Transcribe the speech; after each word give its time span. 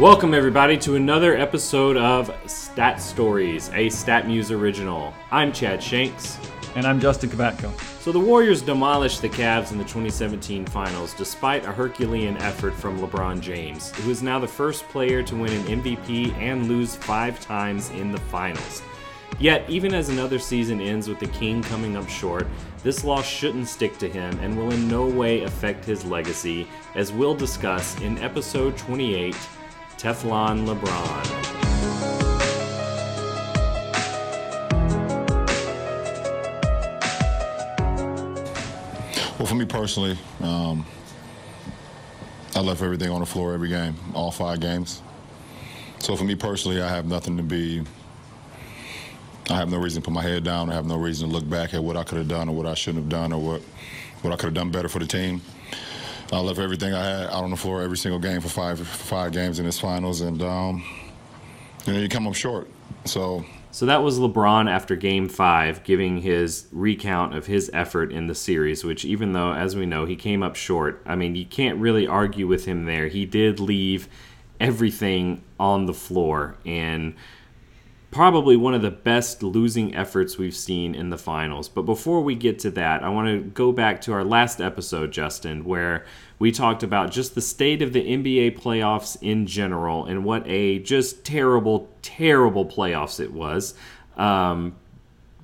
Welcome, 0.00 0.34
everybody, 0.34 0.76
to 0.78 0.96
another 0.96 1.36
episode 1.36 1.96
of 1.96 2.28
Stat 2.50 3.00
Stories, 3.00 3.68
a 3.68 3.86
StatMuse 3.86 4.50
original. 4.50 5.14
I'm 5.30 5.52
Chad 5.52 5.80
Shanks. 5.80 6.36
And 6.74 6.84
I'm 6.84 6.98
Justin 6.98 7.30
Kubatko. 7.30 7.72
So, 8.00 8.10
the 8.10 8.18
Warriors 8.18 8.60
demolished 8.60 9.22
the 9.22 9.28
Cavs 9.28 9.70
in 9.70 9.78
the 9.78 9.84
2017 9.84 10.66
finals 10.66 11.14
despite 11.14 11.64
a 11.64 11.70
Herculean 11.70 12.36
effort 12.38 12.74
from 12.74 12.98
LeBron 12.98 13.40
James, 13.40 13.92
who 13.98 14.10
is 14.10 14.20
now 14.20 14.40
the 14.40 14.48
first 14.48 14.82
player 14.88 15.22
to 15.22 15.36
win 15.36 15.52
an 15.52 15.80
MVP 15.80 16.32
and 16.38 16.66
lose 16.66 16.96
five 16.96 17.38
times 17.38 17.90
in 17.90 18.10
the 18.10 18.18
finals. 18.18 18.82
Yet, 19.38 19.64
even 19.70 19.94
as 19.94 20.08
another 20.08 20.40
season 20.40 20.80
ends 20.80 21.08
with 21.08 21.20
the 21.20 21.28
King 21.28 21.62
coming 21.62 21.96
up 21.96 22.08
short, 22.08 22.48
this 22.82 23.04
loss 23.04 23.28
shouldn't 23.28 23.68
stick 23.68 23.96
to 23.98 24.08
him 24.08 24.36
and 24.40 24.58
will 24.58 24.72
in 24.72 24.88
no 24.88 25.06
way 25.06 25.44
affect 25.44 25.84
his 25.84 26.04
legacy, 26.04 26.66
as 26.96 27.12
we'll 27.12 27.36
discuss 27.36 28.00
in 28.00 28.18
episode 28.18 28.76
28 28.76 29.36
Teflon 30.04 30.66
LeBron. 30.66 31.24
Well, 39.38 39.46
for 39.46 39.54
me 39.54 39.64
personally, 39.64 40.18
um, 40.42 40.84
I 42.54 42.60
left 42.60 42.82
everything 42.82 43.08
on 43.08 43.20
the 43.20 43.26
floor 43.26 43.54
every 43.54 43.70
game, 43.70 43.94
all 44.12 44.30
five 44.30 44.60
games. 44.60 45.00
So 46.00 46.16
for 46.16 46.24
me 46.24 46.34
personally, 46.34 46.82
I 46.82 46.88
have 46.90 47.06
nothing 47.06 47.38
to 47.38 47.42
be. 47.42 47.82
I 49.48 49.54
have 49.54 49.70
no 49.70 49.78
reason 49.78 50.02
to 50.02 50.04
put 50.04 50.12
my 50.12 50.20
head 50.20 50.44
down. 50.44 50.68
I 50.68 50.74
have 50.74 50.84
no 50.84 50.98
reason 50.98 51.30
to 51.30 51.34
look 51.34 51.48
back 51.48 51.72
at 51.72 51.82
what 51.82 51.96
I 51.96 52.04
could 52.04 52.18
have 52.18 52.28
done 52.28 52.50
or 52.50 52.54
what 52.54 52.66
I 52.66 52.74
shouldn't 52.74 53.04
have 53.04 53.10
done 53.10 53.32
or 53.32 53.40
what 53.40 53.62
what 54.20 54.34
I 54.34 54.36
could 54.36 54.48
have 54.48 54.54
done 54.54 54.70
better 54.70 54.90
for 54.90 54.98
the 54.98 55.06
team. 55.06 55.40
I 56.32 56.40
left 56.40 56.58
everything 56.58 56.94
I 56.94 57.04
had 57.04 57.26
out 57.26 57.44
on 57.44 57.50
the 57.50 57.56
floor 57.56 57.82
every 57.82 57.96
single 57.96 58.18
game 58.18 58.40
for 58.40 58.48
five 58.48 58.80
five 58.86 59.32
games 59.32 59.58
in 59.58 59.66
this 59.66 59.78
finals, 59.78 60.20
and 60.20 60.42
um, 60.42 60.84
you 61.86 61.92
know 61.92 61.98
you 62.00 62.08
come 62.08 62.26
up 62.26 62.34
short. 62.34 62.68
So 63.04 63.44
So 63.70 63.86
that 63.86 64.04
was 64.04 64.20
LeBron 64.20 64.70
after 64.70 64.94
game 64.94 65.28
five, 65.28 65.82
giving 65.82 66.18
his 66.18 66.66
recount 66.70 67.34
of 67.34 67.46
his 67.46 67.70
effort 67.74 68.12
in 68.12 68.28
the 68.28 68.34
series, 68.34 68.84
which, 68.84 69.04
even 69.04 69.32
though, 69.32 69.52
as 69.52 69.74
we 69.74 69.84
know, 69.84 70.04
he 70.04 70.14
came 70.14 70.44
up 70.44 70.54
short, 70.54 71.02
I 71.04 71.16
mean, 71.16 71.34
you 71.34 71.44
can't 71.44 71.78
really 71.80 72.06
argue 72.06 72.46
with 72.46 72.66
him 72.66 72.84
there. 72.84 73.08
He 73.08 73.26
did 73.26 73.58
leave 73.58 74.06
everything 74.60 75.42
on 75.58 75.86
the 75.86 75.92
floor, 75.92 76.54
and 76.64 77.14
probably 78.14 78.54
one 78.56 78.74
of 78.74 78.80
the 78.80 78.92
best 78.92 79.42
losing 79.42 79.92
efforts 79.92 80.38
we've 80.38 80.54
seen 80.54 80.94
in 80.94 81.10
the 81.10 81.18
finals. 81.18 81.68
But 81.68 81.82
before 81.82 82.22
we 82.22 82.36
get 82.36 82.60
to 82.60 82.70
that, 82.70 83.02
I 83.02 83.08
want 83.08 83.26
to 83.26 83.40
go 83.50 83.72
back 83.72 84.00
to 84.02 84.12
our 84.12 84.22
last 84.22 84.60
episode, 84.60 85.10
Justin, 85.10 85.64
where 85.64 86.06
we 86.38 86.52
talked 86.52 86.84
about 86.84 87.10
just 87.10 87.34
the 87.34 87.40
state 87.40 87.82
of 87.82 87.92
the 87.92 88.06
NBA 88.06 88.56
playoffs 88.56 89.16
in 89.20 89.48
general 89.48 90.06
and 90.06 90.24
what 90.24 90.46
a 90.46 90.78
just 90.78 91.24
terrible, 91.24 91.88
terrible 92.02 92.64
playoffs 92.64 93.18
it 93.18 93.32
was. 93.32 93.74
Um, 94.16 94.76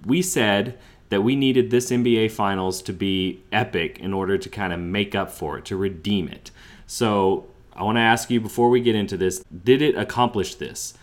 we 0.06 0.22
said 0.22 0.78
that 1.08 1.22
we 1.22 1.34
needed 1.34 1.72
this 1.72 1.90
NBA 1.90 2.30
finals 2.30 2.82
to 2.82 2.92
be 2.92 3.42
epic 3.50 3.98
in 3.98 4.14
order 4.14 4.38
to 4.38 4.48
kind 4.48 4.72
of 4.72 4.78
make 4.78 5.16
up 5.16 5.32
for 5.32 5.58
it, 5.58 5.64
to 5.64 5.76
redeem 5.76 6.28
it. 6.28 6.52
So 6.86 7.48
I 7.74 7.82
want 7.82 7.96
to 7.96 8.02
ask 8.02 8.30
you 8.30 8.40
before 8.40 8.70
we 8.70 8.80
get 8.80 8.94
into 8.94 9.16
this 9.16 9.44
did 9.64 9.82
it 9.82 9.96
accomplish 9.96 10.54
this? 10.54 10.94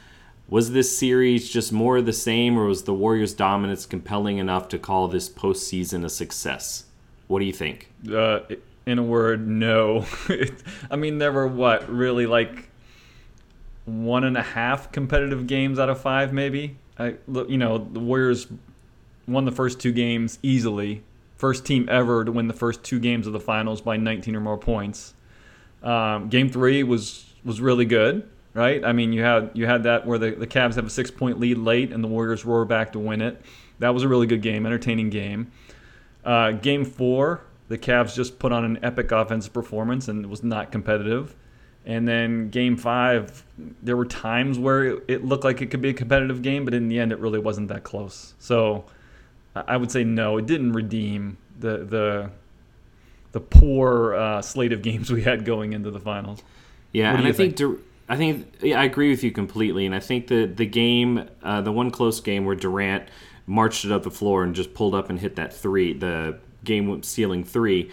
Was 0.50 0.72
this 0.72 0.98
series 0.98 1.50
just 1.50 1.74
more 1.74 1.98
of 1.98 2.06
the 2.06 2.14
same, 2.14 2.58
or 2.58 2.66
was 2.66 2.84
the 2.84 2.94
Warriors' 2.94 3.34
dominance 3.34 3.86
compelling 3.86 4.38
enough 4.38 4.70
to 4.70 4.80
call 4.80 5.08
this 5.10 5.28
postseason 5.28 6.06
a 6.06 6.10
success? 6.10 6.86
What 7.28 7.40
do 7.40 7.46
you 7.46 7.54
think? 7.54 7.92
Uh, 8.10 8.40
in 8.86 8.98
a 8.98 9.04
word, 9.04 9.46
no. 9.46 10.06
I 10.92 10.96
mean, 10.96 11.18
there 11.18 11.34
were 11.34 11.48
what 11.48 11.90
really 11.90 12.26
like 12.26 12.70
one 13.86 14.24
and 14.24 14.38
a 14.38 14.42
half 14.42 14.92
competitive 14.92 15.48
games 15.48 15.80
out 15.80 15.90
of 15.90 16.00
five, 16.00 16.32
maybe. 16.32 16.78
I 16.98 17.16
you 17.28 17.58
know, 17.58 17.78
the 17.78 18.00
Warriors 18.00 18.48
won 19.28 19.44
the 19.44 19.52
first 19.52 19.80
two 19.80 19.92
games 19.92 20.40
easily. 20.42 21.04
First 21.36 21.66
team 21.66 21.88
ever 21.92 22.24
to 22.24 22.32
win 22.32 22.48
the 22.48 22.54
first 22.54 22.84
two 22.84 23.00
games 23.00 23.28
of 23.28 23.34
the 23.34 23.40
finals 23.40 23.82
by 23.82 23.98
19 23.98 24.36
or 24.36 24.40
more 24.40 24.58
points. 24.58 25.14
Um, 25.84 26.30
game 26.30 26.50
three 26.50 26.84
was 26.84 27.26
was 27.44 27.62
really 27.62 27.86
good, 27.86 28.28
right? 28.58 28.84
I 28.84 28.92
mean, 28.92 29.14
you 29.14 29.22
had 29.22 29.52
you 29.54 29.68
had 29.68 29.84
that 29.84 30.06
where 30.08 30.18
the, 30.18 30.32
the 30.32 30.48
Cavs 30.48 30.76
have 30.76 30.88
a 30.88 30.90
six 30.90 31.12
point 31.12 31.40
lead 31.40 31.60
late 31.60 31.94
and 31.94 32.04
the 32.04 32.08
Warriors 32.08 32.44
roar 32.44 32.66
back 32.66 32.94
to 32.94 33.00
win 33.00 33.22
it. 33.22 33.40
That 33.80 33.94
was 33.94 34.02
a 34.02 34.08
really 34.08 34.26
good 34.26 34.42
game, 34.42 34.66
entertaining 34.66 35.12
game. 35.12 35.52
Uh, 36.26 36.52
game 36.52 36.84
four, 36.84 37.42
the 37.68 37.78
Cavs 37.78 38.16
just 38.16 38.40
put 38.40 38.52
on 38.52 38.66
an 38.66 38.80
epic 38.82 39.12
offensive 39.12 39.54
performance 39.54 40.08
and 40.08 40.26
it 40.26 40.28
was 40.28 40.44
not 40.44 40.72
competitive. 40.72 41.36
And 41.86 42.06
then 42.08 42.50
game 42.50 42.76
five, 42.76 43.46
there 43.82 43.96
were 43.96 44.06
times 44.06 44.60
where 44.60 44.84
it 45.08 45.24
looked 45.24 45.46
like 45.46 45.62
it 45.62 45.68
could 45.68 45.82
be 45.82 45.90
a 45.90 45.94
competitive 45.94 46.42
game, 46.42 46.66
but 46.66 46.74
in 46.74 46.90
the 46.90 47.00
end, 47.00 47.14
it 47.14 47.20
really 47.20 47.40
wasn't 47.40 47.70
that 47.70 47.84
close. 47.84 48.34
So 48.40 48.86
I 49.56 49.78
would 49.78 49.92
say 49.92 50.04
no, 50.04 50.38
it 50.38 50.48
didn't 50.48 50.74
redeem 50.74 51.38
the 51.60 51.78
the 51.86 52.32
the 53.34 53.40
poor 53.40 54.16
uh, 54.16 54.42
slate 54.42 54.74
of 54.74 54.82
games 54.82 55.12
we 55.14 55.22
had 55.22 55.46
going 55.46 55.74
into 55.74 55.92
the 55.92 56.00
finals. 56.00 56.42
Yeah, 56.92 57.16
and 57.16 57.28
I 57.28 57.32
think, 57.32 57.56
Dur- 57.56 57.80
I 58.10 58.16
think 58.16 58.48
yeah, 58.62 58.80
I 58.80 58.86
agree 58.86 59.10
with 59.10 59.24
you 59.24 59.32
completely, 59.32 59.86
and 59.86 59.94
I 59.94 60.00
think 60.00 60.28
the 60.28 60.46
the 60.46 60.66
game, 60.66 61.30
uh, 61.44 61.62
the 61.62 61.72
one 61.72 61.92
close 61.92 62.20
game 62.20 62.46
where 62.46 62.56
Durant 62.56 63.10
marched 63.46 63.86
it 63.86 63.92
up 63.92 64.04
the 64.04 64.12
floor 64.12 64.44
and 64.44 64.56
just 64.56 64.74
pulled 64.74 64.96
up 64.96 65.10
and 65.10 65.20
hit 65.20 65.36
that 65.36 65.54
three, 65.54 65.94
the 65.94 66.40
game 66.64 67.02
sealing 67.04 67.44
three, 67.44 67.90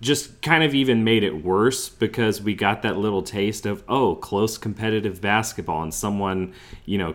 just 0.00 0.42
kind 0.42 0.64
of 0.64 0.74
even 0.74 1.04
made 1.04 1.24
it 1.24 1.44
worse 1.44 1.88
because 1.88 2.40
we 2.40 2.54
got 2.54 2.82
that 2.82 2.96
little 2.96 3.22
taste 3.22 3.66
of 3.66 3.82
oh, 3.88 4.14
close 4.14 4.58
competitive 4.58 5.20
basketball 5.20 5.82
and 5.82 5.92
someone 5.92 6.52
you 6.84 6.98
know 6.98 7.14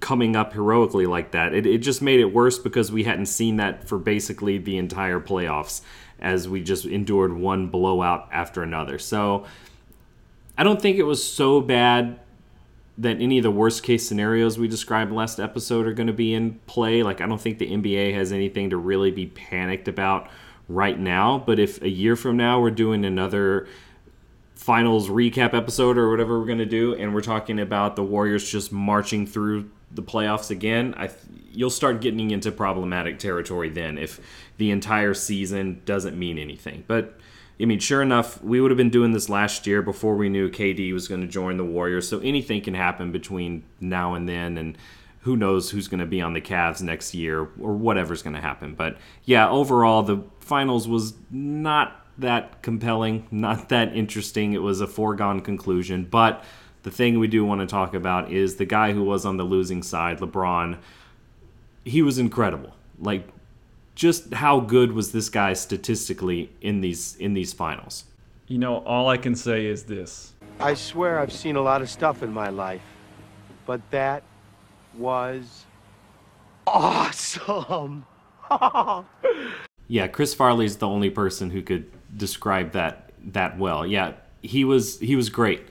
coming 0.00 0.34
up 0.34 0.52
heroically 0.52 1.06
like 1.06 1.32
that. 1.32 1.52
It, 1.52 1.66
it 1.66 1.78
just 1.78 2.00
made 2.00 2.20
it 2.20 2.32
worse 2.32 2.58
because 2.58 2.90
we 2.90 3.04
hadn't 3.04 3.26
seen 3.26 3.56
that 3.56 3.86
for 3.86 3.98
basically 3.98 4.58
the 4.58 4.78
entire 4.78 5.20
playoffs 5.20 5.82
as 6.18 6.48
we 6.48 6.62
just 6.62 6.84
endured 6.86 7.32
one 7.32 7.68
blowout 7.68 8.28
after 8.32 8.62
another. 8.62 8.98
So 8.98 9.46
I 10.56 10.64
don't 10.64 10.80
think 10.80 10.98
it 10.98 11.04
was 11.04 11.26
so 11.26 11.60
bad 11.60 12.20
that 12.98 13.20
any 13.20 13.38
of 13.38 13.42
the 13.42 13.50
worst 13.50 13.82
case 13.82 14.06
scenarios 14.06 14.58
we 14.58 14.68
described 14.68 15.10
last 15.10 15.40
episode 15.40 15.86
are 15.86 15.94
going 15.94 16.06
to 16.06 16.12
be 16.12 16.34
in 16.34 16.60
play. 16.66 17.02
Like, 17.02 17.20
I 17.20 17.26
don't 17.26 17.40
think 17.40 17.58
the 17.58 17.70
NBA 17.70 18.14
has 18.14 18.30
anything 18.30 18.70
to 18.70 18.76
really 18.76 19.10
be 19.10 19.26
panicked 19.26 19.88
about 19.88 20.28
right 20.68 20.98
now. 20.98 21.42
But 21.44 21.58
if 21.58 21.80
a 21.80 21.88
year 21.88 22.14
from 22.14 22.36
now 22.36 22.60
we're 22.60 22.70
doing 22.70 23.04
another 23.04 23.66
finals 24.54 25.08
recap 25.08 25.54
episode 25.54 25.96
or 25.96 26.10
whatever 26.10 26.38
we're 26.38 26.46
going 26.46 26.58
to 26.58 26.66
do, 26.66 26.94
and 26.94 27.14
we're 27.14 27.22
talking 27.22 27.58
about 27.58 27.96
the 27.96 28.02
Warriors 28.02 28.50
just 28.50 28.70
marching 28.70 29.26
through 29.26 29.70
the 29.92 30.02
playoffs 30.02 30.50
again, 30.50 30.94
I 30.96 31.10
you'll 31.52 31.70
start 31.70 32.00
getting 32.00 32.30
into 32.30 32.52
problematic 32.52 33.18
territory 33.18 33.70
then 33.70 33.98
if 33.98 34.20
the 34.58 34.70
entire 34.70 35.14
season 35.14 35.82
doesn't 35.84 36.16
mean 36.18 36.38
anything. 36.38 36.84
But 36.86 37.18
I 37.60 37.66
mean, 37.66 37.78
sure 37.78 38.00
enough, 38.00 38.42
we 38.42 38.60
would 38.60 38.70
have 38.70 38.78
been 38.78 38.90
doing 38.90 39.12
this 39.12 39.28
last 39.28 39.66
year 39.66 39.82
before 39.82 40.16
we 40.16 40.28
knew 40.28 40.48
KD 40.48 40.92
was 40.94 41.08
going 41.08 41.20
to 41.20 41.26
join 41.26 41.58
the 41.58 41.64
Warriors. 41.64 42.08
So 42.08 42.18
anything 42.20 42.62
can 42.62 42.74
happen 42.74 43.12
between 43.12 43.64
now 43.80 44.14
and 44.14 44.28
then, 44.28 44.56
and 44.56 44.78
who 45.20 45.36
knows 45.36 45.70
who's 45.70 45.86
going 45.86 46.00
to 46.00 46.06
be 46.06 46.22
on 46.22 46.32
the 46.32 46.40
Cavs 46.40 46.80
next 46.80 47.14
year 47.14 47.40
or 47.60 47.74
whatever's 47.74 48.22
going 48.22 48.34
to 48.34 48.40
happen. 48.40 48.74
But 48.74 48.96
yeah, 49.24 49.48
overall, 49.48 50.02
the 50.02 50.22
finals 50.40 50.88
was 50.88 51.12
not 51.30 52.06
that 52.16 52.62
compelling, 52.62 53.26
not 53.30 53.68
that 53.68 53.94
interesting. 53.94 54.54
It 54.54 54.62
was 54.62 54.80
a 54.80 54.86
foregone 54.86 55.40
conclusion. 55.40 56.04
But 56.04 56.42
the 56.82 56.90
thing 56.90 57.18
we 57.18 57.28
do 57.28 57.44
want 57.44 57.60
to 57.60 57.66
talk 57.66 57.92
about 57.92 58.32
is 58.32 58.56
the 58.56 58.64
guy 58.64 58.92
who 58.92 59.04
was 59.04 59.26
on 59.26 59.36
the 59.36 59.44
losing 59.44 59.82
side, 59.82 60.20
LeBron. 60.20 60.78
He 61.84 62.00
was 62.00 62.18
incredible. 62.18 62.74
Like 62.98 63.28
just 64.00 64.32
how 64.32 64.60
good 64.60 64.92
was 64.92 65.12
this 65.12 65.28
guy 65.28 65.52
statistically 65.52 66.50
in 66.62 66.80
these 66.80 67.16
in 67.16 67.34
these 67.34 67.52
finals? 67.52 68.04
You 68.48 68.56
know, 68.56 68.78
all 68.78 69.08
I 69.08 69.18
can 69.18 69.34
say 69.34 69.66
is 69.66 69.84
this. 69.84 70.32
I 70.58 70.72
swear 70.72 71.18
I've 71.18 71.32
seen 71.32 71.54
a 71.56 71.60
lot 71.60 71.82
of 71.82 71.90
stuff 71.90 72.22
in 72.22 72.32
my 72.32 72.48
life, 72.48 72.80
but 73.66 73.82
that 73.90 74.22
was 74.96 75.66
awesome. 76.66 78.06
Yeah, 79.92 80.06
Chris 80.06 80.34
Farley's 80.34 80.76
the 80.76 80.86
only 80.86 81.10
person 81.10 81.50
who 81.50 81.62
could 81.62 81.90
describe 82.16 82.72
that 82.72 83.10
that 83.32 83.58
well. 83.58 83.84
Yeah, 83.84 84.12
he 84.40 84.64
was 84.64 85.00
he 85.00 85.16
was 85.16 85.30
great. 85.30 85.66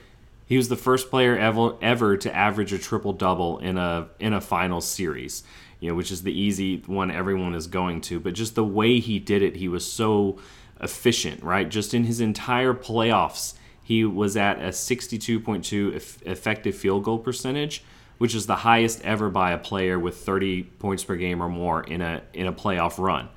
He 0.45 0.57
was 0.57 0.67
the 0.67 0.75
first 0.75 1.09
player 1.09 1.37
ever 1.37 1.77
ever 1.81 2.17
to 2.17 2.35
average 2.35 2.73
a 2.73 2.79
triple 2.79 3.13
double 3.13 3.59
in 3.59 3.77
a 3.77 4.09
in 4.19 4.33
a 4.33 4.41
final 4.41 4.81
series. 4.81 5.43
You 5.79 5.89
know, 5.89 5.95
which 5.95 6.11
is 6.11 6.23
the 6.23 6.37
easy 6.37 6.83
one 6.87 7.09
everyone 7.09 7.55
is 7.55 7.67
going 7.67 8.01
to. 8.01 8.19
But 8.19 8.33
just 8.33 8.55
the 8.55 8.63
way 8.65 8.99
he 8.99 9.17
did 9.19 9.41
it, 9.41 9.55
he 9.55 9.67
was 9.67 9.89
so 9.89 10.37
efficient, 10.81 11.43
right? 11.43 11.69
Just 11.69 11.93
in 11.93 12.03
his 12.03 12.19
entire 12.19 12.73
playoffs, 12.73 13.53
he 13.81 14.03
was 14.05 14.37
at 14.37 14.59
a 14.59 14.69
62.2 14.69 16.21
effective 16.25 16.75
field 16.75 17.03
goal 17.03 17.17
percentage, 17.17 17.83
which 18.17 18.35
is 18.35 18.45
the 18.45 18.57
highest 18.57 19.01
ever 19.03 19.29
by 19.29 19.51
a 19.51 19.57
player 19.57 19.97
with 19.97 20.17
30 20.17 20.63
points 20.63 21.03
per 21.03 21.15
game 21.15 21.41
or 21.41 21.49
more 21.49 21.83
in 21.83 22.01
a 22.01 22.21
in 22.33 22.45
a 22.47 22.53
playoff 22.53 22.97
run 22.97 23.29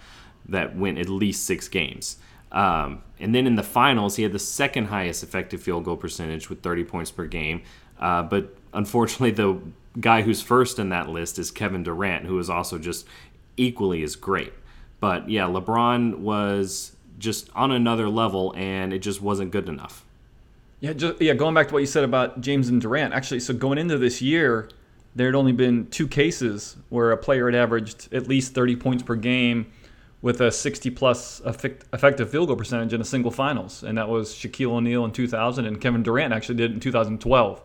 that 0.48 0.76
went 0.76 0.98
at 0.98 1.08
least 1.08 1.44
six 1.44 1.68
games. 1.68 2.18
Um, 2.50 3.02
And 3.18 3.34
then 3.34 3.46
in 3.46 3.54
the 3.54 3.62
finals, 3.62 4.16
he 4.16 4.24
had 4.24 4.32
the 4.32 4.38
second 4.38 4.86
highest 4.86 5.22
effective 5.22 5.62
field 5.62 5.84
goal 5.84 5.96
percentage 5.96 6.50
with 6.50 6.60
30 6.60 6.84
points 6.84 7.10
per 7.10 7.26
game. 7.26 7.62
Uh, 7.98 8.22
but 8.24 8.56
unfortunately, 8.74 9.30
the 9.30 9.58
guy 10.00 10.22
who's 10.22 10.42
first 10.42 10.78
in 10.78 10.88
that 10.90 11.08
list 11.08 11.38
is 11.38 11.50
Kevin 11.50 11.82
Durant, 11.82 12.26
who 12.26 12.38
is 12.38 12.48
also 12.48 12.78
just 12.78 13.06
equally 13.56 14.02
as 14.02 14.16
great. 14.16 14.52
But 15.00 15.28
yeah, 15.28 15.44
LeBron 15.44 16.18
was 16.18 16.96
just 17.18 17.50
on 17.54 17.70
another 17.70 18.08
level, 18.08 18.54
and 18.56 18.92
it 18.92 19.00
just 19.00 19.20
wasn't 19.20 19.50
good 19.50 19.68
enough. 19.68 20.04
Yeah, 20.80 20.92
just, 20.92 21.20
yeah. 21.20 21.34
Going 21.34 21.54
back 21.54 21.68
to 21.68 21.74
what 21.74 21.80
you 21.80 21.86
said 21.86 22.04
about 22.04 22.40
James 22.40 22.68
and 22.68 22.80
Durant, 22.80 23.14
actually, 23.14 23.40
so 23.40 23.54
going 23.54 23.78
into 23.78 23.98
this 23.98 24.20
year, 24.20 24.68
there 25.14 25.26
had 25.26 25.34
only 25.34 25.52
been 25.52 25.86
two 25.88 26.08
cases 26.08 26.76
where 26.88 27.12
a 27.12 27.16
player 27.16 27.46
had 27.46 27.54
averaged 27.54 28.12
at 28.12 28.26
least 28.26 28.54
30 28.54 28.76
points 28.76 29.02
per 29.02 29.14
game 29.14 29.70
with 30.22 30.40
a 30.40 30.50
60 30.50 30.90
plus 30.90 31.40
effective 31.44 32.30
field 32.30 32.48
goal 32.48 32.56
percentage 32.56 32.92
in 32.92 33.00
a 33.00 33.04
single 33.04 33.30
finals, 33.30 33.82
and 33.82 33.98
that 33.98 34.08
was 34.08 34.32
Shaquille 34.32 34.70
O'Neal 34.70 35.04
in 35.04 35.10
2000, 35.10 35.66
and 35.66 35.80
Kevin 35.80 36.02
Durant 36.02 36.32
actually 36.32 36.54
did 36.54 36.70
it 36.70 36.74
in 36.74 36.80
2012 36.80 37.62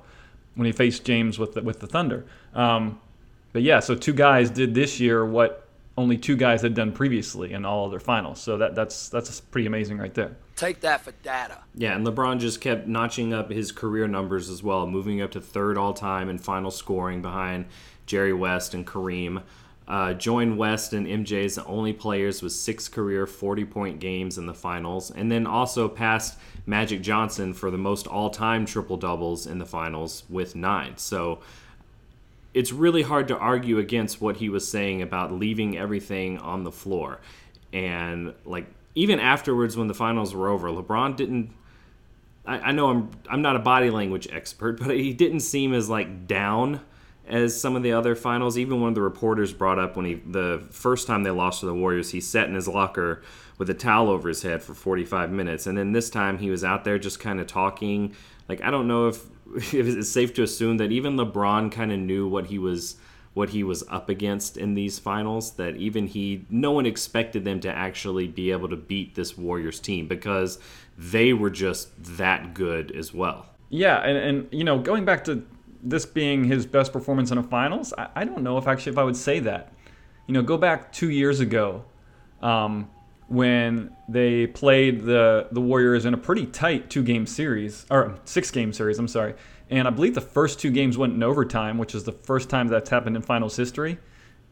when 0.58 0.66
he 0.66 0.72
faced 0.72 1.06
James 1.06 1.40
with 1.40 1.54
the, 1.54 1.62
with 1.62 1.80
the 1.80 1.88
Thunder. 1.88 2.26
Um, 2.54 3.00
but 3.54 3.62
yeah, 3.62 3.80
so 3.80 3.96
two 3.96 4.14
guys 4.14 4.50
did 4.50 4.74
this 4.74 5.00
year 5.00 5.26
what 5.26 5.68
only 5.98 6.18
two 6.18 6.36
guys 6.36 6.62
had 6.62 6.76
done 6.76 6.92
previously 6.92 7.54
in 7.54 7.66
all 7.66 7.88
other 7.88 8.00
finals. 8.00 8.40
So 8.40 8.58
that 8.58 8.76
that's 8.76 9.10
that's 9.10 9.42
pretty 9.42 9.66
amazing 9.66 9.98
right 9.98 10.14
there. 10.14 10.36
Take 10.56 10.82
that 10.82 11.02
for 11.02 11.12
data. 11.24 11.60
Yeah, 11.76 11.96
and 11.96 12.06
LeBron 12.06 12.40
just 12.40 12.62
kept 12.62 12.88
notching 12.88 13.34
up 13.34 13.50
his 13.50 13.72
career 13.72 14.08
numbers 14.08 14.50
as 14.50 14.62
well, 14.62 14.86
moving 14.86 15.22
up 15.22 15.32
to 15.32 15.42
third 15.42 15.78
all 15.78 15.94
time 15.94 16.30
in 16.30 16.38
final 16.38 16.72
scoring 16.72 17.22
behind 17.22 17.66
Jerry 18.06 18.34
West 18.34 18.74
and 18.74 18.86
Kareem. 18.86 19.42
Uh, 19.88 20.14
joined 20.14 20.58
West 20.58 20.92
and 20.92 21.08
MJ 21.08 21.46
as 21.46 21.56
the 21.56 21.66
only 21.66 21.94
players 21.94 22.42
with 22.42 22.52
six 22.52 22.90
career 22.90 23.26
40 23.26 23.64
point 23.66 24.00
games 24.00 24.38
in 24.38 24.46
the 24.46 24.54
finals, 24.54 25.12
and 25.12 25.32
then 25.32 25.48
also 25.48 25.88
passed 25.88 26.38
Magic 26.66 27.02
Johnson 27.02 27.54
for 27.54 27.72
the 27.72 27.78
most 27.78 28.06
all 28.06 28.30
time 28.30 28.66
triple 28.66 28.98
doubles 28.98 29.48
in 29.48 29.60
the 29.60 29.66
finals 29.66 30.24
with 30.30 30.56
nine. 30.56 30.98
So 30.98 31.40
it's 32.54 32.74
really 32.74 33.04
hard 33.04 33.30
to 33.30 33.38
argue 33.38 33.78
against 33.78 34.20
what 34.20 34.38
he 34.38 34.50
was 34.50 34.68
saying 34.68 35.02
about 35.02 35.32
leaving 35.32 35.78
everything 35.78 36.38
on 36.40 36.64
the 36.64 36.72
floor. 36.72 37.22
And 37.72 38.34
like 38.46 38.66
even 38.96 39.20
afterwards 39.20 39.78
when 39.78 39.88
the 39.88 39.94
finals 39.94 40.34
were 40.36 40.50
over, 40.50 40.70
LeBron 40.70 41.16
didn't 41.16 41.52
I, 42.48 42.60
I 42.60 42.72
know 42.72 42.90
I'm 42.90 43.12
I'm 43.30 43.42
not 43.42 43.56
a 43.56 43.60
body 43.60 43.90
language 43.90 44.28
expert, 44.32 44.80
but 44.86 44.96
he 44.96 45.14
didn't 45.14 45.42
seem 45.42 45.74
as 45.74 45.90
like 45.90 46.28
down 46.28 46.82
as 47.28 47.60
some 47.60 47.76
of 47.76 47.84
the 47.84 47.92
other 47.92 48.16
finals. 48.16 48.58
Even 48.58 48.82
one 48.82 48.90
of 48.90 48.96
the 48.96 49.02
reporters 49.02 49.54
brought 49.54 49.80
up 49.80 49.96
when 49.96 50.06
he 50.06 50.16
the 50.16 50.66
first 50.72 51.08
time 51.08 51.24
they 51.24 51.32
lost 51.32 51.62
to 51.62 51.66
the 51.66 51.74
Warriors, 51.74 52.12
he 52.12 52.22
sat 52.22 52.48
in 52.48 52.56
his 52.56 52.68
locker 52.68 53.22
with 53.58 53.70
a 53.70 53.74
towel 53.74 54.10
over 54.10 54.28
his 54.28 54.44
head 54.44 54.62
for 54.62 54.74
45 54.74 55.32
minutes, 55.32 55.66
and 55.68 55.78
then 55.78 55.92
this 55.92 56.10
time 56.10 56.38
he 56.38 56.50
was 56.50 56.64
out 56.64 56.84
there 56.84 57.00
just 57.00 57.20
kind 57.20 57.40
of 57.40 57.48
talking. 57.48 58.16
Like 58.48 58.64
I 58.64 58.72
don't 58.72 58.88
know 58.88 59.08
if, 59.08 59.26
if 59.56 59.74
it's 59.74 60.10
safe 60.10 60.34
to 60.36 60.44
assume 60.44 60.78
that 60.78 60.92
even 60.92 61.16
LeBron 61.16 61.72
kind 61.72 61.92
of 61.92 62.00
knew 62.00 62.28
what 62.28 62.48
he 62.48 62.60
was 62.60 62.98
what 63.34 63.50
he 63.52 63.64
was 63.64 63.84
up 63.90 64.10
against 64.10 64.58
in 64.58 64.74
these 64.74 64.98
finals 64.98 65.52
that 65.58 65.76
even 65.76 66.08
he 66.08 66.44
no 66.50 66.72
one 66.72 66.88
expected 66.88 67.46
them 67.46 67.60
to 67.60 67.70
actually 67.70 68.28
be 68.28 68.52
able 68.52 68.68
to 68.68 68.76
beat 68.76 69.14
this 69.14 69.38
Warriors 69.38 69.80
team 69.80 70.08
because 70.08 70.58
they 70.98 71.34
were 71.34 71.52
just 71.52 71.92
that 72.18 72.56
good 72.56 72.92
as 72.92 73.14
well. 73.14 73.46
Yeah, 73.70 73.98
and, 73.98 74.18
and 74.18 74.48
you 74.52 74.64
know, 74.64 74.80
going 74.80 75.06
back 75.06 75.24
to 75.26 75.46
this 75.82 76.06
being 76.06 76.44
his 76.46 76.66
best 76.66 76.94
performance 76.94 77.32
in 77.32 77.38
a 77.38 77.44
finals, 77.44 77.94
I, 77.98 78.10
I, 78.16 78.24
don't 78.24 78.44
know 78.44 78.58
if 78.58 78.68
actually 78.68 78.94
if 78.94 78.98
I 78.98 79.04
would 79.04 79.16
say 79.16 79.40
that. 79.40 79.74
You 80.28 80.34
know, 80.34 80.42
go 80.42 80.58
back 80.58 80.92
two 80.92 81.10
years 81.10 81.40
ago 81.40 81.86
um, 82.42 82.90
when 83.28 83.96
they 84.10 84.48
played 84.48 85.04
the 85.06 85.48
the 85.52 85.62
Warriors 85.62 86.06
in 86.06 86.14
a 86.14 86.18
pretty 86.18 86.46
tight 86.46 86.90
two 86.90 87.04
game 87.04 87.26
series 87.26 87.86
or 87.90 88.20
six 88.26 88.52
game 88.52 88.74
series. 88.74 89.00
I'm 89.00 89.08
sorry, 89.08 89.36
and 89.70 89.88
I 89.88 89.92
believe 89.92 90.16
the 90.16 90.22
first 90.22 90.60
two 90.60 90.72
games 90.72 90.98
went 90.98 91.14
in 91.14 91.24
overtime, 91.24 91.78
which 91.78 91.96
is 91.96 92.04
the 92.04 92.12
first 92.12 92.50
time 92.50 92.68
that's 92.68 92.90
happened 92.90 93.16
in 93.16 93.22
finals 93.22 93.56
history. 93.56 93.98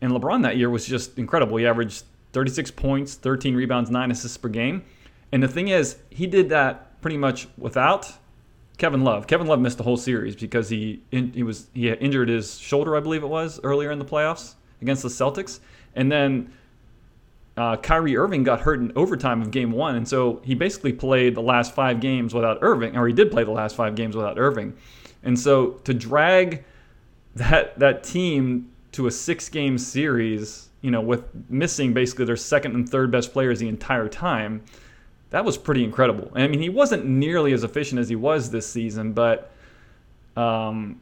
And 0.02 0.12
LeBron 0.12 0.44
that 0.44 0.58
year 0.58 0.70
was 0.70 0.86
just 0.86 1.18
incredible. 1.18 1.58
He 1.58 1.66
averaged 1.66 2.04
36 2.34 2.72
points, 2.72 3.16
13 3.16 3.56
rebounds, 3.56 3.90
nine 3.90 4.12
assists 4.12 4.38
per 4.38 4.50
game. 4.50 4.84
And 5.32 5.42
the 5.42 5.48
thing 5.48 5.70
is, 5.70 5.98
he 6.10 6.28
did 6.28 6.50
that 6.50 7.02
pretty 7.02 7.18
much 7.18 7.48
without 7.58 8.12
Kevin 8.76 9.04
Love. 9.04 9.28
Kevin 9.28 9.48
Love 9.48 9.60
missed 9.60 9.78
the 9.78 9.84
whole 9.84 9.98
series 9.98 10.36
because 10.36 10.70
he 10.70 11.02
he 11.12 11.44
was 11.44 11.68
he 11.74 11.90
injured 11.90 12.30
his 12.30 12.58
shoulder, 12.58 12.96
I 12.96 13.00
believe 13.00 13.24
it 13.24 13.28
was, 13.28 13.60
earlier 13.64 13.92
in 13.92 14.00
the 14.00 14.06
playoffs 14.06 14.56
against 14.82 15.04
the 15.04 15.10
Celtics, 15.10 15.60
and 15.96 16.12
then 16.12 16.52
uh, 17.58 17.78
Kyrie 17.78 18.18
Irving 18.18 18.44
got 18.44 18.62
hurt 18.62 18.80
in 18.80 18.92
overtime 18.96 19.42
of 19.42 19.52
Game 19.52 19.72
One, 19.72 19.96
and 19.96 20.08
so 20.08 20.42
he 20.44 20.56
basically 20.56 20.94
played 20.94 21.36
the 21.36 21.42
last 21.42 21.74
five 21.74 22.00
games 22.00 22.34
without 22.34 22.60
Irving, 22.62 22.98
or 22.98 23.08
he 23.08 23.14
did 23.14 23.32
play 23.32 23.44
the 23.44 23.52
last 23.52 23.76
five 23.76 23.96
games 23.96 24.16
without 24.16 24.38
Irving, 24.38 24.76
and 25.24 25.40
so 25.40 25.72
to 25.86 25.94
drag 25.94 26.66
that 27.36 27.80
that 27.80 28.04
team 28.04 28.72
to 28.92 29.08
a 29.08 29.12
six-game 29.12 29.78
series, 29.78 30.70
you 30.82 30.90
know, 30.92 31.02
with 31.02 31.24
missing 31.50 31.94
basically 31.94 32.26
their 32.26 32.38
second 32.38 32.76
and 32.76 32.88
third 32.88 33.12
best 33.12 33.34
players 33.34 33.60
the 33.60 33.68
entire 33.68 34.08
time 34.08 34.64
that 35.36 35.44
was 35.44 35.58
pretty 35.58 35.84
incredible. 35.84 36.32
I 36.34 36.48
mean, 36.48 36.62
he 36.62 36.70
wasn't 36.70 37.06
nearly 37.06 37.52
as 37.52 37.66
efficient 37.66 38.00
as 38.00 38.08
he 38.08 38.16
was 38.16 38.52
this 38.52 38.66
season, 38.66 39.12
but 39.12 39.52
um, 40.38 41.02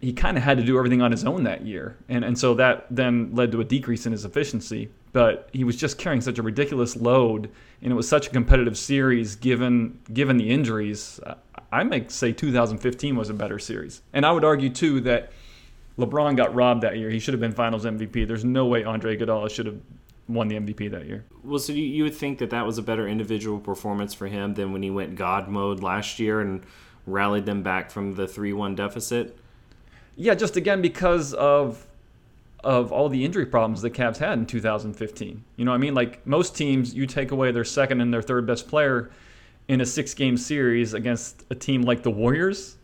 he 0.00 0.14
kind 0.14 0.38
of 0.38 0.42
had 0.42 0.56
to 0.56 0.64
do 0.64 0.78
everything 0.78 1.02
on 1.02 1.10
his 1.10 1.26
own 1.26 1.44
that 1.44 1.66
year, 1.66 1.94
and 2.08 2.24
and 2.24 2.38
so 2.38 2.54
that 2.54 2.86
then 2.88 3.34
led 3.34 3.52
to 3.52 3.60
a 3.60 3.64
decrease 3.64 4.06
in 4.06 4.12
his 4.12 4.24
efficiency. 4.24 4.88
But 5.12 5.50
he 5.52 5.62
was 5.62 5.76
just 5.76 5.98
carrying 5.98 6.22
such 6.22 6.38
a 6.38 6.42
ridiculous 6.42 6.96
load, 6.96 7.50
and 7.82 7.92
it 7.92 7.94
was 7.94 8.08
such 8.08 8.28
a 8.28 8.30
competitive 8.30 8.78
series 8.78 9.36
given 9.36 10.00
given 10.10 10.38
the 10.38 10.48
injuries. 10.48 11.20
I 11.70 11.84
might 11.84 12.10
say 12.10 12.32
2015 12.32 13.14
was 13.14 13.28
a 13.28 13.34
better 13.34 13.58
series, 13.58 14.00
and 14.14 14.24
I 14.24 14.32
would 14.32 14.44
argue 14.44 14.70
too 14.70 15.02
that 15.02 15.32
LeBron 15.98 16.34
got 16.34 16.54
robbed 16.54 16.82
that 16.82 16.96
year. 16.96 17.10
He 17.10 17.18
should 17.18 17.34
have 17.34 17.42
been 17.42 17.52
Finals 17.52 17.84
MVP. 17.84 18.26
There's 18.26 18.42
no 18.42 18.64
way 18.64 18.84
Andre 18.84 19.18
Iguodala 19.18 19.50
should 19.50 19.66
have 19.66 19.80
won 20.28 20.48
the 20.48 20.56
MVP 20.56 20.90
that 20.90 21.06
year. 21.06 21.24
Well, 21.44 21.58
so 21.58 21.72
you, 21.72 21.84
you 21.84 22.02
would 22.04 22.14
think 22.14 22.38
that 22.38 22.50
that 22.50 22.66
was 22.66 22.78
a 22.78 22.82
better 22.82 23.06
individual 23.06 23.58
performance 23.58 24.14
for 24.14 24.26
him 24.26 24.54
than 24.54 24.72
when 24.72 24.82
he 24.82 24.90
went 24.90 25.14
God 25.14 25.48
mode 25.48 25.82
last 25.82 26.18
year 26.18 26.40
and 26.40 26.62
rallied 27.06 27.46
them 27.46 27.62
back 27.62 27.90
from 27.90 28.14
the 28.14 28.26
3 28.26 28.52
1 28.52 28.74
deficit? 28.74 29.38
Yeah, 30.16 30.34
just 30.34 30.56
again 30.56 30.82
because 30.82 31.34
of 31.34 31.86
of 32.64 32.90
all 32.90 33.08
the 33.08 33.24
injury 33.24 33.46
problems 33.46 33.80
the 33.80 33.90
Cavs 33.90 34.16
had 34.16 34.38
in 34.38 34.46
2015. 34.46 35.44
You 35.56 35.64
know 35.64 35.70
what 35.70 35.76
I 35.76 35.78
mean? 35.78 35.94
Like 35.94 36.26
most 36.26 36.56
teams, 36.56 36.94
you 36.94 37.06
take 37.06 37.30
away 37.30 37.52
their 37.52 37.64
second 37.64 38.00
and 38.00 38.12
their 38.12 38.22
third 38.22 38.44
best 38.44 38.66
player 38.66 39.10
in 39.68 39.80
a 39.80 39.86
six 39.86 40.14
game 40.14 40.36
series 40.36 40.92
against 40.92 41.44
a 41.50 41.54
team 41.54 41.82
like 41.82 42.02
the 42.02 42.10
Warriors, 42.10 42.76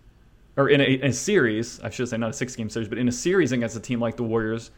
or 0.56 0.68
in 0.68 0.80
a, 0.80 0.84
in 0.84 1.04
a 1.04 1.12
series, 1.12 1.80
I 1.80 1.90
should 1.90 2.08
say 2.08 2.16
not 2.16 2.30
a 2.30 2.32
six 2.32 2.54
game 2.54 2.70
series, 2.70 2.88
but 2.88 2.98
in 2.98 3.08
a 3.08 3.12
series 3.12 3.50
against 3.50 3.76
a 3.76 3.80
team 3.80 3.98
like 3.98 4.16
the 4.16 4.22
Warriors. 4.22 4.70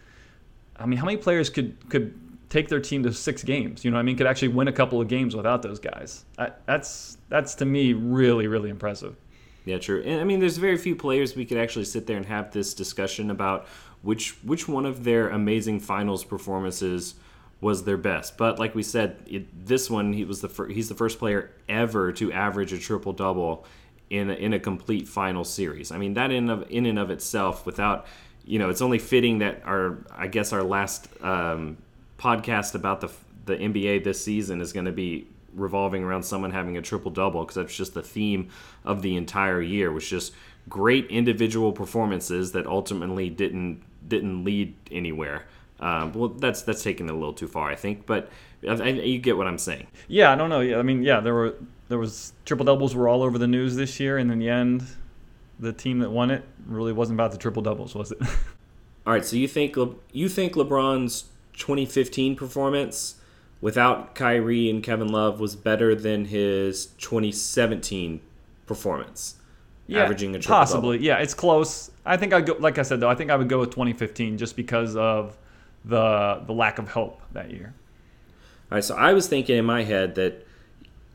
I 0.77 0.87
mean, 0.87 0.99
how 0.99 1.05
many 1.05 1.19
players 1.19 1.51
could 1.51 1.77
could 1.91 2.19
take 2.49 2.69
their 2.69 2.81
team 2.81 3.03
to 3.03 3.13
six 3.13 3.43
games. 3.43 3.85
You 3.85 3.91
know, 3.91 3.97
I 3.97 4.03
mean, 4.03 4.17
could 4.17 4.27
actually 4.27 4.49
win 4.49 4.69
a 4.69 4.73
couple 4.73 5.01
of 5.01 5.09
games 5.09 5.35
without 5.35 5.63
those 5.63 5.79
guys. 5.79 6.25
That's 6.67 7.19
that's 7.29 7.55
to 7.57 7.65
me 7.65 7.93
really 7.93 8.47
really 8.47 8.71
impressive. 8.71 9.17
Yeah, 9.65 9.79
true. 9.79 10.03
And 10.05 10.21
I 10.21 10.25
mean, 10.25 10.41
there's 10.41 10.59
very 10.59 10.77
few 10.77 10.95
players 10.95 11.35
we 11.35 11.47
could 11.47 11.59
actually 11.59 11.87
sit 11.87 12.07
there 12.07 12.17
and 12.17 12.27
have 12.27 12.53
this 12.53 12.75
discussion 12.75 13.31
about 13.31 13.67
which 14.03 14.33
which 14.45 14.69
one 14.69 14.87
of 14.87 15.05
their 15.05 15.29
amazing 15.29 15.81
finals 15.81 16.25
performances 16.25 17.15
was 17.61 17.85
their 17.85 17.97
best. 17.97 18.37
But 18.37 18.59
like 18.59 18.75
we 18.75 18.83
said, 18.83 19.17
it, 19.27 19.67
this 19.67 19.89
one 19.89 20.13
he 20.13 20.25
was 20.25 20.41
the 20.43 20.49
fir- 20.49 20.69
he's 20.69 20.89
the 20.89 20.95
first 20.95 21.19
player 21.19 21.51
ever 21.69 22.13
to 22.13 22.31
average 22.31 22.73
a 22.73 22.79
triple 22.79 23.15
double 23.15 23.65
in 24.11 24.29
a, 24.29 24.35
in 24.35 24.53
a 24.53 24.61
complete 24.61 25.09
final 25.09 25.45
series. 25.45 25.91
I 25.91 25.97
mean, 25.97 26.15
that 26.15 26.31
in 26.31 26.51
of 26.51 26.71
in 26.71 26.85
and 26.85 26.99
of 26.99 27.11
itself, 27.11 27.65
without 27.65 28.07
you 28.45 28.59
know, 28.59 28.69
it's 28.69 28.83
only 28.83 28.99
fitting 28.99 29.39
that 29.39 29.63
our 29.65 30.05
I 30.15 30.27
guess 30.27 30.53
our 30.53 30.63
last 30.63 31.09
um, 31.23 31.79
podcast 32.19 32.75
about 32.75 33.01
the 33.01 33.11
the 33.47 33.57
NBA 33.57 34.05
this 34.05 34.25
season 34.25 34.61
is 34.61 34.73
going 34.73 34.87
to 34.87 34.93
be 34.93 35.27
revolving 35.55 36.03
around 36.03 36.23
someone 36.23 36.51
having 36.51 36.77
a 36.77 36.83
triple 36.83 37.11
double 37.11 37.43
because 37.43 37.57
that's 37.57 37.77
just 37.77 37.95
the 37.95 38.03
theme 38.03 38.49
of 38.85 39.03
the 39.03 39.17
entire 39.17 39.61
year 39.61 39.93
was 39.93 40.09
just 40.09 40.33
great 40.69 41.07
individual 41.07 41.73
performances 41.73 42.53
that 42.53 42.67
ultimately 42.67 43.31
didn't 43.31 43.83
didn't 44.07 44.45
lead 44.45 44.75
anywhere. 44.91 45.47
Um, 45.81 46.13
well, 46.13 46.29
that's 46.29 46.63
that's 46.63 46.83
taking 46.83 47.07
it 47.07 47.13
a 47.13 47.15
little 47.15 47.33
too 47.33 47.49
far, 47.49 47.71
I 47.71 47.75
think, 47.75 48.07
but 48.07 48.31
I, 48.69 48.73
I, 48.73 48.89
you 48.89 49.19
get 49.19 49.37
what 49.37 49.47
I'm 49.47 49.59
saying. 49.59 49.87
Yeah, 50.09 50.33
I 50.33 50.37
don't 50.37 50.51
know. 50.51 50.61
I 50.79 50.83
mean, 50.83 51.03
yeah, 51.03 51.21
there 51.21 51.35
were 51.35 51.55
there 51.89 51.99
was 51.99 52.33
triple 52.45 52.65
doubles 52.65 52.95
were 52.95 53.09
all 53.09 53.23
over 53.23 53.39
the 53.39 53.47
news 53.47 53.77
this 53.77 54.01
year, 54.01 54.19
and 54.19 54.31
in 54.31 54.39
the 54.39 54.49
end, 54.49 54.85
the 55.59 55.73
team 55.73 55.99
that 56.01 56.11
won 56.11 56.31
it 56.31 56.45
really 56.67 56.93
wasn't 56.93 57.17
about 57.17 57.33
the 57.33 57.39
triple 57.39 57.63
doubles, 57.63 57.95
was 57.95 58.13
it? 58.13 58.23
all 59.07 59.13
right, 59.13 59.25
so 59.25 59.37
you 59.37 59.49
think 59.49 59.77
you 60.13 60.29
think 60.29 60.55
LeBron's 60.55 61.25
2015 61.57 62.37
performance 62.37 63.17
without 63.61 64.15
Kyrie 64.15 64.69
and 64.69 64.83
Kevin 64.83 65.09
Love 65.09 65.41
was 65.41 65.57
better 65.57 65.95
than 65.95 66.27
his 66.27 66.87
2017 66.99 68.21
performance. 68.67 69.37
Yeah, 69.87 70.03
averaging 70.03 70.35
a 70.35 70.39
triple 70.39 70.57
possibly. 70.57 70.97
Double. 70.99 71.07
Yeah, 71.07 71.19
it's 71.19 71.35
close. 71.35 71.91
I 72.07 72.17
think 72.17 72.33
I 72.33 72.41
go 72.41 72.57
like 72.59 72.79
I 72.79 72.83
said 72.83 73.01
though. 73.01 73.09
I 73.09 73.15
think 73.15 73.31
I 73.31 73.37
would 73.37 73.49
go 73.49 73.61
with 73.61 73.71
2015 73.71 74.39
just 74.39 74.57
because 74.57 74.97
of 74.97 75.37
the 75.85 76.43
the 76.47 76.53
lack 76.53 76.79
of 76.79 76.93
help 76.93 77.21
that 77.33 77.51
year. 77.51 77.75
All 78.71 78.77
right, 78.77 78.85
so 78.85 78.97
I 78.97 79.13
was 79.13 79.29
thinking 79.29 79.59
in 79.59 79.65
my 79.65 79.83
head 79.83 80.15
that 80.15 80.47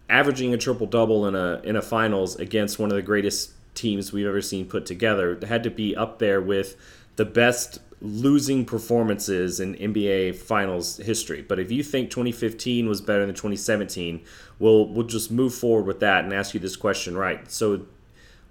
averaging 0.09 0.53
a 0.53 0.57
triple 0.57 0.87
double 0.87 1.27
in 1.27 1.35
a 1.35 1.61
in 1.63 1.75
a 1.75 1.81
finals 1.81 2.35
against 2.35 2.79
one 2.79 2.91
of 2.91 2.95
the 2.95 3.01
greatest 3.01 3.51
teams 3.75 4.11
we've 4.11 4.27
ever 4.27 4.41
seen 4.41 4.65
put 4.65 4.85
together 4.85 5.39
had 5.47 5.63
to 5.63 5.69
be 5.69 5.95
up 5.95 6.19
there 6.19 6.41
with 6.41 6.75
the 7.15 7.25
best 7.25 7.79
losing 8.01 8.65
performances 8.65 9.59
in 9.59 9.75
NBA 9.75 10.35
finals 10.35 10.97
history. 10.97 11.41
But 11.41 11.59
if 11.59 11.71
you 11.71 11.83
think 11.83 12.09
2015 12.09 12.87
was 12.87 13.01
better 13.01 13.25
than 13.25 13.35
2017, 13.35 14.21
we'll 14.57 14.87
we'll 14.87 15.07
just 15.07 15.31
move 15.31 15.53
forward 15.53 15.85
with 15.85 15.99
that 15.99 16.23
and 16.23 16.33
ask 16.33 16.53
you 16.53 16.59
this 16.59 16.75
question 16.75 17.17
right. 17.17 17.49
So 17.51 17.85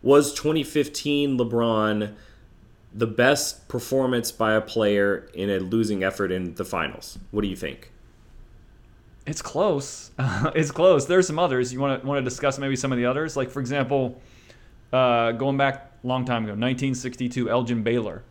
was 0.03 0.33
2015 0.35 1.39
LeBron 1.39 2.15
the 2.95 3.07
best 3.07 3.69
performance 3.69 4.33
by 4.33 4.55
a 4.55 4.61
player 4.61 5.29
in 5.35 5.51
a 5.51 5.59
losing 5.59 6.03
effort 6.03 6.33
in 6.33 6.55
the 6.55 6.65
finals? 6.65 7.19
What 7.31 7.43
do 7.43 7.49
you 7.49 7.57
think? 7.57 7.93
It's 9.27 9.43
close. 9.43 10.11
it's 10.55 10.71
close. 10.71 11.07
There's 11.07 11.27
some 11.27 11.39
others. 11.39 11.73
You 11.73 11.81
want 11.81 12.03
to 12.03 12.07
want 12.07 12.19
to 12.19 12.25
discuss 12.25 12.59
maybe 12.59 12.77
some 12.77 12.93
of 12.93 12.99
the 12.99 13.07
others? 13.07 13.37
Like 13.37 13.51
for 13.51 13.61
example, 13.61 14.21
uh, 14.93 15.33
going 15.33 15.57
back 15.57 15.93
a 16.03 16.07
long 16.07 16.25
time 16.25 16.45
ago, 16.45 16.53
1962, 16.53 17.51
Elgin 17.51 17.83
Baylor. 17.83 18.23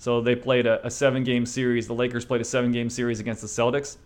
So 0.00 0.22
they 0.22 0.34
played 0.34 0.66
a, 0.66 0.84
a 0.86 0.90
seven 0.90 1.24
game 1.24 1.44
series. 1.44 1.86
The 1.86 1.92
Lakers 1.92 2.24
played 2.24 2.40
a 2.40 2.44
seven 2.44 2.72
game 2.72 2.88
series 2.88 3.20
against 3.20 3.42
the 3.42 3.46
Celtics. 3.46 3.98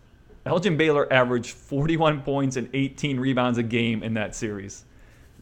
Elgin 0.44 0.76
Baylor 0.76 1.10
averaged 1.12 1.52
41 1.52 2.22
points 2.22 2.56
and 2.56 2.68
18 2.74 3.18
rebounds 3.18 3.58
a 3.58 3.62
game 3.62 4.02
in 4.02 4.14
that 4.14 4.34
series. 4.34 4.84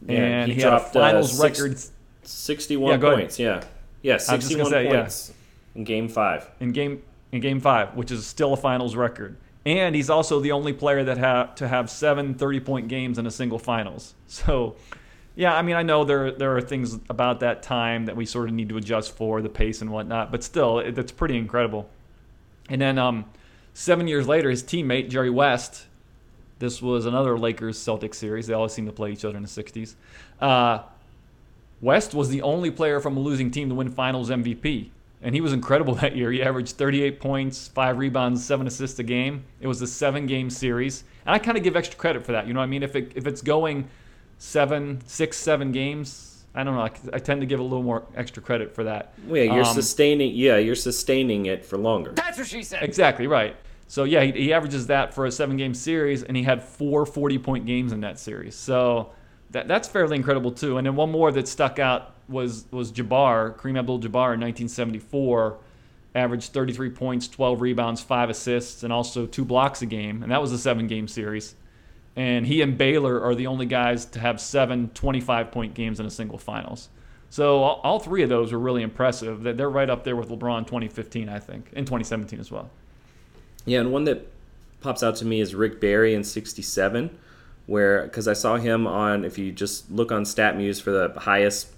Yeah, 0.05 0.19
and 0.19 0.51
he, 0.51 0.55
he 0.55 0.61
dropped, 0.61 0.93
had 0.93 0.95
a 0.95 0.99
uh, 0.99 1.07
finals 1.07 1.39
uh, 1.39 1.43
six, 1.43 1.59
record 1.59 1.79
61 2.21 3.01
yeah, 3.01 3.09
points. 3.09 3.39
Yeah. 3.39 3.63
Yeah, 4.03 4.17
61 4.17 4.69
say, 4.69 4.87
points 4.87 5.29
yeah. 5.31 5.79
in 5.79 5.83
game 5.85 6.07
5. 6.07 6.51
In 6.59 6.71
game 6.71 7.01
in 7.31 7.41
game 7.41 7.59
5, 7.59 7.95
which 7.95 8.11
is 8.11 8.27
still 8.27 8.53
a 8.53 8.57
finals 8.57 8.95
record. 8.95 9.35
And 9.65 9.95
he's 9.95 10.11
also 10.11 10.39
the 10.39 10.51
only 10.51 10.71
player 10.71 11.03
that 11.03 11.17
have 11.17 11.55
to 11.55 11.67
have 11.67 11.89
7 11.89 12.35
30-point 12.35 12.89
games 12.89 13.17
in 13.17 13.25
a 13.25 13.31
single 13.31 13.57
finals. 13.57 14.13
So 14.27 14.75
yeah, 15.35 15.55
I 15.55 15.61
mean, 15.63 15.75
I 15.75 15.83
know 15.83 16.03
there 16.03 16.31
there 16.31 16.55
are 16.55 16.61
things 16.61 16.99
about 17.09 17.39
that 17.39 17.63
time 17.63 18.05
that 18.05 18.15
we 18.15 18.25
sort 18.25 18.49
of 18.49 18.55
need 18.55 18.69
to 18.69 18.77
adjust 18.77 19.15
for 19.15 19.41
the 19.41 19.49
pace 19.49 19.81
and 19.81 19.91
whatnot, 19.91 20.31
but 20.31 20.43
still, 20.43 20.79
it, 20.79 20.97
it's 20.97 21.11
pretty 21.11 21.37
incredible. 21.37 21.89
And 22.69 22.79
then 22.79 22.99
um, 22.99 23.25
seven 23.73 24.07
years 24.07 24.27
later, 24.27 24.49
his 24.49 24.63
teammate 24.63 25.09
Jerry 25.09 25.29
West. 25.29 25.87
This 26.59 26.81
was 26.81 27.05
another 27.05 27.37
Lakers 27.37 27.77
Celtics 27.77 28.15
series. 28.15 28.47
They 28.47 28.53
always 28.53 28.71
seem 28.71 28.85
to 28.85 28.91
play 28.93 29.11
each 29.11 29.25
other 29.25 29.35
in 29.35 29.43
the 29.43 29.49
'60s. 29.49 29.95
Uh, 30.39 30.83
West 31.81 32.13
was 32.13 32.29
the 32.29 32.41
only 32.43 32.71
player 32.71 32.99
from 33.01 33.17
a 33.17 33.19
losing 33.19 33.51
team 33.51 33.67
to 33.69 33.75
win 33.75 33.89
Finals 33.89 34.29
MVP, 34.29 34.91
and 35.21 35.33
he 35.33 35.41
was 35.41 35.51
incredible 35.51 35.95
that 36.01 36.15
year. 36.15 36.31
He 36.31 36.43
averaged 36.43 36.77
38 36.77 37.19
points, 37.19 37.67
five 37.67 37.97
rebounds, 37.97 38.45
seven 38.45 38.67
assists 38.67 38.99
a 38.99 39.03
game. 39.03 39.43
It 39.59 39.67
was 39.67 39.81
a 39.81 39.87
seven-game 39.87 40.51
series, 40.51 41.03
and 41.25 41.33
I 41.33 41.39
kind 41.39 41.57
of 41.57 41.63
give 41.63 41.75
extra 41.75 41.97
credit 41.97 42.23
for 42.23 42.33
that. 42.33 42.47
You 42.47 42.53
know 42.53 42.59
what 42.59 42.65
I 42.65 42.67
mean? 42.67 42.83
If 42.83 42.95
it 42.95 43.13
if 43.15 43.25
it's 43.25 43.41
going 43.41 43.89
seven, 44.43 45.01
six, 45.07 45.37
seven 45.37 45.71
games. 45.71 46.43
I 46.53 46.63
don't 46.63 46.75
know. 46.75 46.81
I, 46.81 46.91
I, 47.15 47.19
tend 47.19 47.41
to 47.41 47.47
give 47.47 47.59
a 47.59 47.63
little 47.63 47.81
more 47.81 48.03
extra 48.15 48.43
credit 48.43 48.75
for 48.75 48.83
that. 48.83 49.13
Well, 49.25 49.37
yeah, 49.37 49.55
you're 49.55 49.63
um, 49.63 49.73
sustaining. 49.73 50.35
Yeah, 50.35 50.57
you're 50.57 50.75
sustaining 50.75 51.47
it 51.47 51.65
for 51.65 51.77
longer. 51.77 52.11
That's 52.11 52.37
what 52.37 52.47
she 52.47 52.61
said. 52.61 52.83
Exactly 52.83 53.25
right. 53.25 53.55
So 53.87 54.03
yeah, 54.03 54.21
he, 54.21 54.31
he 54.33 54.53
averages 54.53 54.87
that 54.87 55.13
for 55.13 55.25
a 55.25 55.31
seven-game 55.31 55.73
series, 55.73 56.23
and 56.23 56.37
he 56.37 56.43
had 56.43 56.61
four 56.61 57.05
40-point 57.05 57.65
games 57.65 57.91
in 57.91 58.01
that 58.01 58.19
series. 58.19 58.55
So 58.55 59.11
that 59.51 59.67
that's 59.67 59.87
fairly 59.87 60.17
incredible 60.17 60.51
too. 60.51 60.77
And 60.77 60.85
then 60.85 60.95
one 60.95 61.09
more 61.09 61.31
that 61.31 61.47
stuck 61.47 61.79
out 61.79 62.13
was 62.27 62.65
was 62.69 62.91
Jabbar, 62.91 63.55
Kareem 63.57 63.79
Abdul-Jabbar 63.79 64.35
in 64.35 64.41
1974 64.41 65.57
averaged 66.15 66.53
33 66.53 66.91
points, 66.91 67.27
12 67.27 67.59
rebounds, 67.61 68.01
5 68.01 68.29
assists, 68.29 68.83
and 68.83 68.93
also 68.93 69.25
two 69.25 69.43
blocks 69.43 69.81
a 69.81 69.87
game. 69.87 70.21
And 70.21 70.31
that 70.31 70.41
was 70.41 70.51
a 70.51 70.59
seven 70.59 70.85
game 70.85 71.07
series. 71.07 71.55
And 72.15 72.45
he 72.45 72.61
and 72.61 72.77
Baylor 72.77 73.21
are 73.21 73.33
the 73.33 73.47
only 73.47 73.65
guys 73.65 74.05
to 74.05 74.19
have 74.19 74.39
seven 74.39 74.89
25 74.93 75.51
point 75.51 75.73
games 75.73 75.99
in 75.99 76.05
a 76.05 76.11
single 76.11 76.37
finals. 76.37 76.89
So 77.29 77.63
all, 77.63 77.99
three 77.99 78.21
of 78.21 78.29
those 78.29 78.51
were 78.51 78.59
really 78.59 78.83
impressive. 78.83 79.41
They're 79.41 79.69
right 79.69 79.89
up 79.89 80.03
there 80.03 80.15
with 80.15 80.29
LeBron 80.29 80.67
2015, 80.67 81.29
I 81.29 81.39
think, 81.39 81.71
and 81.73 81.87
2017 81.87 82.39
as 82.39 82.51
well. 82.51 82.69
Yeah, 83.65 83.79
and 83.79 83.91
one 83.91 84.03
that 84.03 84.27
pops 84.81 85.01
out 85.01 85.15
to 85.15 85.25
me 85.25 85.39
is 85.39 85.55
Rick 85.55 85.81
Barry 85.81 86.13
in 86.13 86.23
67, 86.23 87.17
where, 87.65 88.03
because 88.03 88.27
I 88.27 88.33
saw 88.33 88.57
him 88.57 88.85
on, 88.85 89.25
if 89.25 89.39
you 89.39 89.51
just 89.51 89.89
look 89.89 90.11
on 90.11 90.25
StatMuse 90.25 90.79
for 90.79 90.91
the 90.91 91.19
highest 91.21 91.69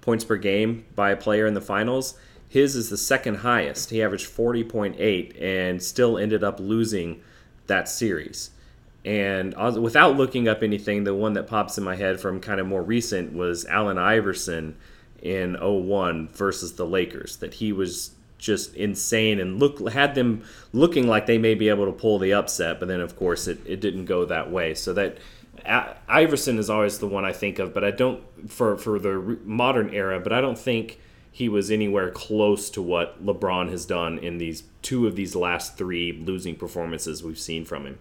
points 0.00 0.24
per 0.24 0.36
game 0.36 0.86
by 0.94 1.10
a 1.10 1.16
player 1.16 1.46
in 1.46 1.52
the 1.52 1.60
finals, 1.60 2.14
his 2.48 2.74
is 2.76 2.88
the 2.88 2.96
second 2.96 3.36
highest. 3.36 3.90
He 3.90 4.02
averaged 4.02 4.30
40.8 4.30 5.42
and 5.42 5.82
still 5.82 6.16
ended 6.16 6.42
up 6.42 6.60
losing 6.60 7.20
that 7.66 7.88
series. 7.90 8.50
And 9.04 9.54
without 9.82 10.16
looking 10.16 10.48
up 10.48 10.62
anything, 10.62 11.04
the 11.04 11.14
one 11.14 11.34
that 11.34 11.46
pops 11.46 11.76
in 11.76 11.84
my 11.84 11.96
head 11.96 12.20
from 12.20 12.40
kind 12.40 12.58
of 12.58 12.66
more 12.66 12.82
recent 12.82 13.34
was 13.34 13.66
Allen 13.66 13.98
Iverson 13.98 14.76
in 15.20 15.54
01 15.60 16.28
versus 16.28 16.74
the 16.74 16.86
Lakers. 16.86 17.36
That 17.36 17.54
he 17.54 17.72
was 17.72 18.12
just 18.38 18.74
insane 18.74 19.40
and 19.40 19.58
look 19.58 19.88
had 19.90 20.14
them 20.14 20.44
looking 20.72 21.06
like 21.06 21.26
they 21.26 21.38
may 21.38 21.54
be 21.54 21.68
able 21.68 21.86
to 21.86 21.92
pull 21.92 22.18
the 22.18 22.32
upset, 22.32 22.78
but 22.78 22.88
then 22.88 23.00
of 23.00 23.16
course 23.16 23.46
it, 23.46 23.58
it 23.66 23.80
didn't 23.80 24.04
go 24.06 24.24
that 24.24 24.50
way. 24.50 24.74
So 24.74 24.92
that 24.94 25.18
Iverson 26.08 26.58
is 26.58 26.68
always 26.68 26.98
the 26.98 27.06
one 27.06 27.24
I 27.24 27.32
think 27.32 27.58
of, 27.58 27.72
but 27.72 27.84
I 27.84 27.90
don't 27.90 28.22
for 28.50 28.76
for 28.76 28.98
the 28.98 29.38
modern 29.44 29.92
era. 29.94 30.20
But 30.20 30.32
I 30.32 30.40
don't 30.40 30.58
think 30.58 30.98
he 31.30 31.48
was 31.48 31.70
anywhere 31.70 32.10
close 32.10 32.70
to 32.70 32.82
what 32.82 33.24
LeBron 33.24 33.70
has 33.70 33.86
done 33.86 34.18
in 34.18 34.38
these 34.38 34.64
two 34.82 35.06
of 35.06 35.16
these 35.16 35.34
last 35.34 35.76
three 35.76 36.12
losing 36.12 36.54
performances 36.54 37.22
we've 37.22 37.38
seen 37.38 37.64
from 37.64 37.86
him. 37.86 37.98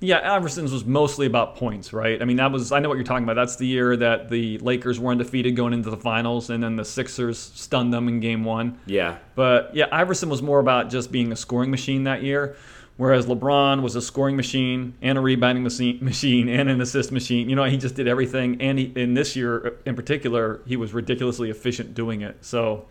Yeah, 0.00 0.36
Iverson's 0.36 0.72
was 0.72 0.84
mostly 0.84 1.26
about 1.26 1.56
points, 1.56 1.92
right? 1.92 2.20
I 2.20 2.24
mean, 2.24 2.36
that 2.36 2.52
was 2.52 2.72
I 2.72 2.78
know 2.78 2.88
what 2.88 2.96
you're 2.96 3.04
talking 3.04 3.24
about. 3.24 3.36
That's 3.36 3.56
the 3.56 3.66
year 3.66 3.96
that 3.96 4.28
the 4.28 4.58
Lakers 4.58 5.00
were 5.00 5.12
undefeated 5.12 5.56
going 5.56 5.72
into 5.72 5.88
the 5.88 5.96
finals, 5.96 6.50
and 6.50 6.62
then 6.62 6.76
the 6.76 6.84
Sixers 6.84 7.38
stunned 7.38 7.92
them 7.92 8.08
in 8.08 8.20
Game 8.20 8.44
One. 8.44 8.78
Yeah, 8.86 9.18
but 9.34 9.74
yeah, 9.74 9.86
Iverson 9.90 10.28
was 10.28 10.42
more 10.42 10.58
about 10.58 10.90
just 10.90 11.10
being 11.10 11.32
a 11.32 11.36
scoring 11.36 11.70
machine 11.70 12.04
that 12.04 12.22
year, 12.22 12.56
whereas 12.96 13.26
LeBron 13.26 13.82
was 13.82 13.96
a 13.96 14.02
scoring 14.02 14.36
machine 14.36 14.94
and 15.00 15.16
a 15.16 15.20
rebounding 15.20 15.62
machine 15.64 16.48
and 16.50 16.68
an 16.68 16.80
assist 16.80 17.10
machine. 17.10 17.48
You 17.48 17.56
know, 17.56 17.64
he 17.64 17.78
just 17.78 17.94
did 17.94 18.08
everything, 18.08 18.60
and 18.60 18.78
he, 18.78 18.92
in 18.96 19.14
this 19.14 19.36
year 19.36 19.66
uh, 19.66 19.70
in 19.86 19.96
particular, 19.96 20.60
he 20.66 20.76
was 20.76 20.92
ridiculously 20.92 21.50
efficient 21.50 21.94
doing 21.94 22.22
it. 22.22 22.44
So. 22.44 22.86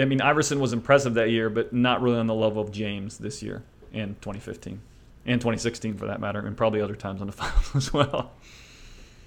I 0.00 0.04
mean, 0.04 0.20
Iverson 0.20 0.60
was 0.60 0.72
impressive 0.72 1.14
that 1.14 1.30
year, 1.30 1.50
but 1.50 1.72
not 1.72 2.00
really 2.02 2.18
on 2.18 2.28
the 2.28 2.34
level 2.34 2.62
of 2.62 2.70
James 2.70 3.18
this 3.18 3.42
year 3.42 3.64
in 3.92 4.10
2015 4.20 4.80
and 5.26 5.40
2016 5.40 5.96
for 5.96 6.06
that 6.06 6.20
matter, 6.20 6.40
and 6.40 6.56
probably 6.56 6.80
other 6.80 6.96
times 6.96 7.20
on 7.20 7.26
the 7.26 7.32
finals 7.34 7.74
as 7.74 7.92
well. 7.92 8.32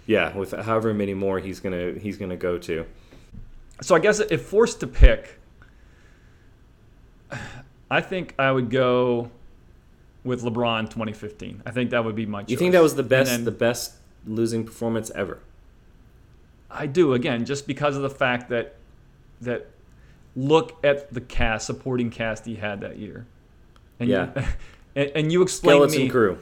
Yeah, 0.06 0.36
with 0.36 0.52
however 0.52 0.94
many 0.94 1.14
more 1.14 1.40
he's 1.40 1.60
gonna 1.60 1.94
he's 1.94 2.18
gonna 2.18 2.38
go 2.38 2.58
to. 2.60 2.86
So 3.82 3.96
I 3.96 4.00
guess 4.00 4.20
if 4.20 4.44
forced 4.44 4.80
to 4.82 4.88
pick, 4.88 5.40
I 7.90 8.02
think 8.02 8.36
I 8.38 8.52
would 8.52 8.70
go 8.70 9.32
with 10.24 10.44
LeBron 10.44 10.84
2015. 10.90 11.64
I 11.66 11.72
think 11.72 11.90
that 11.92 12.06
would 12.06 12.16
be 12.16 12.26
my 12.26 12.42
choice. 12.42 12.52
You 12.52 12.58
think 12.58 12.74
that 12.74 12.82
was 12.82 12.96
the 12.96 13.04
best 13.04 13.32
then, 13.32 13.46
the 13.46 13.52
best 13.52 13.94
losing 14.26 14.64
performance 14.64 15.12
ever? 15.16 15.40
I 16.70 16.88
do 16.88 17.14
again 17.14 17.46
just 17.46 17.68
because 17.68 17.96
of 17.96 18.02
the 18.02 18.10
fact 18.10 18.50
that 18.50 18.76
that 19.42 19.68
look 20.36 20.78
at 20.84 21.14
the 21.14 21.22
cast 21.22 21.66
supporting 21.66 22.10
cast 22.10 22.46
he 22.46 22.56
had 22.56 22.82
that 22.82 22.98
year. 22.98 23.26
And 24.00 24.10
yeah. 24.10 24.32
You, 24.36 24.44
And, 24.96 25.12
and 25.16 25.32
you 25.32 25.42
explain 25.42 25.78
Skeleton 25.78 25.98
to 25.98 26.04
me, 26.04 26.10
crew. 26.10 26.40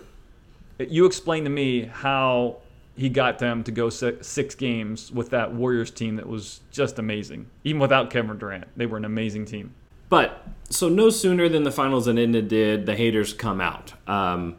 You 0.79 1.05
explain 1.05 1.43
to 1.43 1.49
me 1.49 1.85
how 1.85 2.57
he 2.95 3.09
got 3.09 3.39
them 3.39 3.63
to 3.63 3.71
go 3.71 3.89
six, 3.89 4.27
six 4.27 4.55
games 4.55 5.11
with 5.11 5.29
that 5.29 5.53
Warriors 5.53 5.91
team 5.91 6.17
that 6.17 6.27
was 6.27 6.61
just 6.71 6.99
amazing. 6.99 7.47
Even 7.63 7.79
without 7.79 8.09
Kevin 8.09 8.37
Durant, 8.37 8.67
they 8.75 8.85
were 8.85 8.97
an 8.97 9.05
amazing 9.05 9.45
team. 9.45 9.73
But 10.09 10.45
so 10.69 10.89
no 10.89 11.09
sooner 11.09 11.47
than 11.47 11.63
the 11.63 11.71
finals 11.71 12.07
had 12.07 12.17
ended 12.17 12.47
did 12.47 12.85
the 12.85 12.95
haters 12.95 13.33
come 13.33 13.61
out. 13.61 13.93
Um, 14.07 14.57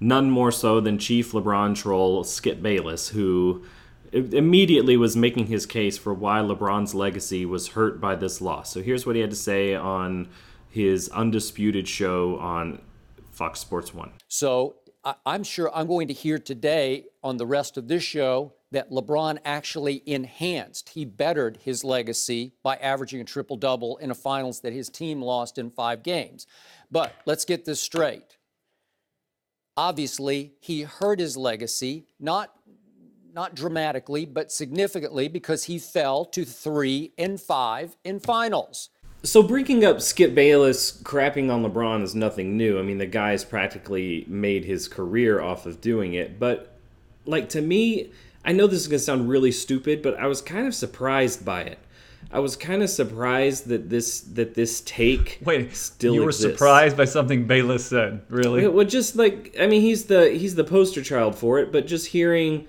none 0.00 0.30
more 0.30 0.52
so 0.52 0.80
than 0.80 0.98
Chief 0.98 1.32
LeBron 1.32 1.74
troll 1.74 2.24
Skip 2.24 2.62
Bayless, 2.62 3.08
who 3.08 3.64
immediately 4.12 4.96
was 4.96 5.16
making 5.16 5.46
his 5.46 5.66
case 5.66 5.98
for 5.98 6.12
why 6.12 6.40
LeBron's 6.40 6.94
legacy 6.94 7.46
was 7.46 7.68
hurt 7.68 8.00
by 8.00 8.14
this 8.14 8.40
loss. 8.40 8.72
So 8.72 8.82
here's 8.82 9.06
what 9.06 9.16
he 9.16 9.22
had 9.22 9.30
to 9.30 9.36
say 9.36 9.74
on 9.74 10.28
his 10.70 11.08
undisputed 11.10 11.88
show 11.88 12.38
on 12.38 12.80
Fox 13.42 13.58
Sports 13.58 13.92
1. 13.92 14.12
So 14.28 14.76
I'm 15.26 15.42
sure 15.42 15.68
I'm 15.74 15.88
going 15.88 16.06
to 16.06 16.14
hear 16.14 16.38
today 16.38 17.06
on 17.24 17.38
the 17.38 17.46
rest 17.46 17.76
of 17.76 17.88
this 17.88 18.04
show 18.04 18.52
that 18.70 18.92
LeBron 18.92 19.38
actually 19.44 20.00
enhanced, 20.06 20.90
he 20.90 21.04
bettered 21.04 21.58
his 21.64 21.82
legacy 21.82 22.52
by 22.62 22.76
averaging 22.76 23.20
a 23.20 23.24
triple 23.24 23.56
double 23.56 23.96
in 23.96 24.12
a 24.12 24.14
finals 24.14 24.60
that 24.60 24.72
his 24.72 24.88
team 24.88 25.20
lost 25.20 25.58
in 25.58 25.70
five 25.70 26.04
games. 26.04 26.46
But 26.88 27.14
let's 27.26 27.44
get 27.44 27.64
this 27.64 27.80
straight. 27.80 28.38
Obviously, 29.76 30.52
he 30.60 30.82
hurt 30.82 31.18
his 31.18 31.36
legacy, 31.36 32.06
not 32.20 32.54
not 33.34 33.56
dramatically, 33.56 34.24
but 34.24 34.52
significantly 34.52 35.26
because 35.26 35.64
he 35.64 35.80
fell 35.80 36.24
to 36.26 36.44
three 36.44 37.12
and 37.18 37.40
five 37.40 37.96
in 38.04 38.20
finals. 38.20 38.90
So 39.22 39.42
bringing 39.42 39.84
up 39.84 40.00
Skip 40.00 40.34
Bayless 40.34 41.00
crapping 41.02 41.50
on 41.50 41.62
LeBron 41.64 42.02
is 42.02 42.14
nothing 42.14 42.56
new. 42.56 42.78
I 42.78 42.82
mean, 42.82 42.98
the 42.98 43.06
guy's 43.06 43.44
practically 43.44 44.24
made 44.28 44.64
his 44.64 44.88
career 44.88 45.40
off 45.40 45.66
of 45.66 45.80
doing 45.80 46.14
it. 46.14 46.38
But 46.38 46.76
like 47.24 47.48
to 47.50 47.60
me, 47.60 48.10
I 48.44 48.52
know 48.52 48.66
this 48.66 48.80
is 48.80 48.88
gonna 48.88 48.98
sound 48.98 49.28
really 49.28 49.52
stupid, 49.52 50.02
but 50.02 50.18
I 50.18 50.26
was 50.26 50.42
kind 50.42 50.66
of 50.66 50.74
surprised 50.74 51.44
by 51.44 51.62
it. 51.62 51.78
I 52.32 52.38
was 52.38 52.56
kind 52.56 52.82
of 52.82 52.90
surprised 52.90 53.66
that 53.68 53.90
this 53.90 54.20
that 54.20 54.54
this 54.54 54.80
take 54.80 55.38
Wait, 55.44 55.74
still 55.76 56.14
you 56.14 56.22
were 56.22 56.30
exists. 56.30 56.52
surprised 56.52 56.96
by 56.96 57.04
something 57.04 57.46
Bayless 57.46 57.86
said, 57.86 58.22
really? 58.28 58.62
It 58.62 58.72
would 58.72 58.88
just 58.88 59.16
like 59.16 59.54
I 59.60 59.66
mean 59.66 59.82
he's 59.82 60.06
the 60.06 60.30
he's 60.30 60.54
the 60.56 60.64
poster 60.64 61.02
child 61.02 61.36
for 61.36 61.58
it, 61.58 61.70
but 61.70 61.86
just 61.86 62.08
hearing 62.08 62.66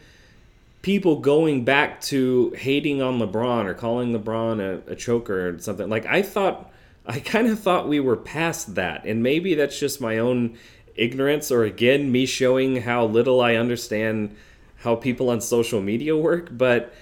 people 0.84 1.16
going 1.16 1.64
back 1.64 2.00
to 2.02 2.54
hating 2.56 3.02
on 3.02 3.18
LeBron 3.18 3.66
or 3.66 3.74
calling 3.74 4.14
LeBron 4.14 4.60
a, 4.60 4.92
a 4.92 4.96
choker 4.96 5.50
or 5.50 5.60
something 5.60 5.90
like 5.90 6.06
I 6.06 6.22
thought 6.22 6.72
I 7.06 7.20
kind 7.20 7.48
of 7.48 7.60
thought 7.60 7.90
we 7.90 8.00
were 8.00 8.16
past 8.16 8.76
that, 8.76 9.04
and 9.06 9.24
maybe 9.24 9.56
that's 9.56 9.78
just 9.80 10.00
my 10.00 10.20
own 10.20 10.58
ignorance 10.96 11.52
or 11.52 11.64
again 11.64 12.12
me 12.12 12.28
showing 12.28 12.84
how 12.84 13.06
little 13.06 13.42
I 13.42 13.56
understand 13.56 14.36
how 14.78 14.96
people 14.96 15.32
on 15.32 15.42
social 15.42 15.82
media 15.82 16.16
work, 16.16 16.50
but. 16.52 16.94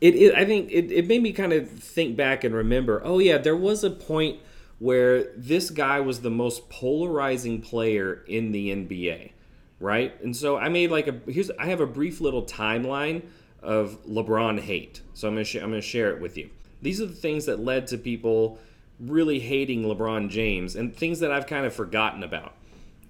It, 0.00 0.14
it, 0.14 0.34
I 0.34 0.46
think 0.46 0.70
it, 0.70 0.90
it 0.90 1.06
made 1.06 1.22
me 1.22 1.30
kind 1.30 1.52
of 1.52 1.68
think 1.68 2.16
back 2.16 2.42
and 2.42 2.54
remember 2.54 3.02
oh 3.04 3.18
yeah 3.18 3.36
there 3.36 3.54
was 3.54 3.84
a 3.84 3.90
point 3.90 4.40
where 4.80 5.24
this 5.36 5.68
guy 5.68 6.00
was 6.00 6.22
the 6.22 6.30
most 6.30 6.68
polarizing 6.70 7.60
player 7.60 8.24
in 8.26 8.50
the 8.50 8.70
NBA, 8.70 9.30
right? 9.80 10.14
And 10.22 10.36
so 10.36 10.56
I 10.56 10.68
made 10.68 10.90
like 10.90 11.08
a 11.08 11.20
here's 11.26 11.50
I 11.52 11.66
have 11.66 11.80
a 11.80 11.86
brief 11.86 12.20
little 12.20 12.44
timeline 12.44 13.22
of 13.62 13.98
LeBron 14.06 14.60
hate. 14.60 15.00
So 15.14 15.26
I'm 15.26 15.34
gonna 15.34 15.44
sh- 15.44 15.56
I'm 15.56 15.70
gonna 15.70 15.80
share 15.80 16.10
it 16.14 16.20
with 16.20 16.36
you. 16.36 16.50
These 16.82 17.00
are 17.00 17.06
the 17.06 17.14
things 17.14 17.46
that 17.46 17.60
led 17.60 17.86
to 17.88 17.98
people 17.98 18.58
really 19.00 19.40
hating 19.40 19.82
LeBron 19.82 20.28
James 20.28 20.76
and 20.76 20.94
things 20.94 21.20
that 21.20 21.32
I've 21.32 21.46
kind 21.46 21.66
of 21.66 21.74
forgotten 21.74 22.22
about. 22.22 22.54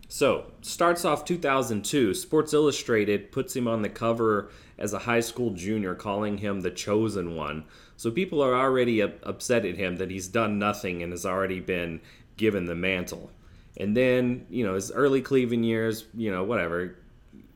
So, 0.09 0.47
starts 0.61 1.05
off 1.05 1.25
2002. 1.25 2.15
Sports 2.15 2.53
Illustrated 2.53 3.31
puts 3.31 3.55
him 3.55 3.69
on 3.69 3.83
the 3.83 3.89
cover 3.89 4.50
as 4.77 4.93
a 4.93 4.99
high 5.00 5.21
school 5.21 5.50
junior, 5.50 5.95
calling 5.95 6.39
him 6.39 6.62
the 6.62 6.71
chosen 6.73 7.37
one. 7.37 7.65
So, 7.97 8.11
people 8.11 8.43
are 8.43 8.57
already 8.57 9.00
upset 9.00 9.65
at 9.65 9.77
him 9.77 9.99
that 9.99 10.11
he's 10.11 10.27
done 10.27 10.59
nothing 10.59 11.00
and 11.00 11.12
has 11.12 11.25
already 11.25 11.61
been 11.61 12.00
given 12.37 12.65
the 12.65 12.75
mantle. 12.75 13.31
And 13.77 13.97
then, 13.97 14.47
you 14.50 14.67
know, 14.67 14.75
his 14.75 14.91
early 14.93 15.23
Cleveland 15.23 15.65
years, 15.65 16.05
you 16.15 16.31
know, 16.31 16.45
whatever. 16.45 16.97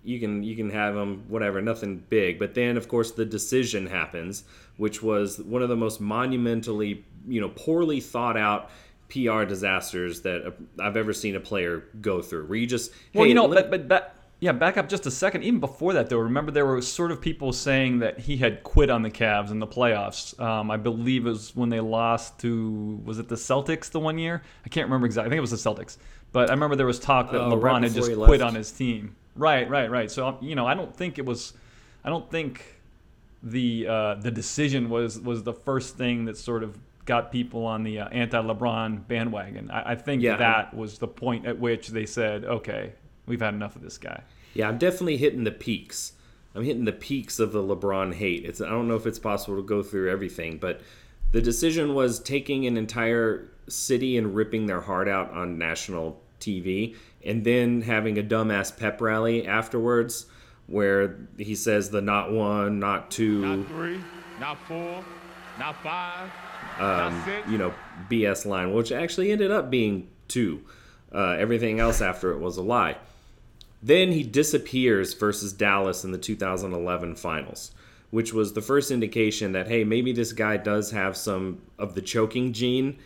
You 0.04 0.20
can 0.20 0.42
you 0.42 0.54
can 0.54 0.68
have 0.70 0.94
him 0.94 1.24
whatever, 1.28 1.62
nothing 1.62 2.04
big. 2.08 2.38
But 2.38 2.54
then, 2.54 2.76
of 2.76 2.88
course, 2.88 3.12
the 3.12 3.24
decision 3.24 3.86
happens, 3.86 4.44
which 4.76 5.02
was 5.02 5.38
one 5.38 5.62
of 5.62 5.70
the 5.70 5.76
most 5.76 6.00
monumentally, 6.00 7.04
you 7.26 7.40
know, 7.40 7.48
poorly 7.48 8.00
thought 8.00 8.36
out 8.36 8.70
PR 9.08 9.44
disasters 9.44 10.22
that 10.22 10.54
I've 10.78 10.96
ever 10.96 11.12
seen 11.12 11.36
a 11.36 11.40
player 11.40 11.84
go 12.00 12.20
through. 12.20 12.46
Where 12.46 12.58
you 12.58 12.66
just 12.66 12.92
Well, 13.14 13.24
hey, 13.24 13.28
you 13.30 13.34
know, 13.34 13.48
but, 13.48 13.88
but 13.88 14.13
yeah, 14.44 14.52
back 14.52 14.76
up 14.76 14.90
just 14.90 15.06
a 15.06 15.10
second. 15.10 15.42
Even 15.42 15.58
before 15.58 15.94
that, 15.94 16.10
though, 16.10 16.18
remember 16.18 16.52
there 16.52 16.66
were 16.66 16.82
sort 16.82 17.10
of 17.10 17.18
people 17.18 17.50
saying 17.50 18.00
that 18.00 18.18
he 18.20 18.36
had 18.36 18.62
quit 18.62 18.90
on 18.90 19.00
the 19.00 19.10
Cavs 19.10 19.50
in 19.50 19.58
the 19.58 19.66
playoffs. 19.66 20.38
Um, 20.38 20.70
I 20.70 20.76
believe 20.76 21.24
it 21.24 21.30
was 21.30 21.56
when 21.56 21.70
they 21.70 21.80
lost 21.80 22.38
to 22.40 23.00
was 23.06 23.18
it 23.18 23.28
the 23.28 23.36
Celtics 23.36 23.90
the 23.90 24.00
one 24.00 24.18
year? 24.18 24.42
I 24.66 24.68
can't 24.68 24.84
remember 24.86 25.06
exactly. 25.06 25.28
I 25.28 25.30
think 25.30 25.38
it 25.38 25.40
was 25.40 25.50
the 25.62 25.70
Celtics. 25.70 25.96
But 26.30 26.50
I 26.50 26.52
remember 26.52 26.76
there 26.76 26.84
was 26.84 26.98
talk 26.98 27.32
that 27.32 27.38
right 27.38 27.48
LeBron 27.48 27.84
had 27.84 27.94
just 27.94 28.12
quit 28.12 28.40
left. 28.40 28.42
on 28.42 28.54
his 28.54 28.70
team. 28.70 29.16
Right, 29.34 29.66
right, 29.70 29.90
right. 29.90 30.10
So 30.10 30.26
um, 30.28 30.36
you 30.42 30.54
know, 30.56 30.66
I 30.66 30.74
don't 30.74 30.94
think 30.94 31.18
it 31.18 31.24
was. 31.24 31.54
I 32.04 32.10
don't 32.10 32.30
think 32.30 32.62
the 33.42 33.86
uh, 33.88 34.14
the 34.16 34.30
decision 34.30 34.90
was 34.90 35.18
was 35.18 35.42
the 35.42 35.54
first 35.54 35.96
thing 35.96 36.26
that 36.26 36.36
sort 36.36 36.62
of 36.62 36.76
got 37.06 37.32
people 37.32 37.64
on 37.64 37.82
the 37.82 38.00
uh, 38.00 38.08
anti-LeBron 38.08 39.06
bandwagon. 39.08 39.70
I, 39.70 39.92
I 39.92 39.94
think 39.94 40.22
Yeah. 40.22 40.36
that 40.36 40.74
was 40.74 40.98
the 40.98 41.08
point 41.08 41.46
at 41.46 41.58
which 41.58 41.88
they 41.88 42.04
said, 42.04 42.44
"Okay, 42.44 42.92
we've 43.26 43.40
had 43.40 43.54
enough 43.54 43.76
of 43.76 43.82
this 43.82 43.98
guy." 43.98 44.22
Yeah, 44.54 44.68
I'm 44.68 44.78
definitely 44.78 45.16
hitting 45.16 45.44
the 45.44 45.50
peaks. 45.50 46.12
I'm 46.54 46.62
hitting 46.64 46.84
the 46.84 46.92
peaks 46.92 47.40
of 47.40 47.52
the 47.52 47.62
LeBron 47.62 48.14
hate. 48.14 48.44
It's 48.44 48.60
I 48.60 48.68
don't 48.68 48.86
know 48.88 48.94
if 48.94 49.06
it's 49.06 49.18
possible 49.18 49.56
to 49.56 49.62
go 49.62 49.82
through 49.82 50.10
everything, 50.10 50.58
but 50.58 50.80
the 51.32 51.42
decision 51.42 51.94
was 51.94 52.20
taking 52.20 52.64
an 52.66 52.76
entire 52.76 53.48
city 53.68 54.16
and 54.16 54.34
ripping 54.36 54.66
their 54.66 54.80
heart 54.82 55.08
out 55.08 55.30
on 55.32 55.58
national 55.58 56.20
TV 56.38 56.94
and 57.24 57.42
then 57.44 57.82
having 57.82 58.18
a 58.18 58.22
dumbass 58.22 58.76
pep 58.76 59.00
rally 59.00 59.46
afterwards 59.46 60.26
where 60.66 61.16
he 61.38 61.54
says 61.56 61.90
the 61.90 62.00
not 62.00 62.30
one, 62.30 62.78
not 62.78 63.10
two, 63.10 63.40
Not 63.56 63.66
three, 63.68 64.00
not 64.38 64.58
four, 64.68 65.02
not 65.58 65.82
five, 65.82 66.30
not 66.78 67.24
six. 67.24 67.48
you 67.50 67.58
know, 67.58 67.74
BS 68.10 68.46
line, 68.46 68.72
which 68.72 68.92
actually 68.92 69.32
ended 69.32 69.50
up 69.50 69.70
being 69.70 70.08
two. 70.28 70.62
Uh, 71.12 71.36
everything 71.38 71.80
else 71.80 72.00
after 72.00 72.30
it 72.32 72.38
was 72.38 72.56
a 72.58 72.62
lie. 72.62 72.96
Then 73.84 74.12
he 74.12 74.22
disappears 74.22 75.12
versus 75.12 75.52
Dallas 75.52 76.04
in 76.04 76.12
the 76.12 76.16
2011 76.16 77.16
finals, 77.16 77.72
which 78.08 78.32
was 78.32 78.54
the 78.54 78.62
first 78.62 78.90
indication 78.90 79.52
that, 79.52 79.68
hey, 79.68 79.84
maybe 79.84 80.10
this 80.10 80.32
guy 80.32 80.56
does 80.56 80.92
have 80.92 81.18
some 81.18 81.60
of 81.78 81.94
the 81.94 82.00
choking 82.00 82.54
gene 82.54 82.98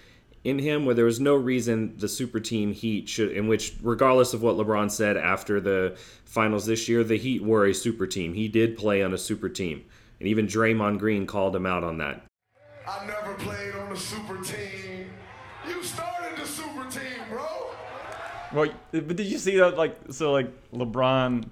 in 0.44 0.60
him, 0.60 0.86
where 0.86 0.94
there 0.94 1.04
was 1.04 1.18
no 1.18 1.34
reason 1.34 1.96
the 1.98 2.06
super 2.08 2.38
team 2.38 2.72
Heat 2.72 3.08
should, 3.08 3.32
in 3.32 3.48
which, 3.48 3.74
regardless 3.82 4.34
of 4.34 4.42
what 4.42 4.54
LeBron 4.54 4.88
said 4.88 5.16
after 5.16 5.60
the 5.60 5.98
finals 6.24 6.66
this 6.66 6.88
year, 6.88 7.02
the 7.02 7.18
Heat 7.18 7.42
were 7.42 7.66
a 7.66 7.74
super 7.74 8.06
team. 8.06 8.34
He 8.34 8.46
did 8.46 8.78
play 8.78 9.02
on 9.02 9.12
a 9.12 9.18
super 9.18 9.48
team. 9.48 9.84
And 10.20 10.28
even 10.28 10.46
Draymond 10.46 11.00
Green 11.00 11.26
called 11.26 11.56
him 11.56 11.66
out 11.66 11.82
on 11.82 11.98
that. 11.98 12.22
I 12.86 13.04
never 13.04 13.34
played 13.34 13.74
on 13.74 13.90
the 13.90 13.96
super 13.96 14.40
team. 14.44 15.10
You 15.66 15.82
started 15.82 16.38
the 16.38 16.46
super 16.46 16.88
team, 16.88 17.18
bro. 17.28 17.68
Well, 18.52 18.68
but 18.92 19.16
did 19.16 19.26
you 19.26 19.38
see 19.38 19.56
that? 19.56 19.76
Like, 19.76 19.96
so 20.10 20.32
like 20.32 20.50
LeBron 20.72 21.48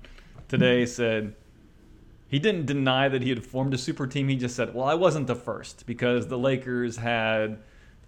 today 0.48 0.86
said 0.86 1.34
he 2.28 2.38
didn't 2.38 2.66
deny 2.66 3.08
that 3.08 3.22
he 3.22 3.28
had 3.28 3.44
formed 3.44 3.74
a 3.74 3.78
super 3.78 4.06
team. 4.06 4.28
He 4.28 4.36
just 4.36 4.56
said, 4.56 4.74
"Well, 4.74 4.86
I 4.86 4.94
wasn't 4.94 5.26
the 5.26 5.34
first 5.36 5.86
because 5.86 6.28
the 6.28 6.38
Lakers 6.38 6.96
had." 6.96 7.58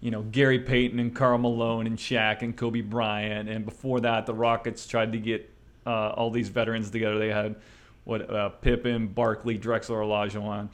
You 0.00 0.12
know 0.12 0.22
Gary 0.22 0.60
Payton 0.60 1.00
and 1.00 1.12
Karl 1.12 1.38
Malone 1.38 1.88
and 1.88 1.98
Shaq 1.98 2.42
and 2.42 2.56
Kobe 2.56 2.82
Bryant, 2.82 3.48
and 3.48 3.64
before 3.64 3.98
that, 4.02 4.26
the 4.26 4.32
Rockets 4.32 4.86
tried 4.86 5.10
to 5.10 5.18
get 5.18 5.50
uh, 5.84 6.10
all 6.10 6.30
these 6.30 6.48
veterans 6.50 6.88
together. 6.90 7.18
They 7.18 7.32
had 7.32 7.56
what 8.04 8.30
uh, 8.32 8.50
Pippen, 8.50 9.08
Barkley, 9.08 9.58
Drexler, 9.58 9.96
Olajuwon. 10.06 10.68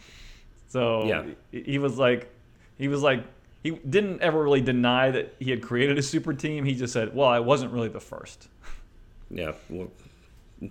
So 0.68 1.06
Yeah. 1.06 1.24
he 1.50 1.62
he 1.62 1.78
was 1.78 1.96
like, 1.96 2.28
he 2.76 2.86
was 2.88 3.00
like, 3.00 3.24
he 3.64 3.70
didn't 3.70 4.20
ever 4.20 4.40
really 4.42 4.60
deny 4.60 5.10
that 5.10 5.34
he 5.40 5.50
had 5.50 5.62
created 5.62 5.98
a 5.98 6.02
super 6.02 6.34
team. 6.34 6.64
He 6.66 6.74
just 6.74 6.92
said, 6.92 7.16
"Well, 7.16 7.26
I 7.28 7.40
wasn't 7.40 7.72
really 7.72 7.88
the 7.88 7.98
first. 7.98 8.46
yeah, 9.30 9.52
wh- 9.74 9.88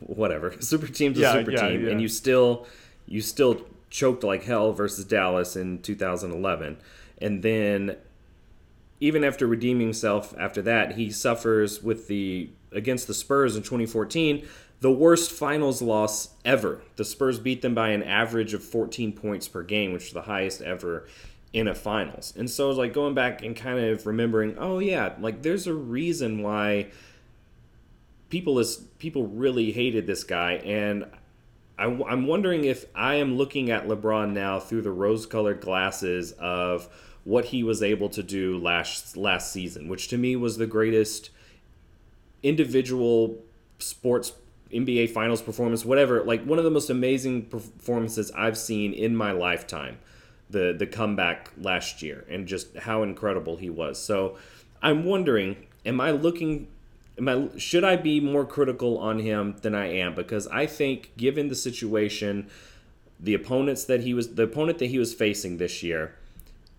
whatever. 0.10 0.54
Super 0.62 0.88
team's 0.88 1.18
a 1.18 1.22
Yeah, 1.22 1.34
super 1.34 1.52
yeah, 1.52 1.68
team, 1.68 1.86
yeah. 1.86 1.92
and 1.92 2.02
you 2.02 2.08
still 2.08 2.68
you 3.08 3.20
still 3.20 3.66
choked 3.90 4.24
like 4.24 4.44
hell 4.44 4.72
versus 4.72 5.04
Dallas 5.06 5.56
in 5.56 5.82
2011, 5.82 6.78
and 7.20 7.42
then 7.44 7.98
even 9.00 9.24
after 9.24 9.48
redeeming 9.48 9.88
himself 9.88 10.34
after 10.40 10.62
that, 10.62 10.94
he 10.94 11.12
suffers 11.12 11.82
with 11.82 12.08
the 12.08 12.50
against 12.72 13.08
the 13.08 13.14
Spurs 13.14 13.56
in 13.56 13.64
2014. 13.64 14.48
The 14.82 14.92
worst 14.92 15.32
finals 15.32 15.82
loss 15.82 16.30
ever. 16.46 16.82
The 16.98 17.06
Spurs 17.06 17.40
beat 17.40 17.62
them 17.62 17.74
by 17.74 17.90
an 17.90 18.04
average 18.04 18.54
of 18.54 18.64
14 18.64 19.14
points 19.14 19.48
per 19.48 19.64
game, 19.64 19.94
which 19.94 20.08
is 20.08 20.12
the 20.14 20.24
highest 20.24 20.62
ever 20.62 21.08
in 21.54 21.68
a 21.68 21.76
finals. 21.76 22.34
And 22.36 22.50
so, 22.50 22.70
it's 22.70 22.78
like 22.78 22.94
going 22.94 23.14
back 23.14 23.44
and 23.44 23.56
kind 23.56 23.80
of 23.80 24.06
remembering, 24.06 24.58
oh 24.58 24.80
yeah, 24.80 25.14
like 25.20 25.42
there's 25.42 25.68
a 25.68 25.74
reason 25.74 26.42
why 26.42 26.88
people 28.30 28.60
is 28.60 28.78
people 28.98 29.28
really 29.28 29.72
hated 29.72 30.08
this 30.08 30.24
guy 30.24 30.54
and 30.54 31.06
I, 31.78 31.86
am 31.86 32.28
wondering 32.28 32.66
if 32.66 32.86
I 32.94 33.16
am 33.16 33.36
looking 33.36 33.72
at 33.72 33.88
LeBron 33.88 34.34
now 34.34 34.60
through 34.60 34.84
the 34.84 34.92
rose-colored 34.92 35.62
glasses 35.62 36.32
of 36.34 36.88
what 37.24 37.46
he 37.46 37.64
was 37.64 37.82
able 37.82 38.10
to 38.10 38.22
do 38.22 38.58
last 38.58 39.18
last 39.18 39.52
season, 39.52 39.88
which 39.88 40.08
to 40.10 40.18
me 40.18 40.36
was 40.36 40.58
the 40.58 40.68
greatest 40.68 41.30
individual 42.44 43.38
sports 43.80 44.34
NBA 44.72 45.12
Finals 45.12 45.42
performance, 45.42 45.86
whatever. 45.86 46.24
Like 46.24 46.44
one 46.44 46.58
of 46.58 46.66
the 46.66 46.72
most 46.72 46.90
amazing 46.90 47.46
performances 47.46 48.32
I've 48.32 48.58
seen 48.58 48.94
in 48.94 49.16
my 49.16 49.32
lifetime. 49.32 49.98
The 50.50 50.76
the 50.78 50.86
comeback 50.86 51.52
last 51.58 52.02
year 52.02 52.26
and 52.30 52.48
just 52.48 52.76
how 52.78 53.04
incredible 53.04 53.58
he 53.58 53.70
was. 53.70 53.98
So 54.00 54.38
I'm 54.82 55.06
wondering, 55.06 55.68
am 55.86 56.00
I 56.02 56.12
looking 56.12 56.68
am 57.18 57.30
I 57.30 57.58
should 57.58 57.84
I 57.84 57.96
be 57.96 58.20
more 58.20 58.46
critical 58.46 58.98
on 58.98 59.20
him 59.20 59.56
than 59.62 59.76
I 59.76 59.88
am 59.88 60.16
because 60.16 60.48
I 60.48 60.66
think 60.66 61.12
given 61.18 61.48
the 61.48 61.56
situation 61.56 62.50
the 63.20 63.34
opponents 63.34 63.84
that 63.86 64.02
he 64.02 64.14
was 64.14 64.36
the 64.36 64.44
opponent 64.44 64.80
that 64.80 64.88
he 64.88 65.00
was 65.00 65.14
facing 65.14 65.58
this 65.58 65.84
year 65.84 66.16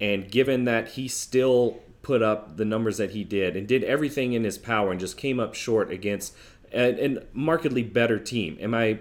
and 0.01 0.31
given 0.31 0.65
that 0.65 0.91
he 0.91 1.09
still 1.09 1.81
put 2.03 2.23
up 2.23 2.57
the 2.57 2.65
numbers 2.65 2.99
that 2.99 3.13
he 3.13 3.25
did 3.25 3.57
and 3.57 3.67
did 3.67 3.83
everything 3.85 4.33
in 4.33 4.45
his 4.45 4.59
power 4.59 4.91
and 4.91 5.01
just 5.01 5.17
came 5.17 5.41
up 5.41 5.55
short 5.55 5.91
against 5.91 6.35
a, 6.73 7.03
an 7.03 7.25
markedly 7.33 7.83
better 7.83 8.19
team 8.19 8.59
am 8.61 8.75
I 8.75 8.99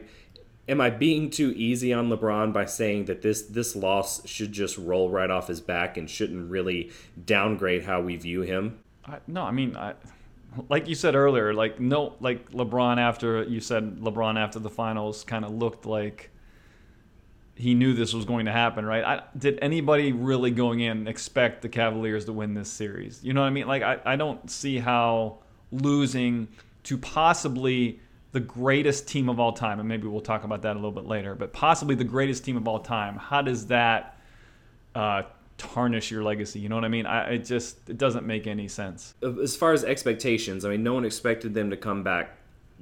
am 0.68 0.82
I 0.82 0.90
being 0.90 1.30
too 1.30 1.54
easy 1.56 1.94
on 1.94 2.10
LeBron 2.10 2.54
by 2.54 2.66
saying 2.66 3.06
that 3.06 3.22
this 3.22 3.44
this 3.44 3.76
loss 3.76 4.28
should 4.28 4.52
just 4.52 4.78
roll 4.78 5.10
right 5.10 5.30
off 5.30 5.48
his 5.48 5.62
back 5.62 5.98
and 5.98 6.10
shouldn't 6.10 6.50
really 6.50 6.92
downgrade 7.26 7.84
how 7.84 8.02
we 8.02 8.16
view 8.16 8.42
him? 8.42 8.80
I, 9.06 9.20
no, 9.28 9.44
I 9.44 9.52
mean, 9.52 9.76
I, 9.76 9.96
like 10.70 10.88
you 10.88 10.96
said 10.96 11.16
earlier, 11.16 11.54
like 11.54 11.80
no, 11.80 12.16
like 12.20 12.52
LeBron 12.52 12.98
after 12.98 13.44
you 13.44 13.60
said 13.60 13.98
LeBron 13.98 14.40
after 14.40 14.60
the 14.60 14.70
finals 14.70 15.24
kind 15.24 15.44
of 15.46 15.52
looked 15.52 15.86
like 15.86 16.30
he 17.56 17.76
knew 17.76 17.94
this 17.94 18.14
was 18.14 18.26
going 18.26 18.46
to 18.46 18.52
happen, 18.52 18.84
right? 18.84 19.04
I, 19.04 19.24
did 19.38 19.60
anybody 19.62 20.12
really 20.12 20.50
going 20.50 20.80
in 20.80 21.08
expect 21.08 21.62
the 21.62 21.70
Cavaliers 21.70 22.26
to 22.26 22.34
win 22.34 22.56
this 22.56 22.72
series? 22.72 23.24
You 23.24 23.34
know 23.34 23.42
what 23.42 23.48
I 23.48 23.52
mean? 23.52 23.68
Like 23.68 23.84
I, 23.84 24.00
I 24.06 24.16
don't 24.16 24.50
see 24.50 24.80
how 24.80 25.40
losing 25.72 26.48
to 26.84 26.98
possibly 26.98 28.00
the 28.34 28.40
greatest 28.40 29.08
team 29.08 29.30
of 29.30 29.40
all 29.40 29.54
time, 29.54 29.80
and 29.80 29.88
maybe 29.88 30.08
we'll 30.08 30.20
talk 30.20 30.44
about 30.44 30.64
that 30.64 30.74
a 30.74 30.80
little 30.80 30.92
bit 30.92 31.06
later, 31.06 31.36
but 31.36 31.54
possibly 31.54 31.96
the 31.96 32.04
greatest 32.04 32.44
team 32.44 32.58
of 32.58 32.68
all 32.68 32.80
time. 32.80 33.16
How 33.16 33.44
does 33.44 33.68
that 33.68 34.18
uh, 34.96 35.22
tarnish 35.60 36.10
your 36.10 36.24
legacy? 36.24 36.60
You 36.60 36.68
know 36.68 36.76
what 36.76 36.84
I 36.84 36.90
mean? 36.90 37.06
I 37.06 37.36
it 37.36 37.46
just 37.46 37.88
it 37.88 38.00
doesn't 38.00 38.26
make 38.26 38.48
any 38.48 38.68
sense. 38.68 39.14
As 39.22 39.56
far 39.56 39.72
as 39.72 39.84
expectations, 39.84 40.66
I 40.66 40.70
mean, 40.70 40.84
no 40.84 40.96
one 40.96 41.06
expected 41.06 41.54
them 41.54 41.70
to 41.70 41.78
come 41.78 42.04
back 42.04 42.38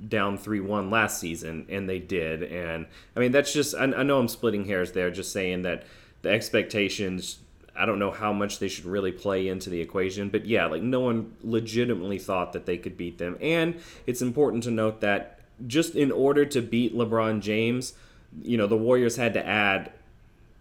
down 0.07 0.37
3-1 0.37 0.89
last 0.89 1.19
season 1.19 1.65
and 1.69 1.87
they 1.87 1.99
did 1.99 2.41
and 2.41 2.87
i 3.15 3.19
mean 3.19 3.31
that's 3.31 3.53
just 3.53 3.75
I, 3.75 3.83
I, 3.83 4.01
know 4.01 4.17
i'm 4.17 4.29
splitting 4.29 4.65
hairs 4.65 4.93
there 4.93 5.11
just 5.11 5.31
saying 5.31 5.61
that 5.61 5.83
the 6.23 6.29
expectations 6.29 7.39
i 7.75 7.85
don't 7.85 7.99
know 7.99 8.09
how 8.09 8.33
much 8.33 8.57
they 8.57 8.67
should 8.67 8.85
really 8.85 9.11
play 9.11 9.47
into 9.47 9.69
the 9.69 9.79
equation 9.79 10.29
but 10.29 10.47
yeah 10.47 10.65
like 10.65 10.81
no 10.81 11.01
one 11.01 11.35
legitimately 11.43 12.17
thought 12.17 12.53
that 12.53 12.65
they 12.65 12.77
could 12.77 12.97
beat 12.97 13.19
them 13.19 13.37
and 13.41 13.79
it's 14.07 14.23
important 14.23 14.63
to 14.63 14.71
note 14.71 15.01
that 15.01 15.40
just 15.67 15.95
in 15.95 16.11
order 16.11 16.45
to 16.45 16.61
beat 16.61 16.95
lebron 16.95 17.39
james 17.39 17.93
you 18.41 18.57
know 18.57 18.67
the 18.67 18.77
warriors 18.77 19.15
had 19.15 19.33
to 19.33 19.45
add 19.45 19.91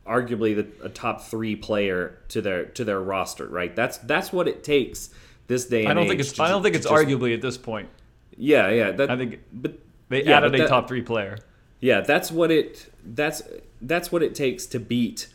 arguably 0.07 0.57
the, 0.57 0.87
a 0.87 0.89
top 0.89 1.23
three 1.23 1.55
player 1.55 2.19
to 2.29 2.41
their 2.41 2.65
to 2.65 2.85
their 2.85 3.01
roster 3.01 3.47
right 3.47 3.77
that's 3.77 3.99
that's 3.99 4.33
what 4.33 4.49
it 4.49 4.65
takes 4.65 5.11
this 5.51 5.67
day 5.67 5.85
I 5.85 5.95
don't 5.95 6.07
think 6.07 6.21
it's 6.21 6.39
I 6.39 6.49
don't 6.49 6.63
think 6.63 6.77
it's 6.77 6.87
just, 6.87 6.95
arguably 6.95 7.35
at 7.35 7.43
this 7.43 7.59
point. 7.59 7.89
Yeah, 8.37 8.71
yeah. 8.71 8.93
That, 8.93 9.11
I 9.11 9.17
think, 9.17 9.41
but 9.53 9.75
they 10.09 10.25
yeah, 10.25 10.37
added 10.37 10.53
but 10.53 10.61
a 10.61 10.69
top 10.69 10.87
three 10.87 11.03
player. 11.03 11.39
Yeah, 11.81 12.03
that's 12.03 12.31
what 12.31 12.53
it. 12.53 12.91
That's 13.05 13.43
that's 13.83 14.13
what 14.13 14.23
it 14.23 14.37
takes 14.37 14.65
to 14.67 14.79
beat 14.79 15.29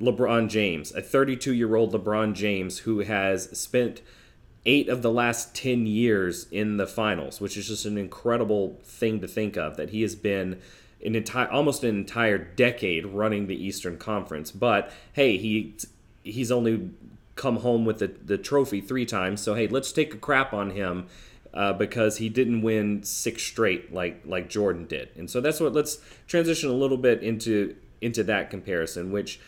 LeBron 0.00 0.48
James, 0.48 0.94
a 0.94 1.02
32 1.02 1.52
year 1.52 1.76
old 1.76 1.92
LeBron 1.92 2.32
James 2.32 2.78
who 2.80 3.00
has 3.00 3.50
spent 3.58 4.00
eight 4.66 4.88
of 4.88 5.02
the 5.02 5.10
last 5.10 5.54
10 5.54 5.86
years 5.86 6.46
in 6.50 6.76
the 6.76 6.86
finals, 6.86 7.40
which 7.40 7.56
is 7.56 7.68
just 7.68 7.86
an 7.86 7.96
incredible 7.96 8.78
thing 8.82 9.20
to 9.20 9.28
think 9.28 9.56
of. 9.56 9.76
That 9.76 9.90
he 9.90 10.02
has 10.02 10.14
been 10.14 10.60
an 11.04 11.14
entire, 11.14 11.50
almost 11.50 11.84
an 11.84 11.90
entire 11.90 12.38
decade 12.38 13.06
running 13.06 13.46
the 13.46 13.56
Eastern 13.56 13.98
Conference. 13.98 14.50
But 14.50 14.90
hey, 15.12 15.36
he 15.36 15.74
he's 16.22 16.50
only 16.50 16.90
come 17.36 17.58
home 17.58 17.84
with 17.84 18.00
the, 18.00 18.08
the 18.08 18.36
trophy 18.36 18.80
three 18.80 19.06
times. 19.06 19.40
So 19.40 19.54
hey, 19.54 19.68
let's 19.68 19.92
take 19.92 20.12
a 20.12 20.18
crap 20.18 20.52
on 20.52 20.70
him 20.70 21.06
uh, 21.54 21.72
because 21.72 22.18
he 22.18 22.28
didn't 22.28 22.62
win 22.62 23.02
six 23.02 23.42
straight 23.42 23.92
like 23.92 24.22
like 24.24 24.48
Jordan 24.48 24.86
did. 24.86 25.08
And 25.16 25.30
so 25.30 25.40
that's 25.40 25.60
what 25.60 25.72
let's 25.72 25.98
transition 26.26 26.68
a 26.68 26.74
little 26.74 26.98
bit 26.98 27.22
into 27.22 27.76
into 28.00 28.22
that 28.24 28.50
comparison, 28.50 29.10
which 29.10 29.40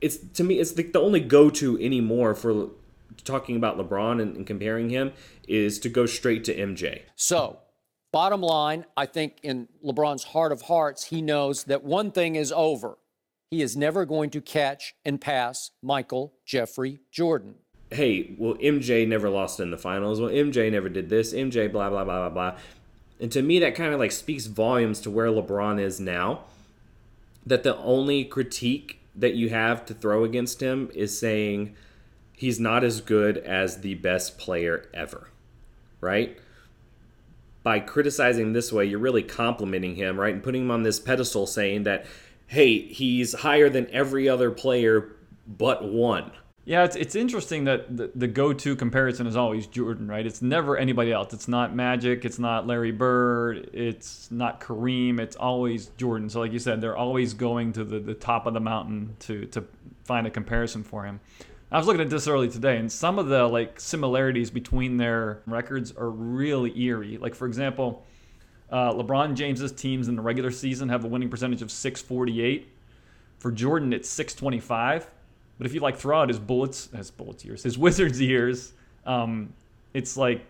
it's 0.00 0.18
to 0.18 0.44
me 0.44 0.58
it's 0.58 0.72
the, 0.72 0.84
the 0.84 1.00
only 1.00 1.20
go 1.20 1.50
to 1.50 1.78
anymore 1.80 2.34
for 2.34 2.68
talking 3.26 3.56
about 3.56 3.76
LeBron 3.78 4.22
and, 4.22 4.36
and 4.36 4.46
comparing 4.46 4.90
him 4.90 5.12
is 5.46 5.78
to 5.80 5.88
go 5.88 6.06
straight 6.06 6.44
to 6.44 6.56
MJ. 6.56 7.02
So. 7.14 7.60
Bottom 8.12 8.40
line, 8.40 8.86
I 8.96 9.04
think 9.04 9.36
in 9.42 9.68
LeBron's 9.84 10.24
heart 10.24 10.50
of 10.50 10.62
hearts, 10.62 11.04
he 11.04 11.20
knows 11.20 11.64
that 11.64 11.84
one 11.84 12.12
thing 12.12 12.34
is 12.34 12.50
over. 12.50 12.96
He 13.50 13.60
is 13.60 13.76
never 13.76 14.06
going 14.06 14.30
to 14.30 14.40
catch 14.40 14.94
and 15.04 15.20
pass 15.20 15.72
Michael 15.82 16.32
Jeffrey 16.46 17.00
Jordan 17.10 17.56
hey, 17.90 18.34
well, 18.38 18.54
MJ 18.54 19.06
never 19.06 19.28
lost 19.28 19.60
in 19.60 19.70
the 19.70 19.78
finals. 19.78 20.20
Well, 20.20 20.30
MJ 20.30 20.70
never 20.70 20.88
did 20.88 21.08
this. 21.08 21.32
MJ, 21.32 21.70
blah, 21.70 21.90
blah, 21.90 22.04
blah, 22.04 22.28
blah, 22.28 22.30
blah. 22.30 22.58
And 23.20 23.32
to 23.32 23.42
me, 23.42 23.58
that 23.60 23.74
kind 23.74 23.94
of 23.94 24.00
like 24.00 24.12
speaks 24.12 24.46
volumes 24.46 25.00
to 25.00 25.10
where 25.10 25.28
LeBron 25.28 25.80
is 25.80 26.00
now. 26.00 26.44
That 27.44 27.62
the 27.62 27.76
only 27.78 28.24
critique 28.24 29.00
that 29.14 29.34
you 29.34 29.50
have 29.50 29.86
to 29.86 29.94
throw 29.94 30.24
against 30.24 30.60
him 30.60 30.90
is 30.94 31.16
saying 31.16 31.74
he's 32.36 32.60
not 32.60 32.84
as 32.84 33.00
good 33.00 33.38
as 33.38 33.80
the 33.80 33.94
best 33.94 34.38
player 34.38 34.88
ever, 34.94 35.30
right? 36.00 36.38
By 37.64 37.80
criticizing 37.80 38.52
this 38.52 38.72
way, 38.72 38.84
you're 38.84 39.00
really 39.00 39.24
complimenting 39.24 39.96
him, 39.96 40.20
right? 40.20 40.32
And 40.32 40.42
putting 40.42 40.62
him 40.62 40.70
on 40.70 40.84
this 40.84 41.00
pedestal 41.00 41.48
saying 41.48 41.82
that, 41.82 42.06
hey, 42.46 42.78
he's 42.78 43.34
higher 43.34 43.68
than 43.68 43.90
every 43.90 44.28
other 44.28 44.52
player 44.52 45.12
but 45.48 45.84
one 45.84 46.30
yeah, 46.66 46.82
it's, 46.82 46.96
it's 46.96 47.14
interesting 47.14 47.64
that 47.64 47.96
the, 47.96 48.10
the 48.16 48.26
go 48.26 48.52
to 48.52 48.74
comparison 48.74 49.28
is 49.28 49.36
always 49.36 49.68
Jordan, 49.68 50.08
right? 50.08 50.26
It's 50.26 50.42
never 50.42 50.76
anybody 50.76 51.12
else. 51.12 51.32
It's 51.32 51.46
not 51.46 51.76
Magic, 51.76 52.24
it's 52.24 52.40
not 52.40 52.66
Larry 52.66 52.90
Bird, 52.90 53.70
it's 53.72 54.28
not 54.32 54.60
Kareem, 54.60 55.20
it's 55.20 55.36
always 55.36 55.86
Jordan. 55.96 56.28
So, 56.28 56.40
like 56.40 56.52
you 56.52 56.58
said, 56.58 56.80
they're 56.80 56.96
always 56.96 57.34
going 57.34 57.72
to 57.74 57.84
the, 57.84 58.00
the 58.00 58.14
top 58.14 58.46
of 58.46 58.54
the 58.54 58.58
mountain 58.58 59.14
to, 59.20 59.46
to 59.46 59.64
find 60.02 60.26
a 60.26 60.30
comparison 60.30 60.82
for 60.82 61.04
him. 61.04 61.20
I 61.70 61.78
was 61.78 61.86
looking 61.86 62.00
at 62.00 62.10
this 62.10 62.28
early 62.28 62.48
today, 62.48 62.76
and 62.76 62.90
some 62.90 63.18
of 63.18 63.26
the 63.26 63.46
like 63.46 63.80
similarities 63.80 64.50
between 64.50 64.96
their 64.96 65.42
records 65.46 65.92
are 65.92 66.10
really 66.10 66.78
eerie. 66.80 67.18
Like, 67.18 67.34
for 67.34 67.46
example, 67.46 68.04
uh, 68.70 68.92
LeBron 68.92 69.34
James's 69.34 69.72
teams 69.72 70.08
in 70.08 70.16
the 70.16 70.22
regular 70.22 70.50
season 70.50 70.88
have 70.88 71.04
a 71.04 71.08
winning 71.08 71.28
percentage 71.28 71.62
of 71.62 71.70
648. 71.70 72.68
For 73.38 73.50
Jordan, 73.50 73.92
it's 73.92 74.08
625 74.08 75.10
but 75.58 75.66
if 75.66 75.74
you 75.74 75.80
like 75.80 75.96
throw 75.96 76.20
out 76.20 76.28
his 76.28 76.38
bullets, 76.38 76.88
his 76.94 77.10
bullets 77.10 77.44
years, 77.44 77.62
his 77.62 77.78
Wizards 77.86 78.20
years, 78.20 78.72
um, 79.04 79.52
it's 79.94 80.16
like 80.16 80.44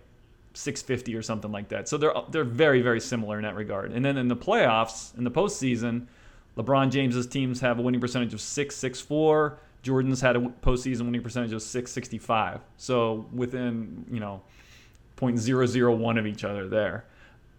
650 0.54 1.14
or 1.14 1.22
something 1.22 1.52
like 1.52 1.68
that. 1.68 1.88
So 1.88 1.96
they're 1.96 2.14
they're 2.30 2.44
very 2.44 2.82
very 2.82 3.00
similar 3.00 3.36
in 3.36 3.44
that 3.44 3.54
regard. 3.54 3.92
And 3.92 4.04
then 4.04 4.16
in 4.16 4.28
the 4.28 4.36
playoffs, 4.36 5.16
in 5.16 5.24
the 5.24 5.30
postseason, 5.30 6.06
LeBron 6.56 6.90
James's 6.90 7.26
teams 7.26 7.60
have 7.60 7.78
a 7.78 7.82
winning 7.82 8.00
percentage 8.00 8.34
of 8.34 8.40
664. 8.40 9.58
Jordan's 9.82 10.20
had 10.20 10.36
a 10.36 10.40
postseason 10.40 11.02
winning 11.06 11.22
percentage 11.22 11.52
of 11.52 11.62
665. 11.62 12.60
So 12.76 13.26
within 13.32 14.04
you 14.10 14.20
know 14.20 14.42
0.001 15.16 16.18
of 16.18 16.26
each 16.26 16.44
other 16.44 16.68
there. 16.68 17.04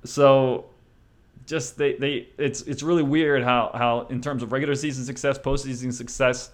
So 0.03 0.65
just 1.45 1.77
they, 1.77 1.93
they 1.93 2.27
it's 2.37 2.61
it's 2.61 2.83
really 2.83 3.03
weird 3.03 3.43
how 3.43 3.71
how 3.73 4.01
in 4.09 4.21
terms 4.21 4.43
of 4.43 4.51
regular 4.51 4.75
season 4.75 5.05
success, 5.05 5.37
postseason 5.39 5.93
success, 5.93 6.51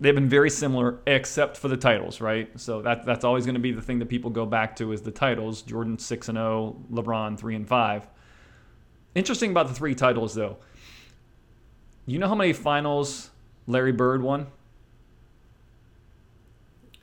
they've 0.00 0.14
been 0.14 0.28
very 0.28 0.50
similar 0.50 0.98
except 1.06 1.56
for 1.56 1.68
the 1.68 1.76
titles, 1.76 2.20
right? 2.20 2.48
So 2.58 2.82
that 2.82 3.06
that's 3.06 3.24
always 3.24 3.44
going 3.46 3.54
to 3.54 3.60
be 3.60 3.72
the 3.72 3.82
thing 3.82 3.98
that 4.00 4.08
people 4.08 4.30
go 4.30 4.44
back 4.44 4.76
to 4.76 4.92
is 4.92 5.02
the 5.02 5.12
titles. 5.12 5.62
Jordan 5.62 5.98
6 5.98 6.28
and 6.28 6.36
0, 6.36 6.76
LeBron 6.92 7.38
3 7.38 7.56
and 7.56 7.68
5. 7.68 8.06
Interesting 9.14 9.52
about 9.52 9.68
the 9.68 9.74
three 9.74 9.94
titles 9.94 10.34
though. 10.34 10.56
You 12.06 12.18
know 12.18 12.28
how 12.28 12.34
many 12.34 12.52
finals 12.52 13.30
Larry 13.66 13.92
Bird 13.92 14.22
won? 14.22 14.46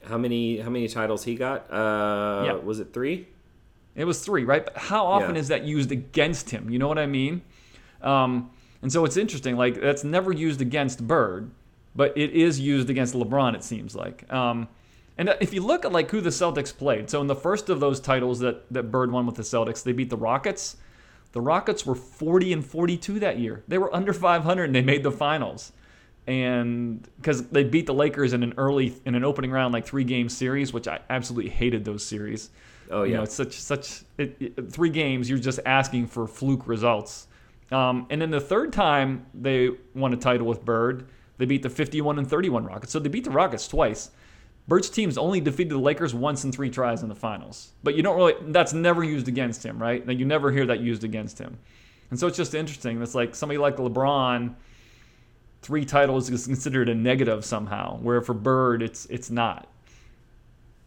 How 0.03 0.17
many 0.17 0.59
how 0.59 0.69
many 0.69 0.87
titles 0.87 1.23
he 1.23 1.35
got? 1.35 1.71
Uh 1.71 2.43
yeah. 2.45 2.53
was 2.53 2.79
it 2.79 2.93
3? 2.93 3.27
It 3.95 4.05
was 4.05 4.23
3, 4.23 4.45
right? 4.45 4.63
But 4.63 4.77
how 4.77 5.05
often 5.05 5.35
yeah. 5.35 5.41
is 5.41 5.49
that 5.49 5.65
used 5.65 5.91
against 5.91 6.49
him? 6.49 6.69
You 6.69 6.79
know 6.79 6.87
what 6.87 6.97
I 6.97 7.07
mean? 7.07 7.41
Um, 8.01 8.49
and 8.81 8.91
so 8.91 9.03
it's 9.05 9.17
interesting 9.17 9.57
like 9.57 9.79
that's 9.79 10.03
never 10.03 10.31
used 10.31 10.61
against 10.61 11.05
Bird 11.05 11.51
but 11.95 12.17
it 12.17 12.31
is 12.31 12.59
used 12.59 12.89
against 12.89 13.13
LeBron. 13.13 13.55
It 13.55 13.63
seems 13.63 13.95
like. 13.95 14.31
Um, 14.31 14.67
and 15.17 15.35
if 15.41 15.53
you 15.53 15.61
look 15.61 15.85
at 15.85 15.91
like 15.91 16.09
who 16.09 16.21
the 16.21 16.29
Celtics 16.29 16.75
played, 16.75 17.09
so 17.09 17.21
in 17.21 17.27
the 17.27 17.35
first 17.35 17.69
of 17.69 17.79
those 17.79 17.99
titles 17.99 18.39
that 18.39 18.71
that 18.71 18.91
Bird 18.91 19.11
won 19.11 19.25
with 19.25 19.35
the 19.35 19.43
Celtics, 19.43 19.83
they 19.83 19.91
beat 19.91 20.09
the 20.09 20.17
Rockets. 20.17 20.77
The 21.33 21.41
Rockets 21.41 21.85
were 21.85 21.95
40 21.95 22.51
and 22.51 22.65
42 22.65 23.19
that 23.19 23.39
year. 23.39 23.63
They 23.67 23.77
were 23.77 23.93
under 23.95 24.11
500 24.11 24.65
and 24.65 24.75
they 24.75 24.81
made 24.81 25.03
the 25.03 25.11
finals. 25.11 25.71
And 26.27 27.07
because 27.17 27.47
they 27.47 27.63
beat 27.63 27.87
the 27.87 27.93
Lakers 27.93 28.33
in 28.33 28.43
an 28.43 28.53
early 28.57 28.93
in 29.05 29.15
an 29.15 29.23
opening 29.23 29.51
round 29.51 29.73
like 29.73 29.85
three 29.85 30.03
game 30.03 30.29
series, 30.29 30.71
which 30.71 30.87
I 30.87 30.99
absolutely 31.09 31.49
hated 31.49 31.83
those 31.83 32.05
series. 32.05 32.51
Oh 32.89 33.03
yeah, 33.03 33.09
you 33.09 33.15
know, 33.15 33.23
it's 33.23 33.33
such 33.33 33.53
such 33.53 34.03
it, 34.17 34.37
it, 34.39 34.71
three 34.71 34.89
games. 34.89 35.29
You're 35.29 35.39
just 35.39 35.59
asking 35.65 36.07
for 36.07 36.27
fluke 36.27 36.67
results. 36.67 37.27
Um, 37.71 38.05
and 38.09 38.21
then 38.21 38.29
the 38.31 38.41
third 38.41 38.73
time 38.73 39.25
they 39.33 39.69
won 39.95 40.13
a 40.13 40.17
title 40.17 40.45
with 40.45 40.63
Bird, 40.63 41.07
they 41.37 41.45
beat 41.45 41.63
the 41.63 41.69
51 41.69 42.19
and 42.19 42.29
31 42.29 42.65
Rockets. 42.65 42.91
So 42.91 42.99
they 42.99 43.09
beat 43.09 43.23
the 43.23 43.31
Rockets 43.31 43.67
twice. 43.67 44.11
Bird's 44.67 44.89
teams 44.89 45.17
only 45.17 45.41
defeated 45.41 45.71
the 45.71 45.79
Lakers 45.79 46.13
once 46.13 46.43
in 46.43 46.51
three 46.51 46.69
tries 46.69 47.01
in 47.01 47.09
the 47.09 47.15
finals. 47.15 47.71
But 47.83 47.95
you 47.95 48.03
don't 48.03 48.15
really, 48.15 48.35
that's 48.51 48.73
never 48.73 49.03
used 49.03 49.27
against 49.27 49.65
him, 49.65 49.81
right? 49.81 50.05
Now, 50.05 50.13
you 50.13 50.25
never 50.25 50.51
hear 50.51 50.65
that 50.67 50.81
used 50.81 51.03
against 51.03 51.39
him. 51.39 51.57
And 52.09 52.19
so 52.19 52.27
it's 52.27 52.37
just 52.37 52.53
interesting. 52.53 53.01
It's 53.01 53.15
like 53.15 53.35
somebody 53.35 53.57
like 53.57 53.77
LeBron, 53.77 54.53
three 55.61 55.85
titles 55.85 56.29
is 56.29 56.45
considered 56.45 56.89
a 56.89 56.95
negative 56.95 57.45
somehow, 57.45 57.97
where 57.97 58.21
for 58.21 58.33
Bird, 58.33 58.81
it's 58.81 59.05
it's 59.07 59.29
not. 59.29 59.67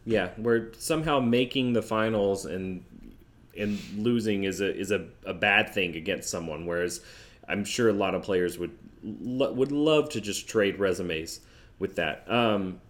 Yeah, 0.05 0.29
we're 0.37 0.73
somehow 0.77 1.19
making 1.19 1.73
the 1.73 1.81
finals 1.81 2.45
and 2.45 2.83
and 3.57 3.79
losing 3.97 4.43
is 4.43 4.61
a 4.61 4.75
is 4.75 4.91
a, 4.91 5.07
a 5.25 5.33
bad 5.33 5.73
thing 5.73 5.95
against 5.95 6.29
someone. 6.29 6.65
Whereas 6.65 7.01
I'm 7.47 7.63
sure 7.63 7.89
a 7.89 7.93
lot 7.93 8.15
of 8.15 8.23
players 8.23 8.59
would 8.59 8.77
lo- 9.03 9.53
would 9.53 9.71
love 9.71 10.09
to 10.09 10.21
just 10.21 10.47
trade 10.47 10.77
resumes 10.79 11.39
with 11.79 11.95
that. 11.95 12.29
Um, 12.29 12.81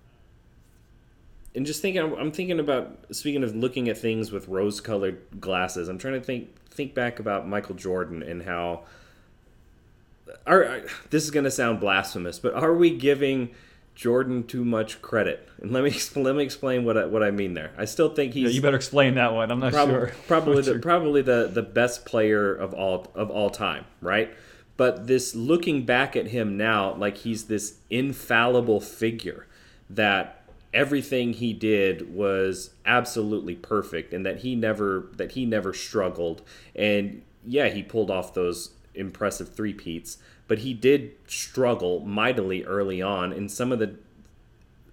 and 1.54 1.66
just 1.66 1.82
thinking, 1.82 2.02
I'm 2.02 2.32
thinking 2.32 2.60
about 2.60 2.98
speaking 3.12 3.44
of 3.44 3.56
looking 3.56 3.88
at 3.88 3.98
things 3.98 4.32
with 4.32 4.48
rose-colored 4.48 5.40
glasses. 5.40 5.88
I'm 5.88 5.98
trying 5.98 6.16
to 6.16 6.22
think 6.22 6.50
think 6.70 6.94
back 6.94 7.20
about 7.20 7.48
Michael 7.48 7.76
Jordan 7.76 8.24
and 8.24 8.44
how. 8.44 8.84
Are 10.48 10.82
this 11.10 11.24
is 11.24 11.32
going 11.32 11.44
to 11.44 11.52
sound 11.52 11.80
blasphemous, 11.80 12.40
but 12.40 12.54
are 12.54 12.74
we 12.74 12.90
giving 12.90 13.52
Jordan 13.94 14.44
too 14.46 14.66
much 14.66 15.02
credit? 15.02 15.48
And 15.62 15.72
let 15.72 15.84
me 15.84 15.96
let 16.16 16.36
me 16.36 16.44
explain 16.44 16.84
what 16.84 16.98
I, 16.98 17.06
what 17.06 17.24
I 17.24 17.32
mean 17.32 17.54
there. 17.54 17.72
I 17.78 17.86
still 17.86 18.10
think 18.10 18.34
he's 18.34 18.44
Yeah, 18.44 18.56
you 18.56 18.62
better 18.62 18.76
explain 18.76 19.16
that 19.16 19.34
one. 19.34 19.52
I'm 19.52 19.60
not 19.60 19.74
prob- 19.74 19.90
sure. 19.90 20.12
probably 20.28 20.62
the, 20.62 20.80
probably 20.82 21.22
the 21.22 21.50
the 21.52 21.62
best 21.62 22.06
player 22.06 22.54
of 22.54 22.74
all 22.74 23.12
of 23.16 23.30
all 23.30 23.50
time, 23.50 23.86
right? 24.02 24.34
But 24.78 25.08
this 25.08 25.36
looking 25.36 25.86
back 25.86 26.16
at 26.16 26.28
him 26.28 26.58
now, 26.58 26.96
like 26.96 27.18
he's 27.18 27.46
this 27.46 27.78
infallible 27.90 28.82
figure 28.82 29.48
that 29.90 30.42
everything 30.74 31.34
he 31.34 31.54
did 31.54 32.14
was 32.14 32.72
absolutely 32.86 33.56
perfect, 33.56 34.14
and 34.14 34.26
that 34.26 34.40
he 34.40 34.56
never 34.56 35.10
that 35.18 35.34
he 35.34 35.46
never 35.46 35.74
struggled. 35.74 36.42
And 36.76 37.22
yeah, 37.46 37.70
he 37.70 37.84
pulled 37.84 38.12
off 38.12 38.34
those 38.34 38.72
impressive 38.96 39.54
three 39.54 39.74
peats, 39.74 40.18
but 40.48 40.60
he 40.60 40.74
did 40.74 41.14
struggle 41.28 42.00
mightily 42.02 42.64
early 42.64 43.02
on, 43.02 43.32
and 43.34 43.52
some 43.52 43.72
of 43.72 43.80
the 43.80 43.96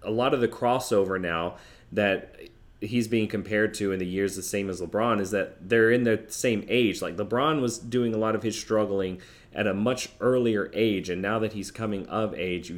a 0.05 0.11
lot 0.11 0.35
of 0.35 0.41
the 0.41 0.49
crossover 0.49 1.21
now 1.21 1.57
that 1.93 2.35
he's 2.81 3.07
being 3.07 3.29
compared 3.29 3.73
to 3.75 3.93
in 3.93 4.01
the 4.01 4.07
years 4.07 4.35
the 4.35 4.43
same 4.43 4.69
as 4.69 4.81
LeBron 4.81 5.21
is 5.21 5.31
that 5.31 5.69
they're 5.69 5.91
in 5.91 6.03
the 6.03 6.25
same 6.29 6.65
age. 6.69 7.01
Like 7.01 7.17
LeBron 7.17 7.61
was 7.61 7.79
doing 7.79 8.13
a 8.13 8.19
lot 8.19 8.35
of 8.35 8.43
his 8.43 8.59
struggling 8.59 9.21
at 9.55 9.67
a 9.67 9.75
much 9.75 10.09
earlier 10.21 10.71
age, 10.75 11.09
and 11.09 11.23
now 11.23 11.39
that 11.39 11.53
he's 11.53 11.71
coming 11.71 12.07
of 12.07 12.35
age, 12.35 12.73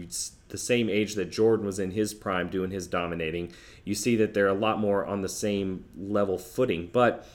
the 0.48 0.58
same 0.58 0.90
age 0.90 1.14
that 1.14 1.30
Jordan 1.30 1.64
was 1.64 1.78
in 1.78 1.92
his 1.92 2.12
prime 2.12 2.48
doing 2.48 2.70
his 2.70 2.86
dominating. 2.86 3.52
You 3.84 3.94
see 3.94 4.16
that 4.16 4.34
they're 4.34 4.48
a 4.48 4.54
lot 4.54 4.78
more 4.78 5.06
on 5.06 5.22
the 5.22 5.28
same 5.28 5.84
level 5.96 6.36
footing, 6.36 6.90
but 6.92 7.26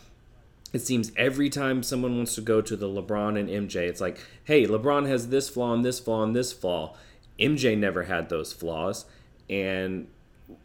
it 0.71 0.79
seems 0.79 1.11
every 1.15 1.49
time 1.49 1.81
someone 1.83 2.15
wants 2.17 2.35
to 2.35 2.41
go 2.41 2.61
to 2.61 2.75
the 2.75 2.87
LeBron 2.87 3.39
and 3.39 3.49
MJ, 3.49 3.87
it's 3.87 4.01
like, 4.01 4.19
hey, 4.43 4.65
LeBron 4.65 5.07
has 5.07 5.29
this 5.29 5.49
flaw 5.49 5.73
and 5.73 5.83
this 5.83 5.99
flaw 5.99 6.23
and 6.23 6.35
this 6.35 6.53
flaw. 6.53 6.95
MJ 7.39 7.77
never 7.77 8.03
had 8.03 8.29
those 8.29 8.53
flaws. 8.53 9.05
And 9.49 10.07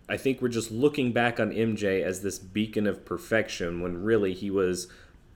I 0.09 0.17
think 0.17 0.43
we're 0.43 0.49
just 0.49 0.71
looking 0.71 1.13
back 1.13 1.41
on 1.41 1.51
MJ 1.51 2.03
as 2.03 2.21
this 2.21 2.39
beacon 2.39 2.87
of 2.87 3.05
perfection 3.05 3.81
when 3.81 4.03
really 4.03 4.35
he 4.35 4.51
was 4.51 4.89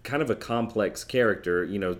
kind 0.02 0.22
of 0.22 0.30
a 0.30 0.36
complex 0.36 1.04
character, 1.04 1.64
you 1.64 1.78
know, 1.78 1.96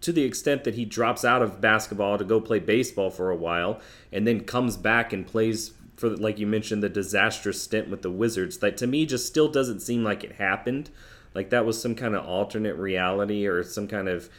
to 0.00 0.12
the 0.12 0.22
extent 0.22 0.64
that 0.64 0.74
he 0.74 0.84
drops 0.84 1.24
out 1.24 1.42
of 1.42 1.60
basketball 1.60 2.18
to 2.18 2.24
go 2.24 2.40
play 2.40 2.58
baseball 2.58 3.10
for 3.10 3.30
a 3.30 3.36
while 3.36 3.80
and 4.12 4.26
then 4.26 4.44
comes 4.44 4.76
back 4.76 5.12
and 5.12 5.26
plays 5.26 5.72
for 5.96 6.10
like 6.10 6.38
you 6.38 6.46
mentioned 6.46 6.82
the 6.82 6.88
disastrous 6.88 7.62
stint 7.62 7.88
with 7.88 8.02
the 8.02 8.10
Wizards 8.10 8.58
that 8.58 8.76
to 8.76 8.86
me 8.86 9.06
just 9.06 9.26
still 9.26 9.48
doesn't 9.48 9.80
seem 9.80 10.04
like 10.04 10.22
it 10.22 10.32
happened. 10.32 10.90
Like 11.34 11.50
that 11.50 11.66
was 11.66 11.80
some 11.80 11.94
kind 11.94 12.14
of 12.14 12.24
alternate 12.24 12.76
reality 12.76 13.46
or 13.46 13.62
some 13.62 13.88
kind 13.88 14.08
of 14.08 14.30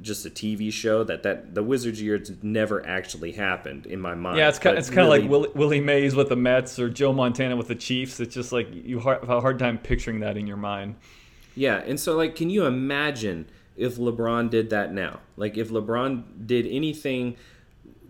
just 0.00 0.26
a 0.26 0.30
TV 0.30 0.72
show 0.72 1.04
that 1.04 1.22
that 1.22 1.54
the 1.54 1.62
Wizards 1.62 2.02
years 2.02 2.30
never 2.42 2.84
actually 2.86 3.32
happened 3.32 3.86
in 3.86 4.00
my 4.00 4.14
mind. 4.14 4.38
Yeah, 4.38 4.48
it's 4.48 4.58
kind, 4.58 4.76
it's 4.76 4.88
kind 4.90 5.02
of 5.02 5.08
like 5.08 5.22
really- 5.22 5.28
Willie, 5.28 5.50
Willie 5.54 5.80
Mays 5.80 6.14
with 6.14 6.28
the 6.28 6.36
Mets 6.36 6.78
or 6.78 6.88
Joe 6.88 7.12
Montana 7.12 7.56
with 7.56 7.68
the 7.68 7.74
Chiefs. 7.74 8.20
It's 8.20 8.34
just 8.34 8.52
like 8.52 8.68
you 8.72 8.98
have 9.00 9.28
a 9.28 9.40
hard 9.40 9.58
time 9.58 9.78
picturing 9.78 10.20
that 10.20 10.36
in 10.36 10.46
your 10.46 10.56
mind. 10.56 10.96
Yeah, 11.54 11.76
and 11.76 11.98
so 11.98 12.16
like, 12.16 12.34
can 12.34 12.50
you 12.50 12.66
imagine 12.66 13.48
if 13.76 13.96
LeBron 13.96 14.50
did 14.50 14.70
that 14.70 14.92
now? 14.92 15.20
Like, 15.36 15.56
if 15.56 15.70
LeBron 15.70 16.46
did 16.46 16.66
anything 16.66 17.36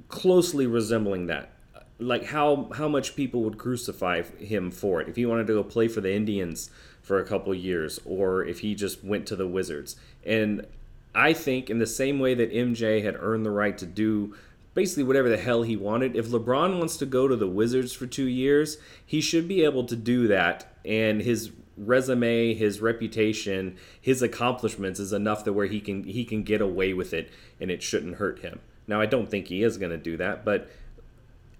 closely 0.08 0.66
resembling 0.66 1.26
that, 1.26 1.50
like 1.98 2.24
how 2.24 2.70
how 2.74 2.88
much 2.88 3.14
people 3.14 3.42
would 3.42 3.58
crucify 3.58 4.22
him 4.22 4.70
for 4.70 5.00
it 5.00 5.08
if 5.08 5.16
he 5.16 5.26
wanted 5.26 5.46
to 5.46 5.52
go 5.52 5.62
play 5.62 5.88
for 5.88 6.00
the 6.00 6.12
Indians 6.12 6.70
for 7.04 7.20
a 7.20 7.24
couple 7.24 7.54
years, 7.54 8.00
or 8.04 8.44
if 8.44 8.60
he 8.60 8.74
just 8.74 9.04
went 9.04 9.26
to 9.26 9.36
the 9.36 9.46
Wizards. 9.46 9.94
And 10.24 10.66
I 11.14 11.34
think 11.34 11.70
in 11.70 11.78
the 11.78 11.86
same 11.86 12.18
way 12.18 12.34
that 12.34 12.52
MJ 12.52 13.04
had 13.04 13.14
earned 13.20 13.46
the 13.46 13.50
right 13.50 13.76
to 13.78 13.86
do 13.86 14.34
basically 14.72 15.04
whatever 15.04 15.28
the 15.28 15.36
hell 15.36 15.62
he 15.62 15.76
wanted. 15.76 16.16
If 16.16 16.28
LeBron 16.28 16.78
wants 16.78 16.96
to 16.96 17.06
go 17.06 17.28
to 17.28 17.36
the 17.36 17.46
Wizards 17.46 17.92
for 17.92 18.06
two 18.06 18.26
years, 18.26 18.76
he 19.06 19.20
should 19.20 19.46
be 19.46 19.62
able 19.62 19.84
to 19.84 19.94
do 19.94 20.26
that. 20.26 20.66
And 20.84 21.20
his 21.20 21.52
resume, 21.76 22.54
his 22.54 22.80
reputation, 22.80 23.76
his 24.00 24.20
accomplishments 24.20 24.98
is 24.98 25.12
enough 25.12 25.44
that 25.44 25.52
where 25.52 25.66
he 25.66 25.80
can 25.80 26.04
he 26.04 26.24
can 26.24 26.42
get 26.42 26.60
away 26.60 26.92
with 26.92 27.12
it 27.12 27.30
and 27.60 27.70
it 27.70 27.82
shouldn't 27.82 28.16
hurt 28.16 28.40
him. 28.40 28.60
Now 28.86 29.00
I 29.00 29.06
don't 29.06 29.30
think 29.30 29.46
he 29.46 29.62
is 29.62 29.78
going 29.78 29.92
to 29.92 29.98
do 29.98 30.16
that, 30.16 30.44
but 30.44 30.68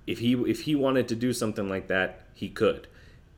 if 0.07 0.19
he 0.19 0.35
if 0.35 0.63
he 0.63 0.75
wanted 0.75 1.07
to 1.09 1.15
do 1.15 1.33
something 1.33 1.69
like 1.69 1.87
that, 1.89 2.27
he 2.35 2.49
could. 2.49 2.89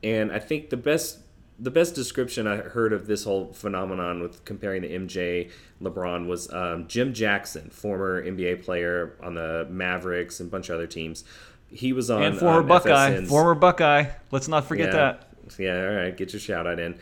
And 0.03 0.31
I 0.31 0.39
think 0.39 0.69
the 0.69 0.77
best 0.77 1.19
the 1.59 1.71
best 1.71 1.95
description 1.95 2.45
I 2.45 2.57
heard 2.57 2.93
of 2.93 3.07
this 3.07 3.23
whole 3.23 3.51
phenomenon 3.53 4.21
with 4.21 4.45
comparing 4.45 4.83
the 4.83 4.89
MJ 4.89 5.51
LeBron 5.81 6.27
was 6.27 6.51
um, 6.53 6.87
Jim 6.87 7.13
Jackson, 7.13 7.69
former 7.69 8.23
NBA 8.23 8.63
player 8.63 9.15
on 9.21 9.33
the 9.33 9.67
Mavericks 9.69 10.39
and 10.39 10.49
a 10.49 10.51
bunch 10.51 10.69
of 10.69 10.75
other 10.75 10.87
teams. 10.87 11.23
He 11.69 11.93
was 11.93 12.09
on 12.09 12.23
and 12.23 12.37
former 12.37 12.61
um, 12.61 12.67
Buckeye, 12.67 13.11
FSN's 13.11 13.29
former 13.29 13.55
Buckeye. 13.55 14.05
Let's 14.31 14.47
not 14.47 14.65
forget 14.65 14.89
yeah. 14.89 14.95
that. 14.95 15.27
Yeah, 15.57 15.87
all 15.87 15.95
right, 15.95 16.15
get 16.15 16.33
your 16.33 16.39
shout 16.39 16.67
out 16.67 16.79
in. 16.79 16.99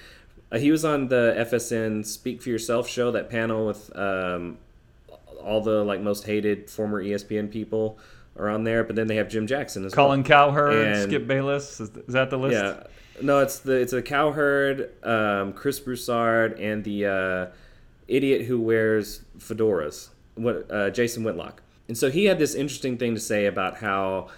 Uh, 0.52 0.58
he 0.58 0.72
was 0.72 0.86
on 0.86 1.08
the 1.08 1.36
FSN 1.38 2.06
Speak 2.06 2.42
for 2.42 2.50
Yourself 2.50 2.88
show, 2.88 3.12
that 3.12 3.30
panel 3.30 3.66
with 3.66 3.96
um, 3.98 4.58
all 5.44 5.62
the 5.62 5.84
like 5.84 6.02
most 6.02 6.26
hated 6.26 6.70
former 6.70 7.04
ESPN 7.04 7.52
people 7.52 8.00
are 8.38 8.50
on 8.50 8.64
there. 8.64 8.84
But 8.84 8.96
then 8.96 9.08
they 9.08 9.16
have 9.16 9.30
Jim 9.30 9.48
Jackson 9.48 9.86
as 9.86 9.94
Colin 9.94 10.22
well. 10.22 10.28
Colin 10.28 10.54
Cowherd, 10.54 10.88
And- 10.88 11.10
Skip 11.10 11.28
Bayless. 11.28 11.80
Is, 11.80 11.90
is 11.90 12.14
that 12.14 12.30
the 12.30 12.38
list? 12.38 12.54
Yeah, 12.54 12.84
no, 13.22 13.40
it's 13.40 13.60
the 13.60 13.74
it's 13.74 13.94
a 13.94 14.02
Cowherd, 14.02 14.92
um, 15.04 15.54
Chris 15.54 15.80
Broussard, 15.80 16.60
and 16.60 16.84
the 16.84 17.06
uh, 17.06 17.46
idiot 18.08 18.46
who 18.46 18.60
wears 18.60 19.22
fedoras, 19.38 20.10
what 20.36 20.70
uh, 20.70 20.90
Jason 20.90 21.24
Whitlock. 21.24 21.62
And 21.88 21.98
so 21.98 22.10
he 22.10 22.26
had 22.26 22.40
this 22.40 22.56
interesting 22.56 22.98
thing 22.98 23.14
to 23.14 23.20
say 23.20 23.46
about 23.46 23.78
how 23.78 24.30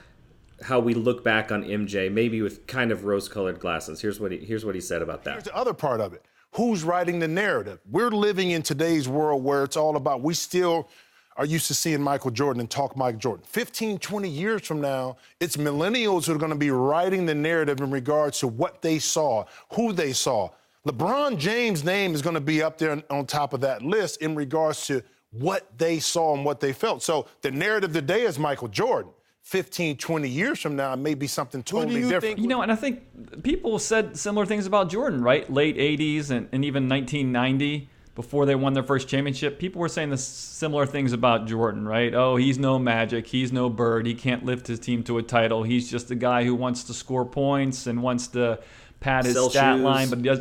how 0.64 0.80
we 0.80 0.94
look 0.94 1.24
back 1.24 1.52
on 1.52 1.64
MJ, 1.64 2.12
maybe 2.12 2.42
with 2.42 2.66
kind 2.66 2.92
of 2.92 3.06
rose-colored 3.06 3.60
glasses. 3.60 4.02
Here's 4.02 4.20
what 4.20 4.32
he 4.32 4.38
here's 4.38 4.66
what 4.66 4.76
he 4.76 4.82
said 4.82 5.02
about 5.02 5.24
that. 5.24 5.34
Here's 5.34 5.44
the 5.46 5.56
other 5.56 5.74
part 5.74 6.02
of 6.02 6.14
it. 6.14 6.26
Who's 6.52 6.84
writing 6.84 7.20
the 7.20 7.28
narrative? 7.28 7.80
We're 7.90 8.10
living 8.10 8.52
in 8.52 8.64
today's 8.64 9.08
world 9.08 9.44
where 9.44 9.64
it's 9.64 9.78
all 9.78 9.96
about, 9.96 10.22
we 10.22 10.34
still 10.34 10.90
are 11.38 11.46
used 11.46 11.68
to 11.68 11.74
seeing 11.74 12.02
Michael 12.02 12.32
Jordan 12.32 12.60
and 12.60 12.70
talk 12.70 12.98
Michael 12.98 13.20
Jordan. 13.20 13.46
15, 13.48 14.00
20 14.00 14.28
years 14.30 14.66
from 14.66 14.82
now, 14.82 15.18
it's 15.40 15.56
millennials 15.58 16.26
who 16.26 16.34
are 16.34 16.38
going 16.38 16.52
to 16.52 16.58
be 16.58 16.72
writing 16.72 17.26
the 17.26 17.36
narrative 17.36 17.80
in 17.80 17.92
regards 17.92 18.40
to 18.40 18.48
what 18.48 18.82
they 18.82 18.98
saw, 19.00 19.46
who 19.74 19.94
they 19.94 20.14
saw. 20.14 20.50
LeBron 20.88 21.38
James' 21.38 21.84
name 21.84 22.14
is 22.16 22.22
going 22.22 22.34
to 22.34 22.42
be 22.42 22.64
up 22.64 22.78
there 22.78 22.92
on- 22.92 23.04
on 23.10 23.26
top 23.26 23.54
of 23.54 23.62
that 23.62 23.82
list 23.84 24.22
in 24.22 24.36
regards 24.36 24.88
to 24.88 25.04
what 25.32 25.68
they 25.78 26.00
saw 26.00 26.34
and 26.34 26.44
what 26.46 26.60
they 26.60 26.74
felt. 26.74 27.04
So 27.04 27.28
the 27.42 27.52
narrative 27.52 27.94
today 27.94 28.24
is 28.24 28.40
Michael 28.40 28.70
Jordan. 28.70 29.12
15, 29.44 29.96
20 29.98 30.28
years 30.28 30.60
from 30.60 30.76
now, 30.76 30.92
it 30.94 30.98
may 30.98 31.14
be 31.14 31.28
something 31.28 31.64
totally 31.64 31.96
you 32.02 32.10
different. 32.10 32.22
think- 32.24 32.40
You 32.40 32.48
know, 32.48 32.62
and 32.64 32.72
I 32.72 32.76
think 32.76 33.44
people 33.44 33.80
said 33.80 34.18
similar 34.18 34.46
things 34.46 34.66
about 34.66 34.90
Jordan, 34.90 35.22
right? 35.24 35.50
Late 35.52 35.78
80s 35.78 36.32
and, 36.32 36.50
and 36.52 36.66
even 36.66 36.90
1990, 36.90 37.88
before 38.18 38.48
they 38.48 38.56
won 38.56 38.74
their 38.74 38.82
first 38.82 39.08
championship, 39.08 39.60
people 39.60 39.80
were 39.80 39.88
saying 39.88 40.10
the 40.10 40.18
similar 40.18 40.88
things 40.88 41.14
about 41.14 41.46
Jordan, 41.46 41.88
right? 41.88 42.16
Oh, 42.16 42.36
he's 42.36 42.58
no 42.58 42.80
magic. 42.80 43.28
He's 43.28 43.52
no 43.52 43.70
bird. 43.70 44.08
He 44.08 44.16
can't 44.16 44.44
lift 44.44 44.66
his 44.66 44.80
team 44.80 45.04
to 45.04 45.20
a 45.20 45.22
title. 45.22 45.62
He's 45.62 45.88
just 45.88 46.10
a 46.10 46.16
guy 46.16 46.44
who 46.44 46.56
wants 46.56 46.86
to 46.86 46.96
score 46.96 47.26
points 47.26 47.86
and 47.86 48.02
wants 48.02 48.30
to 48.30 48.60
pad 49.02 49.26
his 49.26 49.36
Sell 49.36 49.52
stat 49.52 49.76
shoes. 49.76 49.84
line, 49.84 50.10
but 50.10 50.18
he 50.18 50.24
does. 50.24 50.40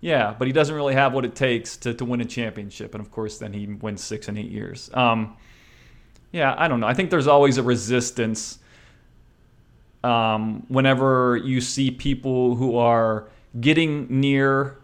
Yeah, 0.00 0.34
but 0.36 0.48
he 0.48 0.52
doesn't 0.52 0.74
really 0.74 0.94
have 0.94 1.12
what 1.12 1.24
it 1.24 1.36
takes 1.36 1.76
to, 1.78 1.94
to 1.94 2.04
win 2.04 2.20
a 2.20 2.24
championship. 2.24 2.96
And 2.96 3.00
of 3.00 3.12
course, 3.12 3.38
then 3.38 3.52
he 3.52 3.68
wins 3.68 4.02
six 4.02 4.26
and 4.26 4.36
eight 4.36 4.50
years. 4.50 4.90
Um, 4.92 5.36
yeah, 6.32 6.52
I 6.58 6.66
don't 6.66 6.80
know. 6.80 6.88
I 6.88 6.94
think 6.94 7.10
there's 7.10 7.28
always 7.28 7.58
a 7.58 7.62
resistance 7.62 8.58
um, 10.02 10.64
whenever 10.66 11.36
you 11.36 11.60
see 11.60 11.92
people 11.92 12.56
who 12.56 12.76
are 12.76 13.28
getting 13.60 14.08
near 14.20 14.78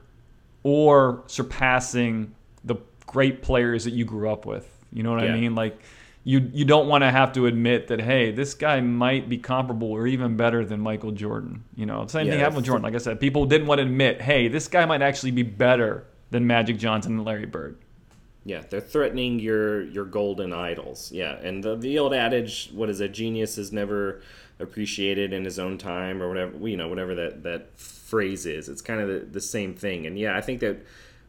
or 0.62 1.22
surpassing 1.26 2.34
the 2.64 2.76
great 3.06 3.42
players 3.42 3.84
that 3.84 3.92
you 3.92 4.04
grew 4.04 4.30
up 4.30 4.46
with. 4.46 4.66
You 4.92 5.02
know 5.02 5.12
what 5.12 5.22
Yeah. 5.24 5.34
I 5.34 5.40
mean? 5.40 5.54
Like 5.54 5.78
you 6.24 6.50
you 6.52 6.64
don't 6.64 6.86
want 6.86 7.02
to 7.02 7.10
have 7.10 7.32
to 7.32 7.46
admit 7.46 7.88
that 7.88 8.00
hey, 8.00 8.30
this 8.30 8.54
guy 8.54 8.80
might 8.80 9.28
be 9.28 9.38
comparable 9.38 9.90
or 9.90 10.06
even 10.06 10.36
better 10.36 10.64
than 10.64 10.80
Michael 10.80 11.12
Jordan. 11.12 11.64
You 11.76 11.86
know, 11.86 12.06
same 12.06 12.26
thing 12.28 12.38
happened 12.38 12.56
with 12.56 12.66
Jordan. 12.66 12.82
Like 12.82 12.94
I 12.94 12.98
said, 12.98 13.20
people 13.20 13.46
didn't 13.46 13.66
want 13.66 13.78
to 13.78 13.84
admit, 13.84 14.20
hey, 14.20 14.48
this 14.48 14.68
guy 14.68 14.84
might 14.84 15.02
actually 15.02 15.30
be 15.30 15.42
better 15.42 16.04
than 16.30 16.46
Magic 16.46 16.76
Johnson 16.78 17.12
and 17.16 17.24
Larry 17.24 17.46
Bird. 17.46 17.78
Yeah, 18.44 18.62
they're 18.68 18.80
threatening 18.80 19.38
your 19.38 19.82
your 19.82 20.04
golden 20.04 20.52
idols. 20.52 21.12
Yeah, 21.12 21.34
and 21.36 21.62
the, 21.62 21.76
the 21.76 21.98
old 21.98 22.14
adage, 22.14 22.70
"What 22.72 22.88
is 22.88 23.00
a 23.00 23.08
genius 23.08 23.58
is 23.58 23.70
never 23.72 24.22
appreciated 24.58 25.32
in 25.32 25.44
his 25.44 25.58
own 25.58 25.76
time," 25.76 26.22
or 26.22 26.28
whatever 26.28 26.68
you 26.68 26.76
know, 26.76 26.88
whatever 26.88 27.14
that 27.14 27.42
that 27.42 27.78
phrase 27.78 28.46
is. 28.46 28.68
It's 28.68 28.82
kind 28.82 29.00
of 29.00 29.08
the, 29.08 29.26
the 29.26 29.40
same 29.40 29.74
thing. 29.74 30.06
And 30.06 30.18
yeah, 30.18 30.36
I 30.36 30.40
think 30.40 30.60
that 30.60 30.78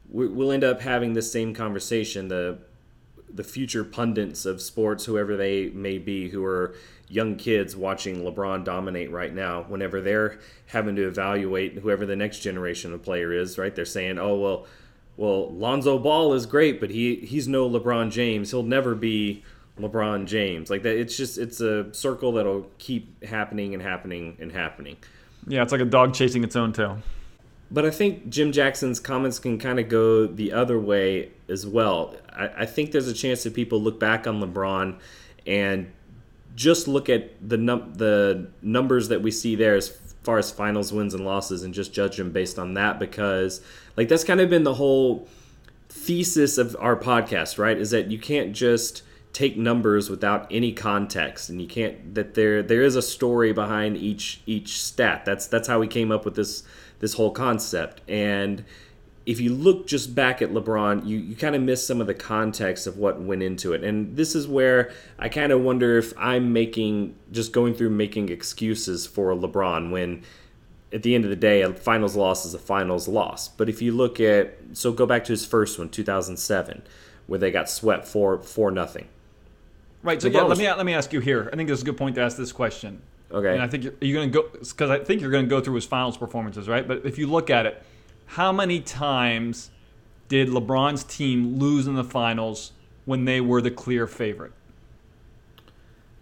we'll 0.10 0.52
end 0.52 0.64
up 0.64 0.82
having 0.82 1.14
the 1.14 1.22
same 1.22 1.54
conversation. 1.54 2.30
The 2.30 2.60
the 3.34 3.44
future 3.44 3.84
pundits 3.84 4.46
of 4.46 4.62
sports, 4.62 5.06
whoever 5.06 5.38
they 5.38 5.70
may 5.70 5.98
be, 5.98 6.30
who 6.30 6.44
are 6.46 6.76
young 7.08 7.36
kids 7.36 7.76
watching 7.76 8.24
LeBron 8.24 8.64
dominate 8.64 9.12
right 9.12 9.34
now, 9.34 9.64
whenever 9.64 10.00
they're 10.00 10.40
having 10.68 10.96
to 10.96 11.08
evaluate 11.08 11.76
whoever 11.80 12.06
the 12.06 12.16
next 12.16 12.40
generation 12.40 12.94
of 12.94 13.04
player 13.04 13.34
is, 13.34 13.58
right? 13.58 13.76
They're 13.76 13.86
saying, 13.86 14.18
"Oh 14.18 14.38
well, 14.38 14.66
well, 15.18 15.52
Lonzo 15.52 15.98
Ball 15.98 16.34
is 16.34 16.46
great, 16.46 16.80
but 16.80 16.90
he 16.90 17.16
he's 17.18 17.48
no 17.48 17.70
LeBron 17.70 18.12
James. 18.12 18.52
He'll 18.52 18.64
never 18.64 18.96
be 18.96 19.44
LeBron 19.80 20.26
James." 20.26 20.70
Like 20.70 20.84
that, 20.84 20.98
it's 20.98 21.16
just 21.16 21.38
it's 21.38 21.62
a 21.62 21.94
circle 21.94 22.34
that'll 22.34 22.68
keep 22.78 23.24
happening 23.24 23.74
and 23.74 23.84
happening 23.84 24.38
and 24.40 24.52
happening. 24.52 24.98
Yeah, 25.48 25.64
it's 25.64 25.72
like 25.72 25.82
a 25.82 25.86
dog 25.86 26.14
chasing 26.14 26.44
its 26.44 26.56
own 26.56 26.74
tail. 26.74 27.00
But 27.72 27.86
I 27.86 27.90
think 27.90 28.30
Jim 28.30 28.52
Jackson's 28.52 29.00
comments 29.00 29.40
can 29.40 29.58
kind 29.58 29.80
of 29.80 29.88
go 29.88 30.28
the 30.28 30.52
other 30.52 30.78
way 30.78 31.32
as 31.48 31.66
well. 31.66 32.16
I, 32.32 32.50
I 32.58 32.66
think 32.66 32.92
there's 32.92 33.08
a 33.08 33.14
chance 33.14 33.44
that 33.44 33.54
people 33.54 33.82
look 33.82 34.00
back 34.00 34.28
on 34.28 34.42
LeBron 34.42 35.00
and 35.48 35.92
just 36.56 36.88
look 36.88 37.10
at 37.10 37.32
the 37.48 37.58
num- 37.58 37.94
the 37.96 38.50
numbers 38.62 39.08
that 39.08 39.22
we 39.22 39.32
see 39.32 39.56
there 39.56 39.76
as 39.76 39.90
far 40.24 40.38
as 40.38 40.52
finals 40.52 40.94
wins 40.94 41.14
and 41.14 41.26
losses 41.26 41.64
and 41.64 41.74
just 41.74 41.94
judge 41.94 42.18
them 42.18 42.32
based 42.32 42.60
on 42.60 42.74
that 42.76 43.00
because 43.00 43.62
like 43.98 44.08
that's 44.08 44.24
kind 44.24 44.40
of 44.40 44.50
been 44.50 44.64
the 44.64 44.76
whole 44.76 45.28
thesis 45.90 46.58
of 46.58 46.76
our 46.80 46.96
podcast, 46.96 47.58
right? 47.58 47.78
Is 47.78 47.92
that 47.92 48.12
you 48.12 48.20
can't 48.20 48.54
just 48.54 49.04
take 49.34 49.58
numbers 49.58 50.10
without 50.10 50.46
any 50.52 50.74
context 50.74 51.50
and 51.50 51.62
you 51.62 51.68
can't 51.68 52.16
that 52.16 52.34
there 52.34 52.62
there 52.62 52.82
is 52.82 52.96
a 52.96 53.02
story 53.02 53.54
behind 53.54 53.98
each 53.98 54.42
each 54.46 54.82
stat. 54.82 55.26
That's 55.26 55.48
that's 55.48 55.68
how 55.68 55.80
we 55.80 55.88
came 55.88 56.12
up 56.12 56.26
with 56.26 56.36
this 56.36 56.64
this 57.00 57.14
whole 57.14 57.32
concept. 57.32 58.02
And 58.08 58.64
if 59.26 59.40
you 59.40 59.54
look 59.54 59.88
just 59.88 60.16
back 60.16 60.42
at 60.42 60.50
LeBron, 60.50 61.06
you, 61.06 61.18
you 61.18 61.36
kind 61.36 61.56
of 61.56 61.62
miss 61.62 61.86
some 61.86 62.02
of 62.02 62.08
the 62.08 62.14
context 62.14 62.88
of 62.88 62.98
what 62.98 63.22
went 63.22 63.44
into 63.44 63.74
it. 63.74 63.84
And 63.84 64.16
this 64.16 64.36
is 64.36 64.48
where 64.48 64.92
I 65.20 65.30
kind 65.30 65.52
of 65.52 65.62
wonder 65.62 65.98
if 65.98 66.14
I'm 66.18 66.54
making, 66.54 67.16
just 67.32 67.54
going 67.54 67.76
through 67.76 67.92
making 67.92 68.30
excuses 68.30 69.06
for 69.06 69.34
LeBron 69.36 69.92
when 69.92 70.24
at 70.94 71.04
the 71.04 71.16
end 71.16 71.24
of 71.24 71.30
the 71.30 71.36
day, 71.36 71.62
a 71.62 71.72
finals 71.74 72.16
loss 72.16 72.46
is 72.46 72.54
a 72.54 72.60
finals 72.60 73.08
loss. 73.08 73.48
But 73.48 73.70
if 73.70 73.82
you 73.82 73.94
look 73.94 74.20
at, 74.20 74.58
so 74.74 74.92
go 74.92 75.06
back 75.06 75.24
to 75.26 75.32
his 75.32 75.46
first 75.46 75.80
one, 75.80 75.90
2007, 75.90 76.82
where 77.28 77.40
they 77.40 77.52
got 77.52 77.70
swept 77.70 78.08
for, 78.08 78.40
for 78.42 78.72
nothing. 78.72 79.08
Right. 80.04 80.22
So, 80.22 80.30
LeBron 80.30 80.34
yeah, 80.34 80.44
let 80.44 80.58
me, 80.58 80.68
let 80.68 80.86
me 80.86 80.94
ask 80.94 81.14
you 81.14 81.20
here. 81.20 81.50
I 81.54 81.56
think 81.56 81.70
it's 81.70 81.84
a 81.84 81.86
good 81.86 81.98
point 81.98 82.16
to 82.16 82.22
ask 82.22 82.38
this 82.38 82.52
question. 82.52 83.02
Okay. 83.32 83.54
And 83.54 83.62
I 83.62 83.68
think 83.68 83.84
you're, 83.84 83.94
you're 84.02 84.20
going 84.20 84.32
to 84.32 84.42
go, 84.42 84.60
because 84.60 84.90
I 84.90 85.00
think 85.00 85.22
you're 85.22 85.32
going 85.32 85.46
to 85.46 85.50
go 85.50 85.62
through 85.62 85.76
his 85.76 85.86
finals 85.86 86.18
performances, 86.18 86.68
right? 86.68 86.86
But 86.86 87.06
if 87.06 87.18
you 87.18 87.28
look 87.28 87.50
at 87.50 87.66
it, 87.66 87.82
how 88.32 88.54
many 88.54 88.80
times 88.80 89.72
did 90.30 90.48
LeBron's 90.48 91.04
team 91.04 91.60
lose 91.60 91.86
in 91.86 91.96
the 91.96 92.04
finals 92.04 92.72
when 93.04 93.26
they 93.26 93.42
were 93.42 93.62
the 93.62 93.72
clear 93.72 94.08
favorite? 94.08 94.54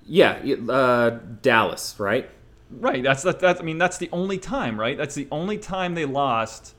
Yeah, 0.08 0.40
uh, 0.68 1.20
Dallas, 1.44 2.00
right? 2.00 2.28
Right. 2.72 3.04
That's 3.04 3.22
that, 3.24 3.40
that's. 3.40 3.60
I 3.60 3.64
mean, 3.64 3.78
that's 3.78 4.00
the 4.00 4.10
only 4.12 4.40
time, 4.40 4.80
right? 4.80 4.98
That's 4.98 5.14
the 5.14 5.28
only 5.32 5.60
time 5.60 5.94
they 5.94 6.06
lost 6.06 6.74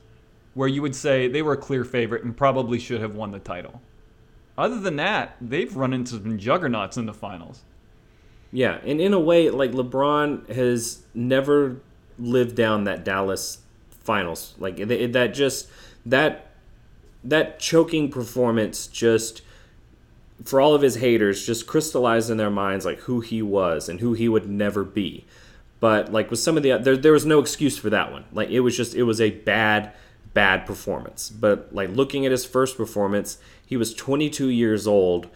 where 0.53 0.67
you 0.67 0.81
would 0.81 0.95
say 0.95 1.29
they 1.29 1.41
were 1.41 1.53
a 1.53 1.57
clear 1.57 1.85
favorite 1.85 2.25
and 2.25 2.35
probably 2.35 2.77
should 2.77 2.99
have 2.99 3.15
won 3.15 3.31
the 3.31 3.39
title. 3.39 3.81
Other 4.57 4.81
than 4.81 4.97
that, 4.97 5.37
they've 5.39 5.73
run 5.73 5.93
into 5.93 6.15
some 6.15 6.37
juggernauts 6.37 6.97
in 6.97 7.05
the 7.05 7.13
finals. 7.13 7.63
Yeah, 8.51 8.79
and 8.85 8.99
in 8.99 9.13
a 9.13 9.19
way, 9.19 9.49
like 9.49 9.71
LeBron 9.71 10.49
has 10.49 11.03
never 11.13 11.77
lived 12.19 12.57
down 12.57 12.83
that 12.83 13.05
Dallas 13.05 13.59
finals. 14.03 14.55
Like 14.57 14.77
that 14.77 15.33
just 15.33 15.67
that 16.05 16.47
that 17.23 17.59
choking 17.59 18.09
performance 18.09 18.87
just 18.87 19.41
for 20.43 20.59
all 20.59 20.73
of 20.73 20.81
his 20.81 20.95
haters 20.95 21.45
just 21.45 21.67
crystallized 21.67 22.31
in 22.31 22.37
their 22.37 22.49
minds 22.49 22.83
like 22.83 22.99
who 23.01 23.19
he 23.19 23.41
was 23.41 23.87
and 23.87 23.99
who 23.99 24.13
he 24.13 24.27
would 24.27 24.49
never 24.49 24.83
be. 24.83 25.25
But 25.79 26.11
like 26.11 26.29
with 26.29 26.39
some 26.39 26.57
of 26.57 26.63
the 26.63 26.77
there 26.77 26.97
there 26.97 27.11
was 27.11 27.25
no 27.25 27.39
excuse 27.39 27.77
for 27.77 27.89
that 27.89 28.11
one. 28.11 28.25
Like 28.31 28.49
it 28.49 28.61
was 28.61 28.75
just 28.75 28.95
it 28.95 29.03
was 29.03 29.21
a 29.21 29.31
bad 29.31 29.93
bad 30.33 30.65
performance. 30.65 31.29
But 31.29 31.73
like 31.73 31.89
looking 31.89 32.25
at 32.25 32.31
his 32.31 32.45
first 32.45 32.77
performance, 32.77 33.37
he 33.65 33.77
was 33.77 33.93
22 33.93 34.49
years 34.49 34.87
old 34.87 35.27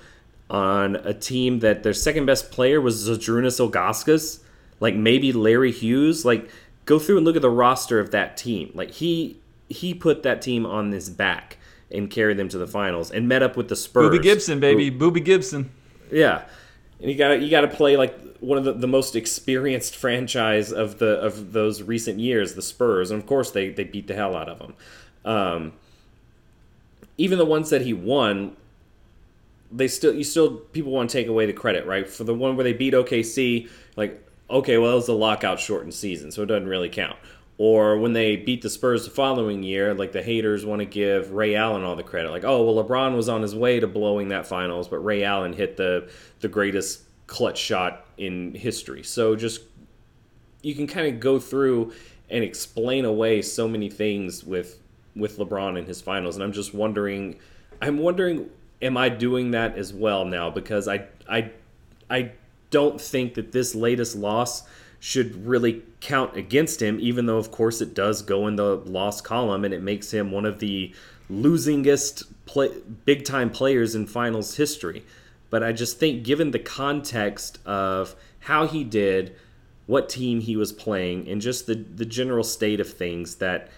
on 0.50 0.96
a 0.98 1.14
team 1.14 1.60
that 1.60 1.84
their 1.84 1.94
second 1.94 2.26
best 2.26 2.52
player 2.52 2.80
was 2.80 3.08
Zydrunas 3.08 3.60
Ilgauskas, 3.60 4.42
like 4.80 4.96
maybe 4.96 5.34
Larry 5.34 5.72
Hughes, 5.72 6.24
like 6.24 6.50
go 6.86 7.00
through 7.00 7.18
and 7.18 7.26
look 7.26 7.36
at 7.36 7.42
the 7.42 7.50
roster 7.50 8.00
of 8.00 8.12
that 8.12 8.38
team. 8.38 8.72
Like 8.74 8.92
he 8.92 9.38
he 9.68 9.94
put 9.94 10.24
that 10.24 10.42
team 10.42 10.66
on 10.66 10.92
his 10.92 11.10
back 11.10 11.58
and 11.92 12.10
carried 12.10 12.38
them 12.38 12.50
to 12.50 12.58
the 12.58 12.68
finals 12.68 13.12
and 13.12 13.28
met 13.28 13.44
up 13.44 13.58
with 13.58 13.68
the 13.68 13.76
Spurs. 13.76 14.12
Boobie 14.12 14.22
Gibson, 14.22 14.60
baby, 14.60 14.90
Bo- 14.90 15.12
Boobie 15.12 15.24
Gibson. 15.24 15.72
Yeah, 16.12 16.44
and 17.00 17.10
you 17.10 17.18
got 17.18 17.42
you 17.42 17.50
got 17.50 17.62
to 17.62 17.68
play 17.68 17.98
like 17.98 18.20
one 18.40 18.58
of 18.58 18.64
the, 18.64 18.74
the 18.74 18.88
most 18.88 19.16
experienced 19.16 19.96
franchise 19.98 20.72
of 20.72 21.00
the 21.00 21.20
of 21.20 21.54
those 21.54 21.82
recent 21.82 22.20
years, 22.20 22.54
the 22.54 22.62
Spurs, 22.62 23.12
and 23.12 23.20
of 23.20 23.28
course 23.28 23.52
they 23.52 23.70
they 23.70 23.84
beat 23.84 24.08
the 24.08 24.16
hell 24.16 24.36
out 24.36 24.50
of 24.50 24.60
them. 24.60 24.74
Um, 25.26 25.74
even 27.18 27.40
the 27.40 27.46
ones 27.46 27.70
that 27.70 27.82
he 27.82 27.94
won, 27.94 28.56
they 29.72 29.88
still 29.88 30.14
you 30.14 30.24
still 30.24 30.58
people 30.58 30.92
want 30.92 31.10
to 31.10 31.18
take 31.18 31.28
away 31.28 31.46
the 31.46 31.54
credit, 31.54 31.86
right? 31.86 32.08
For 32.08 32.24
the 32.24 32.34
one 32.34 32.56
where 32.56 32.64
they 32.64 32.74
beat 32.74 32.94
OKC, 32.94 33.70
like 33.96 34.25
okay, 34.50 34.78
well, 34.78 34.92
it 34.92 34.96
was 34.96 35.08
a 35.08 35.14
lockout 35.14 35.60
shortened 35.60 35.94
season, 35.94 36.32
so 36.32 36.44
it 36.44 36.48
doesn't 36.48 36.68
really 36.68 36.90
count. 36.90 37.18
Or 37.58 37.98
when 37.98 38.14
they 38.14 38.36
beat 38.36 38.62
the 38.62 38.70
Spurs 38.70 39.06
the 39.06 39.12
following 39.12 39.64
year, 39.64 39.94
like 39.94 40.12
the 40.12 40.22
haters 40.22 40.66
want 40.66 40.80
to 40.80 40.86
give 40.86 41.32
Ray 41.32 41.56
Allen 41.56 41.84
all 41.84 41.96
the 41.96 42.04
credit. 42.04 42.32
Like, 42.32 42.44
oh, 42.44 42.64
well, 42.64 42.84
LeBron 42.84 43.16
was 43.16 43.30
on 43.30 43.42
his 43.42 43.56
way 43.56 43.80
to 43.80 43.88
blowing 43.88 44.28
that 44.30 44.46
finals, 44.46 44.90
but 44.90 44.98
Ray 44.98 45.24
Allen 45.24 45.54
hit 45.54 45.78
the 45.78 46.10
the 46.42 46.50
greatest 46.50 47.04
clutch 47.28 47.58
shot 47.58 48.06
in 48.18 48.54
history. 48.54 49.04
So 49.04 49.36
just 49.36 49.62
you 50.64 50.76
can 50.76 50.86
kind 50.86 51.08
of 51.08 51.20
go 51.22 51.40
through 51.40 51.94
and 52.30 52.44
explain 52.44 53.06
away 53.06 53.42
so 53.42 53.68
many 53.68 53.90
things 53.90 54.44
with 54.44 54.80
with 55.16 55.38
LeBron 55.38 55.80
in 55.80 55.86
his 55.86 56.02
finals, 56.02 56.36
and 56.36 56.44
I'm 56.44 56.52
just 56.52 56.74
wondering, 56.74 57.40
I'm 57.82 58.00
wondering, 58.00 58.50
am 58.82 58.98
I 58.98 59.08
doing 59.08 59.52
that 59.52 59.78
as 59.78 59.94
well 59.94 60.26
now? 60.26 60.50
Because 60.50 60.90
I 60.90 61.06
I 61.30 61.52
I 62.10 62.32
don't 62.76 63.00
think 63.00 63.36
that 63.36 63.54
this 63.54 63.74
latest 63.74 64.18
loss 64.18 64.64
should 65.00 65.48
really 65.48 65.82
count 66.02 66.36
against 66.36 66.82
him, 66.82 66.98
even 67.00 67.26
though, 67.26 67.38
of 67.38 67.50
course, 67.50 67.80
it 67.80 67.94
does 67.94 68.22
go 68.22 68.48
in 68.48 68.58
the 68.58 68.76
loss 68.76 69.22
column 69.22 69.64
and 69.64 69.74
it 69.74 69.82
makes 69.82 70.12
him 70.12 70.30
one 70.30 70.46
of 70.46 70.60
the 70.60 70.94
losingest 71.32 72.26
play, 72.46 72.70
big 73.06 73.24
time 73.24 73.50
players 73.50 73.96
in 73.96 74.06
finals 74.06 74.58
history. 74.58 75.06
But 75.50 75.64
I 75.64 75.72
just 75.72 76.00
think, 76.00 76.26
given 76.26 76.52
the 76.52 76.60
context 76.60 77.60
of 77.66 78.14
how 78.40 78.68
he 78.68 78.84
did, 78.84 79.38
what 79.86 80.10
team 80.10 80.42
he 80.42 80.58
was 80.58 80.74
playing, 80.74 81.30
and 81.30 81.40
just 81.40 81.68
the, 81.68 81.76
the 81.76 82.06
general 82.06 82.44
state 82.44 82.82
of 82.82 82.92
things, 82.92 83.36
that 83.36 83.70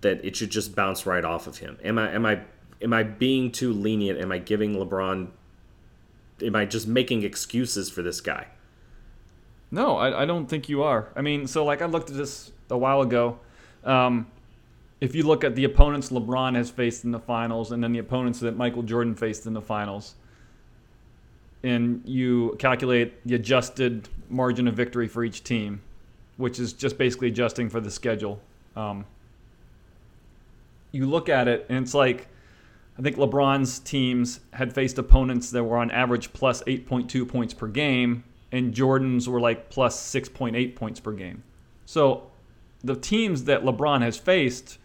that 0.00 0.24
it 0.24 0.34
should 0.34 0.50
just 0.50 0.74
bounce 0.74 1.06
right 1.06 1.24
off 1.24 1.46
of 1.46 1.58
him. 1.58 1.78
Am 1.84 1.96
I 1.96 2.10
am 2.10 2.26
I 2.26 2.40
am 2.82 2.92
I 2.92 3.04
being 3.04 3.52
too 3.52 3.72
lenient? 3.72 4.20
Am 4.20 4.32
I 4.32 4.38
giving 4.38 4.74
LeBron 4.74 5.28
am 6.42 6.56
I 6.56 6.64
just 6.64 6.86
making 6.86 7.22
excuses 7.22 7.90
for 7.90 8.02
this 8.02 8.20
guy? 8.20 8.48
No, 9.70 9.96
I, 9.96 10.22
I 10.22 10.24
don't 10.24 10.46
think 10.46 10.68
you 10.68 10.82
are. 10.82 11.08
I 11.14 11.20
mean, 11.20 11.46
so 11.46 11.64
like 11.64 11.82
I 11.82 11.86
looked 11.86 12.10
at 12.10 12.16
this 12.16 12.52
a 12.70 12.78
while 12.78 13.02
ago. 13.02 13.38
Um, 13.84 14.26
if 15.00 15.14
you 15.14 15.22
look 15.22 15.44
at 15.44 15.54
the 15.54 15.64
opponents 15.64 16.10
LeBron 16.10 16.56
has 16.56 16.70
faced 16.70 17.04
in 17.04 17.12
the 17.12 17.18
finals 17.18 17.70
and 17.72 17.82
then 17.82 17.92
the 17.92 17.98
opponents 17.98 18.40
that 18.40 18.56
Michael 18.56 18.82
Jordan 18.82 19.14
faced 19.14 19.46
in 19.46 19.52
the 19.52 19.60
finals, 19.60 20.14
and 21.62 22.02
you 22.04 22.56
calculate 22.58 23.26
the 23.26 23.34
adjusted 23.34 24.08
margin 24.28 24.68
of 24.68 24.74
victory 24.74 25.08
for 25.08 25.24
each 25.24 25.44
team, 25.44 25.80
which 26.36 26.58
is 26.58 26.72
just 26.72 26.98
basically 26.98 27.28
adjusting 27.28 27.68
for 27.68 27.80
the 27.80 27.90
schedule. 27.90 28.40
Um, 28.76 29.04
you 30.92 31.06
look 31.06 31.28
at 31.28 31.48
it 31.48 31.66
and 31.68 31.84
it's 31.84 31.94
like 31.94 32.28
I 32.98 33.02
think 33.02 33.16
LeBron's 33.16 33.78
teams 33.78 34.40
had 34.52 34.74
faced 34.74 34.98
opponents 34.98 35.50
that 35.52 35.62
were 35.62 35.76
on 35.76 35.90
average 35.92 36.32
plus 36.32 36.62
8.2 36.64 37.28
points 37.28 37.54
per 37.54 37.68
game, 37.68 38.24
and 38.50 38.74
Jordan's 38.74 39.28
were 39.28 39.40
like 39.40 39.70
plus 39.70 40.00
6.8 40.12 40.74
points 40.74 40.98
per 40.98 41.12
game. 41.12 41.44
So 41.86 42.30
the 42.82 42.96
teams 42.96 43.44
that 43.44 43.62
LeBron 43.62 44.02
has 44.02 44.16
faced 44.16 44.78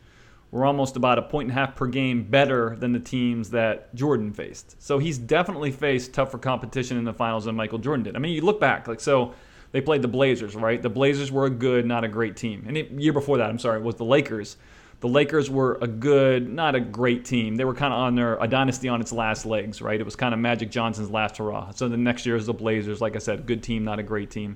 were 0.51 0.65
almost 0.65 0.95
about 0.95 1.17
a 1.17 1.23
point 1.23 1.49
and 1.49 1.57
a 1.57 1.59
half 1.59 1.75
per 1.75 1.87
game 1.87 2.23
better 2.23 2.75
than 2.75 2.91
the 2.91 2.99
teams 2.99 3.49
that 3.49 3.93
Jordan 3.95 4.31
faced. 4.31 4.79
So 4.79 4.99
he's 4.99 5.17
definitely 5.17 5.71
faced 5.71 6.13
tougher 6.13 6.37
competition 6.37 6.97
in 6.97 7.05
the 7.05 7.13
finals 7.13 7.45
than 7.45 7.55
Michael 7.55 7.79
Jordan 7.79 8.03
did. 8.03 8.15
I 8.15 8.19
mean, 8.19 8.33
you 8.33 8.41
look 8.41 8.59
back, 8.59 8.87
like, 8.87 8.99
so 8.99 9.33
they 9.71 9.81
played 9.81 10.03
the 10.03 10.07
Blazers, 10.07 10.55
right? 10.55 10.79
The 10.79 10.89
Blazers 10.89 11.31
were 11.31 11.45
a 11.45 11.49
good, 11.49 11.87
not 11.87 12.03
a 12.03 12.07
great 12.07 12.37
team. 12.37 12.65
And 12.67 12.77
the 12.77 12.87
year 12.97 13.13
before 13.13 13.39
that, 13.39 13.49
I'm 13.49 13.57
sorry, 13.57 13.81
was 13.81 13.95
the 13.95 14.05
Lakers 14.05 14.57
the 15.03 15.09
Lakers 15.09 15.49
were 15.49 15.77
a 15.81 15.87
good, 15.87 16.49
not 16.49 16.75
a 16.75 16.79
great 16.79 17.25
team. 17.25 17.57
They 17.57 17.65
were 17.65 17.73
kind 17.73 17.91
of 17.93 17.99
on 17.99 18.15
their 18.15 18.37
a 18.37 18.47
dynasty 18.47 18.87
on 18.87 19.01
its 19.01 19.11
last 19.11 19.45
legs, 19.45 19.81
right? 19.81 19.99
It 19.99 20.05
was 20.05 20.15
kind 20.15 20.33
of 20.33 20.39
Magic 20.39 20.71
Johnson's 20.71 21.09
last 21.11 21.35
hurrah. 21.39 21.71
So 21.71 21.89
the 21.89 21.97
next 21.97 22.25
year 22.25 22.37
is 22.37 22.45
the 22.45 22.53
Blazers, 22.53 23.01
like 23.01 23.17
I 23.17 23.19
said, 23.19 23.45
good 23.45 23.61
team, 23.61 23.83
not 23.83 23.99
a 23.99 24.03
great 24.03 24.31
team. 24.31 24.55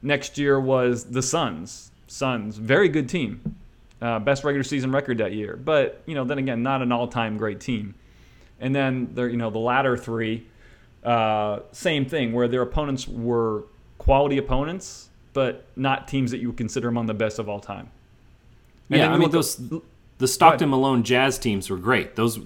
Next 0.00 0.38
year 0.38 0.60
was 0.60 1.06
the 1.06 1.22
Suns. 1.22 1.90
Suns, 2.06 2.56
very 2.56 2.88
good 2.88 3.08
team. 3.08 3.56
uh, 4.02 4.18
best 4.18 4.44
regular 4.44 4.64
season 4.64 4.92
record 4.92 5.18
that 5.18 5.32
year. 5.32 5.56
But 5.56 6.02
you 6.06 6.14
know, 6.14 6.24
then 6.24 6.38
again, 6.38 6.62
not 6.62 6.82
an 6.82 6.92
all-time 6.92 7.36
great 7.36 7.60
team. 7.60 7.94
And 8.60 8.74
then 8.74 9.10
there, 9.14 9.28
you 9.28 9.36
know, 9.36 9.50
the 9.50 9.58
latter 9.58 9.96
three, 9.96 10.46
uh, 11.04 11.60
same 11.72 12.04
thing, 12.06 12.32
where 12.32 12.48
their 12.48 12.62
opponents 12.62 13.08
were 13.08 13.64
quality 13.98 14.38
opponents, 14.38 15.08
but 15.32 15.66
not 15.76 16.08
teams 16.08 16.30
that 16.30 16.38
you 16.38 16.48
would 16.48 16.56
consider 16.56 16.88
among 16.88 17.06
the 17.06 17.14
best 17.14 17.38
of 17.38 17.48
all 17.48 17.60
time. 17.60 17.90
And 18.90 18.98
yeah, 18.98 19.12
I 19.12 19.16
mean 19.16 19.30
those 19.30 19.60
the 20.18 20.28
Stockton 20.28 20.70
Malone 20.70 21.02
Jazz 21.02 21.38
teams 21.38 21.70
were 21.70 21.78
great. 21.78 22.16
Those 22.16 22.40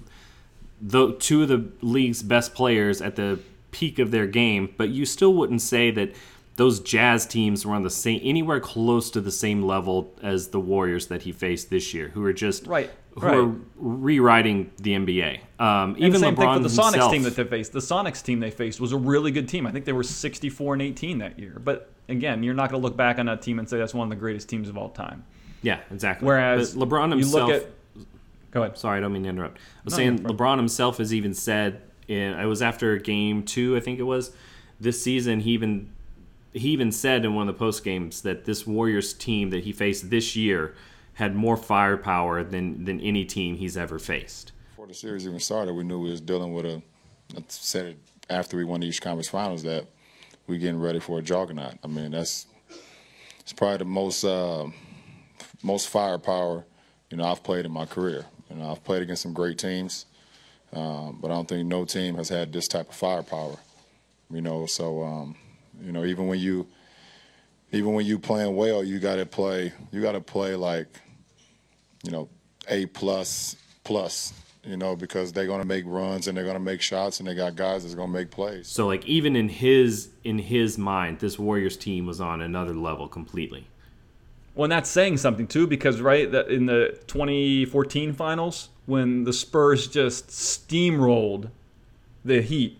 the 0.81 1.13
two 1.13 1.43
of 1.43 1.47
the 1.47 1.69
league's 1.81 2.23
best 2.23 2.53
players 2.53 3.01
at 3.01 3.15
the 3.15 3.39
peak 3.71 3.99
of 3.99 4.11
their 4.11 4.27
game, 4.27 4.73
but 4.77 4.89
you 4.89 5.05
still 5.05 5.33
wouldn't 5.33 5.61
say 5.61 5.91
that 5.91 6.15
those 6.55 6.79
Jazz 6.79 7.25
teams 7.25 7.65
were 7.65 7.73
on 7.73 7.83
the 7.83 7.89
same 7.89 8.21
anywhere 8.23 8.59
close 8.59 9.11
to 9.11 9.21
the 9.21 9.31
same 9.31 9.61
level 9.63 10.13
as 10.21 10.49
the 10.49 10.59
Warriors 10.59 11.07
that 11.07 11.23
he 11.23 11.31
faced 11.31 11.69
this 11.69 11.93
year, 11.93 12.09
who 12.09 12.23
are 12.23 12.31
just 12.31 12.65
right, 12.65 12.89
who 13.15 13.21
right. 13.21 13.37
are 13.37 13.55
rewriting 13.75 14.71
the 14.77 14.91
NBA. 14.95 15.39
Um, 15.59 15.95
even 15.97 16.19
same 16.21 16.35
LeBron 16.35 16.37
thing 16.37 16.53
for 16.53 16.59
the 16.59 16.69
himself, 16.69 16.95
Sonics 16.95 17.11
team 17.11 17.23
that 17.23 17.35
they 17.35 17.43
faced. 17.43 17.73
The 17.73 17.79
Sonics 17.79 18.23
team 18.23 18.39
they 18.39 18.51
faced 18.51 18.79
was 18.79 18.93
a 18.93 18.97
really 18.97 19.31
good 19.31 19.49
team. 19.49 19.67
I 19.67 19.71
think 19.71 19.83
they 19.83 19.93
were 19.93 20.03
64 20.03 20.73
and 20.73 20.81
18 20.81 21.17
that 21.17 21.37
year. 21.37 21.59
But 21.61 21.89
again, 22.07 22.41
you're 22.43 22.53
not 22.53 22.69
going 22.69 22.81
to 22.81 22.87
look 22.87 22.95
back 22.95 23.19
on 23.19 23.25
that 23.25 23.41
team 23.41 23.59
and 23.59 23.69
say 23.69 23.77
that's 23.77 23.93
one 23.93 24.05
of 24.05 24.09
the 24.09 24.19
greatest 24.19 24.47
teams 24.47 24.69
of 24.69 24.77
all 24.77 24.89
time. 24.89 25.25
Yeah, 25.61 25.79
exactly. 25.91 26.25
Whereas 26.27 26.73
but 26.75 26.87
LeBron 26.87 27.11
himself. 27.11 27.49
You 27.49 27.55
look 27.55 27.63
at, 27.63 28.01
go 28.51 28.63
ahead. 28.63 28.77
Sorry, 28.77 28.97
I 28.97 29.01
don't 29.01 29.13
mean 29.13 29.23
to 29.23 29.29
interrupt. 29.29 29.57
I 29.57 29.61
was 29.85 29.93
No, 29.93 29.97
saying 29.97 30.15
no. 30.23 30.29
LeBron 30.29 30.57
himself 30.57 30.97
has 30.99 31.13
even 31.13 31.33
said, 31.33 31.81
in, 32.07 32.33
it 32.33 32.45
was 32.45 32.61
after 32.61 32.97
game 32.97 33.43
two, 33.43 33.75
I 33.75 33.79
think 33.79 33.99
it 33.99 34.03
was, 34.03 34.31
this 34.79 35.01
season, 35.01 35.39
he 35.39 35.51
even 35.51 35.91
he 36.53 36.69
even 36.69 36.91
said 36.91 37.25
in 37.25 37.35
one 37.35 37.49
of 37.49 37.55
the 37.55 37.59
post 37.59 37.83
games 37.83 38.21
that 38.21 38.45
this 38.45 38.65
Warriors 38.65 39.13
team 39.13 39.49
that 39.49 39.65
he 39.65 39.73
faced 39.73 40.09
this 40.09 40.35
year 40.37 40.73
had 41.15 41.35
more 41.35 41.57
firepower 41.57 42.43
than 42.43 42.85
than 42.85 43.01
any 43.01 43.25
team 43.25 43.57
he's 43.57 43.75
ever 43.75 43.99
faced. 43.99 44.51
Before 44.71 44.87
the 44.87 44.93
series 44.93 45.27
even 45.27 45.39
started, 45.39 45.73
we 45.73 45.83
knew 45.83 45.99
we 45.99 46.11
was 46.11 46.21
dealing 46.21 46.53
with 46.53 46.65
a. 46.65 46.81
I 47.35 47.43
said 47.47 47.85
it 47.87 47.97
after 48.29 48.55
we 48.57 48.63
won 48.63 48.81
the 48.81 48.87
East 48.87 49.01
Conference 49.01 49.27
Finals 49.29 49.63
that 49.63 49.87
we 50.47 50.57
getting 50.57 50.79
ready 50.79 50.99
for 50.99 51.19
a 51.19 51.21
juggernaut. 51.21 51.73
I 51.83 51.87
mean, 51.87 52.11
that's 52.11 52.47
it's 53.39 53.53
probably 53.53 53.77
the 53.77 53.85
most 53.85 54.23
uh, 54.23 54.67
most 55.65 55.89
firepower 55.89 56.65
you 57.09 57.17
know 57.17 57.25
I've 57.25 57.43
played 57.43 57.65
in 57.65 57.71
my 57.71 57.85
career. 57.85 58.25
You 58.49 58.57
know, 58.57 58.71
I've 58.71 58.83
played 58.83 59.01
against 59.01 59.23
some 59.23 59.33
great 59.33 59.57
teams, 59.57 60.05
um, 60.73 61.19
but 61.21 61.31
I 61.31 61.33
don't 61.33 61.47
think 61.47 61.67
no 61.67 61.85
team 61.85 62.15
has 62.15 62.29
had 62.29 62.53
this 62.53 62.67
type 62.67 62.89
of 62.89 62.95
firepower. 62.95 63.55
You 64.29 64.41
know, 64.41 64.65
so 64.65 65.03
um, 65.03 65.35
you 65.81 65.91
know 65.91 66.05
even 66.05 66.27
when 66.27 66.39
you 66.39 66.67
even 67.71 67.93
when 67.93 68.05
you 68.05 68.19
playing 68.19 68.55
well, 68.55 68.83
you 68.83 68.99
got 68.99 69.15
to 69.15 69.25
play. 69.25 69.73
You 69.91 70.01
got 70.01 70.13
to 70.13 70.21
play 70.21 70.55
like 70.55 70.87
you 72.03 72.11
know 72.11 72.29
a 72.67 72.85
plus 72.87 73.55
plus. 73.83 74.33
You 74.63 74.77
know, 74.77 74.95
because 74.95 75.31
they're 75.31 75.45
to 75.61 75.67
make 75.67 75.83
runs 75.85 76.27
and 76.27 76.35
they're 76.35 76.43
to 76.55 76.59
make 76.59 76.81
shots, 76.81 77.19
and 77.19 77.29
they 77.29 77.35
got 77.35 77.55
guys 77.55 77.83
that's 77.83 77.93
to 78.09 78.17
make 78.17 78.31
plays. 78.31 78.67
So 78.67 78.87
like 78.87 79.05
even 79.05 79.35
in 79.35 79.47
his 79.47 80.09
in 80.23 80.39
his 80.39 80.77
mind, 80.77 81.19
this 81.19 81.37
Warriors 81.37 81.77
team 81.77 82.07
was 82.07 82.19
on 82.19 82.41
another 82.41 82.73
level 82.73 83.07
completely. 83.07 83.67
Well, 84.55 84.63
and 84.63 84.71
that's 84.71 84.89
saying 84.89 85.17
something 85.17 85.47
too, 85.47 85.67
because 85.67 85.99
right 85.99 86.33
in 86.33 86.65
the 86.65 86.97
2014 87.07 88.13
finals, 88.13 88.69
when 88.85 89.25
the 89.25 89.33
Spurs 89.33 89.87
just 89.87 90.29
steamrolled 90.29 91.49
the 92.23 92.41
Heat, 92.41 92.79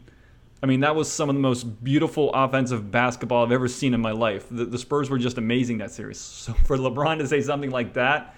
I 0.64 0.68
mean 0.68 0.80
that 0.80 0.96
was 0.96 1.12
some 1.12 1.30
of 1.30 1.36
the 1.36 1.42
most 1.42 1.84
beautiful 1.84 2.34
offensive 2.34 2.92
basketball 2.92 3.44
I've 3.44 3.52
ever 3.52 3.68
seen 3.68 3.94
in 3.94 4.02
my 4.02 4.12
life. 4.12 4.48
The, 4.50 4.66
the 4.66 4.78
Spurs 4.78 5.10
were 5.10 5.18
just 5.18 5.38
amazing 5.38 5.80
that 5.80 5.92
series. 5.92 6.18
So 6.46 6.54
for 6.54 6.78
LeBron 6.78 7.20
to 7.20 7.28
say 7.28 7.42
something 7.42 7.72
like 7.72 7.94
that, 7.94 8.36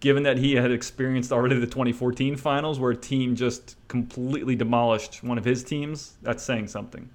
given 0.00 0.22
that 0.24 0.36
he 0.36 0.54
had 0.54 0.70
experienced 0.70 1.32
already 1.32 1.58
the 1.58 1.66
2014 1.66 2.36
finals, 2.36 2.78
where 2.78 2.90
a 2.90 2.96
team 2.96 3.36
just 3.36 3.76
completely 3.88 4.54
demolished 4.54 5.22
one 5.22 5.38
of 5.38 5.44
his 5.44 5.64
teams, 5.64 6.14
that's 6.22 6.42
saying 6.42 6.68
something. 6.68 7.08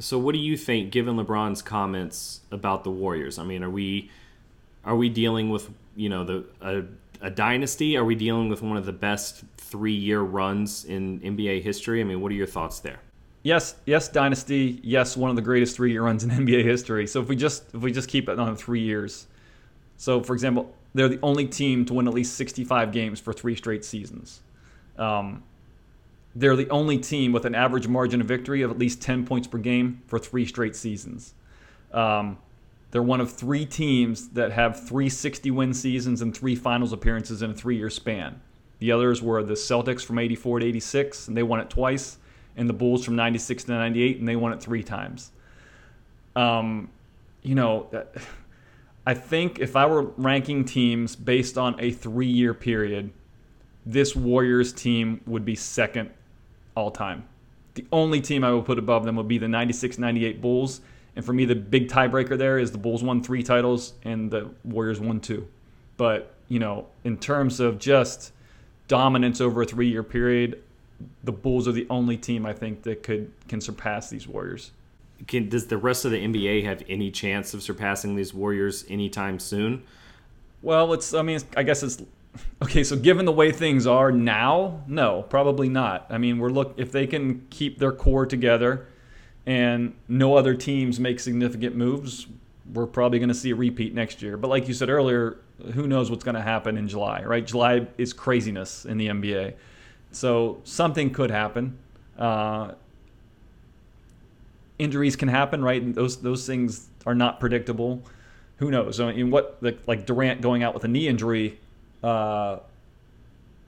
So 0.00 0.18
what 0.18 0.32
do 0.32 0.38
you 0.38 0.56
think, 0.56 0.92
given 0.92 1.16
LeBron's 1.16 1.62
comments 1.62 2.40
about 2.52 2.84
the 2.84 2.90
Warriors? 2.90 3.38
I 3.38 3.44
mean, 3.44 3.64
are 3.64 3.70
we 3.70 4.10
are 4.88 4.96
we 4.96 5.08
dealing 5.10 5.50
with 5.50 5.70
you 5.94 6.08
know 6.08 6.24
the 6.24 6.44
a, 6.62 6.82
a 7.26 7.30
dynasty? 7.30 7.96
Are 7.96 8.04
we 8.04 8.14
dealing 8.14 8.48
with 8.48 8.62
one 8.62 8.76
of 8.76 8.86
the 8.86 8.92
best 8.92 9.44
three 9.58 9.94
year 9.94 10.22
runs 10.22 10.86
in 10.86 11.20
NBA 11.20 11.62
history? 11.62 12.00
I 12.00 12.04
mean, 12.04 12.20
what 12.20 12.32
are 12.32 12.34
your 12.34 12.46
thoughts 12.46 12.80
there? 12.80 13.00
Yes, 13.42 13.76
yes, 13.84 14.08
dynasty. 14.08 14.80
Yes, 14.82 15.16
one 15.16 15.30
of 15.30 15.36
the 15.36 15.42
greatest 15.42 15.76
three-year 15.76 16.02
runs 16.02 16.24
in 16.24 16.30
NBA 16.46 16.64
history. 16.64 17.06
So 17.06 17.20
if 17.20 17.28
we 17.28 17.36
just 17.36 17.64
if 17.74 17.82
we 17.82 17.92
just 17.92 18.08
keep 18.08 18.28
it 18.28 18.38
on 18.38 18.56
three 18.56 18.80
years, 18.80 19.26
so 19.98 20.22
for 20.22 20.32
example, 20.32 20.74
they're 20.94 21.08
the 21.08 21.20
only 21.22 21.46
team 21.46 21.84
to 21.84 21.94
win 21.94 22.08
at 22.08 22.14
least 22.14 22.34
65 22.34 22.90
games 22.90 23.20
for 23.20 23.32
three 23.32 23.54
straight 23.54 23.84
seasons. 23.84 24.40
Um, 24.96 25.44
they're 26.34 26.56
the 26.56 26.68
only 26.70 26.98
team 26.98 27.32
with 27.32 27.44
an 27.44 27.54
average 27.54 27.88
margin 27.88 28.20
of 28.20 28.26
victory 28.26 28.62
of 28.62 28.70
at 28.70 28.78
least 28.78 29.02
10 29.02 29.26
points 29.26 29.46
per 29.46 29.58
game 29.58 30.02
for 30.06 30.18
three 30.18 30.46
straight 30.46 30.74
seasons. 30.74 31.34
Um, 31.92 32.38
they're 32.90 33.02
one 33.02 33.20
of 33.20 33.30
three 33.32 33.66
teams 33.66 34.28
that 34.30 34.52
have 34.52 34.86
three 34.86 35.08
60 35.08 35.50
win 35.50 35.74
seasons 35.74 36.22
and 36.22 36.36
three 36.36 36.54
finals 36.54 36.92
appearances 36.92 37.42
in 37.42 37.50
a 37.50 37.54
three 37.54 37.76
year 37.76 37.90
span. 37.90 38.40
The 38.78 38.92
others 38.92 39.20
were 39.20 39.42
the 39.42 39.54
Celtics 39.54 40.04
from 40.04 40.18
84 40.18 40.60
to 40.60 40.66
86, 40.66 41.28
and 41.28 41.36
they 41.36 41.42
won 41.42 41.60
it 41.60 41.68
twice, 41.68 42.18
and 42.56 42.68
the 42.68 42.72
Bulls 42.72 43.04
from 43.04 43.16
96 43.16 43.64
to 43.64 43.72
98, 43.72 44.18
and 44.18 44.28
they 44.28 44.36
won 44.36 44.52
it 44.52 44.62
three 44.62 44.84
times. 44.84 45.32
Um, 46.36 46.88
you 47.42 47.54
know, 47.54 47.88
I 49.06 49.14
think 49.14 49.58
if 49.58 49.74
I 49.74 49.86
were 49.86 50.02
ranking 50.16 50.64
teams 50.64 51.16
based 51.16 51.58
on 51.58 51.74
a 51.80 51.90
three 51.90 52.26
year 52.26 52.54
period, 52.54 53.10
this 53.84 54.14
Warriors 54.14 54.72
team 54.72 55.20
would 55.26 55.44
be 55.44 55.56
second 55.56 56.10
all 56.74 56.90
time. 56.90 57.24
The 57.74 57.86
only 57.90 58.20
team 58.20 58.44
I 58.44 58.52
would 58.52 58.64
put 58.64 58.78
above 58.78 59.04
them 59.04 59.16
would 59.16 59.28
be 59.28 59.38
the 59.38 59.48
96 59.48 59.98
98 59.98 60.40
Bulls. 60.40 60.80
And 61.18 61.26
for 61.26 61.32
me, 61.32 61.44
the 61.46 61.56
big 61.56 61.88
tiebreaker 61.88 62.38
there 62.38 62.60
is 62.60 62.70
the 62.70 62.78
Bulls 62.78 63.02
won 63.02 63.24
three 63.24 63.42
titles 63.42 63.94
and 64.04 64.30
the 64.30 64.50
Warriors 64.62 65.00
won 65.00 65.18
two. 65.18 65.48
But, 65.96 66.32
you 66.46 66.60
know, 66.60 66.86
in 67.02 67.18
terms 67.18 67.58
of 67.58 67.80
just 67.80 68.30
dominance 68.86 69.40
over 69.40 69.62
a 69.62 69.66
three 69.66 69.88
year 69.88 70.04
period, 70.04 70.62
the 71.24 71.32
Bulls 71.32 71.66
are 71.66 71.72
the 71.72 71.88
only 71.90 72.16
team 72.16 72.46
I 72.46 72.52
think 72.52 72.84
that 72.84 73.02
could 73.02 73.32
can 73.48 73.60
surpass 73.60 74.08
these 74.08 74.28
Warriors. 74.28 74.70
Can, 75.26 75.48
does 75.48 75.66
the 75.66 75.76
rest 75.76 76.04
of 76.04 76.12
the 76.12 76.24
NBA 76.24 76.62
have 76.62 76.84
any 76.88 77.10
chance 77.10 77.52
of 77.52 77.64
surpassing 77.64 78.14
these 78.14 78.32
Warriors 78.32 78.84
anytime 78.88 79.40
soon? 79.40 79.82
Well, 80.62 80.92
it's. 80.92 81.14
I 81.14 81.22
mean, 81.22 81.40
I 81.56 81.64
guess 81.64 81.82
it's 81.82 82.00
okay. 82.62 82.84
So, 82.84 82.94
given 82.94 83.24
the 83.24 83.32
way 83.32 83.50
things 83.50 83.88
are 83.88 84.12
now, 84.12 84.84
no, 84.86 85.22
probably 85.22 85.68
not. 85.68 86.06
I 86.10 86.18
mean, 86.18 86.38
we're 86.38 86.50
look 86.50 86.74
if 86.76 86.92
they 86.92 87.08
can 87.08 87.44
keep 87.50 87.80
their 87.80 87.90
core 87.90 88.24
together, 88.24 88.86
and 89.48 89.94
no 90.08 90.36
other 90.36 90.54
teams 90.54 91.00
make 91.00 91.18
significant 91.18 91.74
moves, 91.74 92.26
we're 92.74 92.86
probably 92.86 93.18
going 93.18 93.30
to 93.30 93.34
see 93.34 93.50
a 93.50 93.54
repeat 93.54 93.94
next 93.94 94.20
year. 94.20 94.36
But 94.36 94.48
like 94.48 94.68
you 94.68 94.74
said 94.74 94.90
earlier, 94.90 95.38
who 95.72 95.86
knows 95.86 96.10
what's 96.10 96.22
going 96.22 96.34
to 96.34 96.42
happen 96.42 96.76
in 96.76 96.86
July? 96.86 97.24
Right? 97.24 97.46
July 97.46 97.86
is 97.96 98.12
craziness 98.12 98.84
in 98.84 98.98
the 98.98 99.08
NBA, 99.08 99.54
so 100.12 100.60
something 100.64 101.10
could 101.10 101.30
happen. 101.30 101.78
Uh, 102.18 102.72
injuries 104.78 105.16
can 105.16 105.28
happen, 105.28 105.64
right? 105.64 105.80
And 105.80 105.94
those 105.94 106.18
those 106.18 106.46
things 106.46 106.90
are 107.06 107.14
not 107.14 107.40
predictable. 107.40 108.02
Who 108.58 108.70
knows? 108.70 109.00
I 109.00 109.14
mean, 109.14 109.30
what 109.30 109.56
like, 109.62 109.78
like 109.86 110.04
Durant 110.04 110.42
going 110.42 110.62
out 110.62 110.74
with 110.74 110.84
a 110.84 110.88
knee 110.88 111.08
injury, 111.08 111.58
uh, 112.02 112.58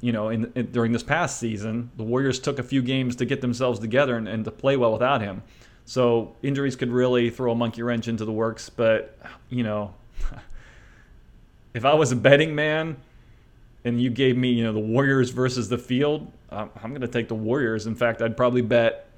you 0.02 0.12
know, 0.12 0.28
in, 0.28 0.52
in 0.54 0.72
during 0.72 0.92
this 0.92 1.02
past 1.02 1.40
season, 1.40 1.90
the 1.96 2.04
Warriors 2.04 2.38
took 2.38 2.58
a 2.58 2.62
few 2.62 2.82
games 2.82 3.16
to 3.16 3.24
get 3.24 3.40
themselves 3.40 3.80
together 3.80 4.18
and, 4.18 4.28
and 4.28 4.44
to 4.44 4.50
play 4.50 4.76
well 4.76 4.92
without 4.92 5.22
him. 5.22 5.42
So 5.90 6.36
injuries 6.40 6.76
could 6.76 6.92
really 6.92 7.30
throw 7.30 7.50
a 7.50 7.54
monkey 7.56 7.82
wrench 7.82 8.06
into 8.06 8.24
the 8.24 8.30
works. 8.30 8.70
But 8.70 9.18
you 9.48 9.64
know, 9.64 9.92
if 11.74 11.84
I 11.84 11.94
was 11.94 12.12
a 12.12 12.16
betting 12.16 12.54
man, 12.54 12.96
and 13.84 14.00
you 14.00 14.08
gave 14.08 14.36
me, 14.36 14.52
you 14.52 14.62
know, 14.62 14.72
the 14.72 14.78
Warriors 14.78 15.30
versus 15.30 15.68
the 15.68 15.78
field, 15.78 16.30
I'm, 16.48 16.70
I'm 16.80 16.90
going 16.90 17.00
to 17.00 17.08
take 17.08 17.26
the 17.26 17.34
Warriors. 17.34 17.88
In 17.88 17.96
fact, 17.96 18.22
I'd 18.22 18.36
probably 18.36 18.62
bet. 18.62 19.08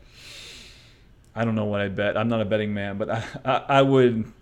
I 1.34 1.44
don't 1.44 1.56
know 1.56 1.66
what 1.66 1.82
I'd 1.82 1.94
bet. 1.94 2.16
I'm 2.16 2.28
not 2.28 2.40
a 2.40 2.46
betting 2.46 2.72
man, 2.72 2.96
but 2.96 3.10
I, 3.10 3.24
I, 3.44 3.64
I 3.68 3.82
would 3.82 4.32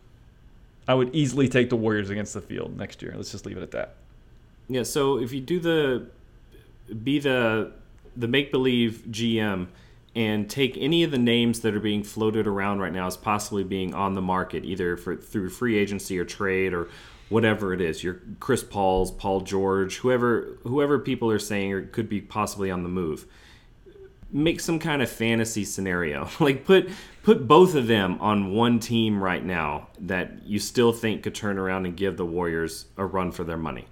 I 0.86 0.94
would 0.94 1.12
easily 1.12 1.48
take 1.48 1.68
the 1.68 1.76
Warriors 1.76 2.10
against 2.10 2.32
the 2.34 2.40
field 2.40 2.78
next 2.78 3.02
year. 3.02 3.12
Let's 3.16 3.32
just 3.32 3.44
leave 3.44 3.56
it 3.56 3.62
at 3.64 3.72
that. 3.72 3.94
Yeah. 4.68 4.84
So 4.84 5.18
if 5.18 5.32
you 5.32 5.40
do 5.40 5.58
the 5.58 6.06
be 6.94 7.18
the 7.18 7.72
the 8.16 8.28
make 8.28 8.52
believe 8.52 9.02
GM 9.10 9.66
and 10.16 10.50
take 10.50 10.76
any 10.76 11.02
of 11.04 11.10
the 11.10 11.18
names 11.18 11.60
that 11.60 11.74
are 11.74 11.80
being 11.80 12.02
floated 12.02 12.46
around 12.46 12.80
right 12.80 12.92
now 12.92 13.06
as 13.06 13.16
possibly 13.16 13.62
being 13.64 13.94
on 13.94 14.14
the 14.14 14.20
market, 14.22 14.64
either 14.64 14.96
for 14.96 15.16
through 15.16 15.50
free 15.50 15.78
agency 15.78 16.18
or 16.18 16.24
trade 16.24 16.74
or 16.74 16.88
whatever 17.28 17.72
it 17.72 17.80
is, 17.80 18.02
your 18.02 18.20
Chris 18.40 18.64
Paul's, 18.64 19.12
Paul 19.12 19.42
George, 19.42 19.98
whoever 19.98 20.56
whoever 20.64 20.98
people 20.98 21.30
are 21.30 21.38
saying 21.38 21.72
or 21.72 21.82
could 21.82 22.08
be 22.08 22.20
possibly 22.20 22.70
on 22.70 22.82
the 22.82 22.88
move. 22.88 23.24
Make 24.32 24.60
some 24.60 24.78
kind 24.78 25.00
of 25.02 25.10
fantasy 25.10 25.64
scenario. 25.64 26.28
like 26.40 26.64
put 26.64 26.88
put 27.22 27.46
both 27.46 27.74
of 27.76 27.86
them 27.86 28.18
on 28.20 28.52
one 28.52 28.80
team 28.80 29.22
right 29.22 29.44
now 29.44 29.88
that 30.00 30.42
you 30.44 30.58
still 30.58 30.92
think 30.92 31.22
could 31.22 31.34
turn 31.34 31.56
around 31.58 31.86
and 31.86 31.96
give 31.96 32.16
the 32.16 32.26
Warriors 32.26 32.86
a 32.96 33.04
run 33.04 33.30
for 33.32 33.44
their 33.44 33.56
money. 33.56 33.86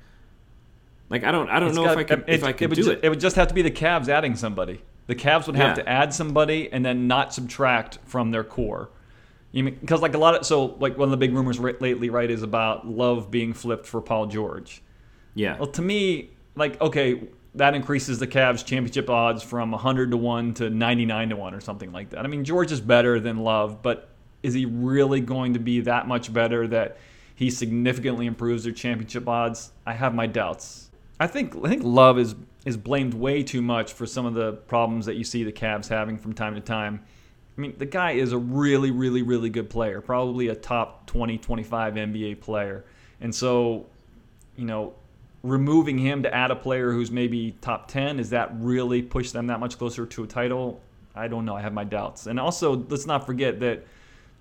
Like 1.10 1.22
I 1.24 1.30
don't 1.30 1.48
I 1.48 1.60
don't 1.60 1.68
It's 1.70 1.76
know 1.76 1.84
got- 1.84 1.92
if 1.92 1.98
I 1.98 2.04
could 2.04 2.18
it, 2.26 2.34
if 2.34 2.44
I 2.44 2.52
could 2.52 2.70
would 2.70 2.76
do 2.76 2.82
ju- 2.84 2.90
it. 2.90 3.00
It 3.04 3.08
would 3.08 3.20
just 3.20 3.36
have 3.36 3.46
to 3.48 3.54
be 3.54 3.62
the 3.62 3.70
Cavs 3.70 4.08
adding 4.08 4.34
somebody. 4.34 4.80
The 5.08 5.14
Cavs 5.16 5.46
would 5.46 5.56
have 5.56 5.76
Yeah. 5.76 5.82
to 5.82 5.88
add 5.88 6.14
somebody 6.14 6.72
and 6.72 6.84
then 6.84 7.06
not 7.08 7.34
subtract 7.34 7.98
from 8.04 8.30
their 8.30 8.44
core. 8.44 8.90
You 9.50 9.64
mean 9.64 9.78
because 9.80 10.00
like 10.02 10.14
a 10.14 10.18
lot 10.18 10.34
of 10.36 10.46
so 10.46 10.76
like 10.78 10.96
one 10.96 11.06
of 11.06 11.10
the 11.10 11.16
big 11.16 11.34
rumors 11.34 11.58
lately, 11.58 12.10
right, 12.10 12.30
is 12.30 12.42
about 12.42 12.86
Love 12.86 13.30
being 13.30 13.52
flipped 13.54 13.86
for 13.86 14.00
Paul 14.00 14.26
George. 14.26 14.82
yeah. 15.34 15.56
Well, 15.58 15.68
to 15.68 15.82
me, 15.82 16.30
like 16.54 16.80
okay, 16.80 17.22
that 17.54 17.74
increases 17.74 18.18
the 18.18 18.26
Cavs 18.26 18.64
championship 18.64 19.08
odds 19.08 19.42
from 19.42 19.70
100 19.72 20.10
to 20.10 20.16
1 20.18 20.54
to 20.54 20.70
99 20.70 21.30
to 21.30 21.36
1 21.36 21.54
or 21.54 21.60
something 21.60 21.90
like 21.92 22.10
that. 22.10 22.24
I 22.24 22.28
mean, 22.28 22.44
George 22.44 22.70
is 22.70 22.80
better 22.80 23.18
than 23.18 23.38
Love, 23.38 23.82
but 23.82 24.10
is 24.42 24.52
he 24.54 24.66
really 24.66 25.20
going 25.20 25.54
to 25.54 25.58
be 25.58 25.80
that 25.80 26.06
much 26.06 26.30
better 26.32 26.68
that 26.68 26.98
he 27.34 27.48
significantly 27.50 28.26
improves 28.26 28.64
their 28.64 28.72
championship 28.74 29.26
odds? 29.26 29.72
I 29.86 29.94
have 29.94 30.14
my 30.14 30.26
doubts. 30.26 30.90
I 31.18 31.26
think 31.26 31.56
I 31.64 31.68
think 31.70 31.82
Love 31.84 32.18
is 32.18 32.34
is 32.68 32.76
blamed 32.76 33.14
way 33.14 33.42
too 33.42 33.62
much 33.62 33.94
for 33.94 34.04
some 34.04 34.26
of 34.26 34.34
the 34.34 34.52
problems 34.52 35.06
that 35.06 35.16
you 35.16 35.24
see 35.24 35.42
the 35.42 35.52
Cavs 35.52 35.88
having 35.88 36.18
from 36.18 36.34
time 36.34 36.54
to 36.54 36.60
time. 36.60 37.00
I 37.56 37.60
mean, 37.60 37.74
the 37.78 37.86
guy 37.86 38.12
is 38.12 38.32
a 38.32 38.38
really, 38.38 38.90
really, 38.90 39.22
really 39.22 39.48
good 39.48 39.70
player, 39.70 40.02
probably 40.02 40.48
a 40.48 40.54
top 40.54 41.06
20, 41.06 41.38
25 41.38 41.94
NBA 41.94 42.40
player. 42.40 42.84
And 43.22 43.34
so, 43.34 43.86
you 44.56 44.66
know, 44.66 44.92
removing 45.42 45.96
him 45.96 46.22
to 46.22 46.34
add 46.34 46.50
a 46.50 46.56
player 46.56 46.92
who's 46.92 47.10
maybe 47.10 47.56
top 47.62 47.88
10, 47.88 48.20
is 48.20 48.30
that 48.30 48.50
really 48.60 49.00
push 49.00 49.30
them 49.30 49.46
that 49.46 49.60
much 49.60 49.78
closer 49.78 50.04
to 50.04 50.24
a 50.24 50.26
title? 50.26 50.80
I 51.16 51.26
don't 51.26 51.46
know. 51.46 51.56
I 51.56 51.62
have 51.62 51.72
my 51.72 51.84
doubts. 51.84 52.26
And 52.26 52.38
also, 52.38 52.84
let's 52.90 53.06
not 53.06 53.24
forget 53.24 53.60
that 53.60 53.86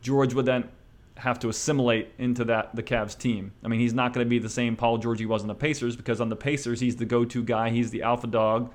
George 0.02 0.34
would 0.34 0.46
then 0.46 0.70
have 1.18 1.40
to 1.40 1.50
assimilate 1.50 2.10
into 2.18 2.46
that 2.46 2.76
the 2.76 2.84
Cavs 2.84 3.18
team. 3.18 3.52
I 3.64 3.68
mean, 3.68 3.80
he's 3.80 3.94
not 3.94 4.14
going 4.14 4.26
to 4.26 4.30
be 4.30 4.40
the 4.40 4.50
same 4.50 4.76
Paul 4.76 4.98
George 4.98 5.20
he 5.20 5.26
was 5.26 5.42
on 5.42 5.48
the 5.48 5.56
Pacers 5.56 5.96
because 5.96 6.22
on 6.22 6.30
the 6.30 6.36
Pacers 6.36 6.80
he's 6.80 6.96
the 6.96 7.06
go-to 7.06 7.44
guy, 7.44 7.70
he's 7.70 7.92
the 7.92 8.04
alpha 8.04 8.28
dog. 8.28 8.72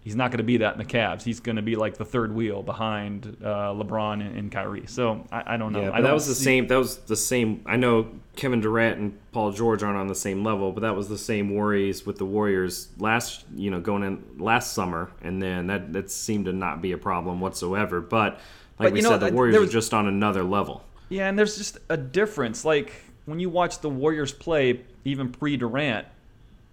He's 0.00 0.14
not 0.14 0.30
going 0.30 0.38
to 0.38 0.44
be 0.44 0.58
that 0.58 0.74
in 0.74 0.78
the 0.78 0.84
Cavs. 0.84 1.24
He's 1.24 1.40
going 1.40 1.56
to 1.56 1.62
be 1.62 1.74
like 1.74 1.96
the 1.96 2.04
third 2.04 2.32
wheel 2.32 2.62
behind 2.62 3.38
uh, 3.42 3.72
LeBron 3.74 4.24
and, 4.24 4.38
and 4.38 4.52
Kyrie. 4.52 4.86
So 4.86 5.24
I, 5.32 5.54
I 5.54 5.56
don't 5.56 5.72
know. 5.72 5.80
Yeah, 5.80 5.88
I 5.88 5.90
but 5.90 5.96
that 5.96 6.02
don't 6.02 6.14
was 6.14 6.28
the 6.28 6.34
same. 6.36 6.68
That 6.68 6.78
was 6.78 6.98
the 6.98 7.16
same. 7.16 7.62
I 7.66 7.74
know 7.74 8.06
Kevin 8.36 8.60
Durant 8.60 9.00
and 9.00 9.18
Paul 9.32 9.50
George 9.50 9.82
aren't 9.82 9.98
on 9.98 10.06
the 10.06 10.14
same 10.14 10.44
level, 10.44 10.70
but 10.70 10.82
that 10.82 10.94
was 10.94 11.08
the 11.08 11.18
same 11.18 11.52
worries 11.52 12.06
with 12.06 12.18
the 12.18 12.24
Warriors 12.24 12.86
last, 12.98 13.46
you 13.56 13.72
know, 13.72 13.80
going 13.80 14.04
in 14.04 14.22
last 14.38 14.74
summer, 14.74 15.10
and 15.22 15.42
then 15.42 15.66
that 15.66 15.92
that 15.94 16.08
seemed 16.12 16.44
to 16.44 16.52
not 16.52 16.80
be 16.80 16.92
a 16.92 16.98
problem 16.98 17.40
whatsoever. 17.40 18.00
But 18.00 18.34
like 18.78 18.90
But, 18.90 18.92
we 18.92 18.98
you 19.00 19.02
know, 19.02 19.08
said, 19.10 19.20
the 19.20 19.26
I- 19.26 19.30
Warriors 19.30 19.54
there 19.56 19.64
are 19.64 19.66
just 19.66 19.92
on 19.92 20.06
another 20.06 20.44
level. 20.44 20.84
Yeah, 21.08 21.28
and 21.28 21.38
there's 21.38 21.56
just 21.56 21.78
a 21.88 21.96
difference. 21.96 22.64
Like 22.64 22.92
when 23.26 23.40
you 23.40 23.50
watch 23.50 23.80
the 23.80 23.90
Warriors 23.90 24.32
play, 24.32 24.80
even 25.04 25.30
pre 25.30 25.56
Durant, 25.56 26.06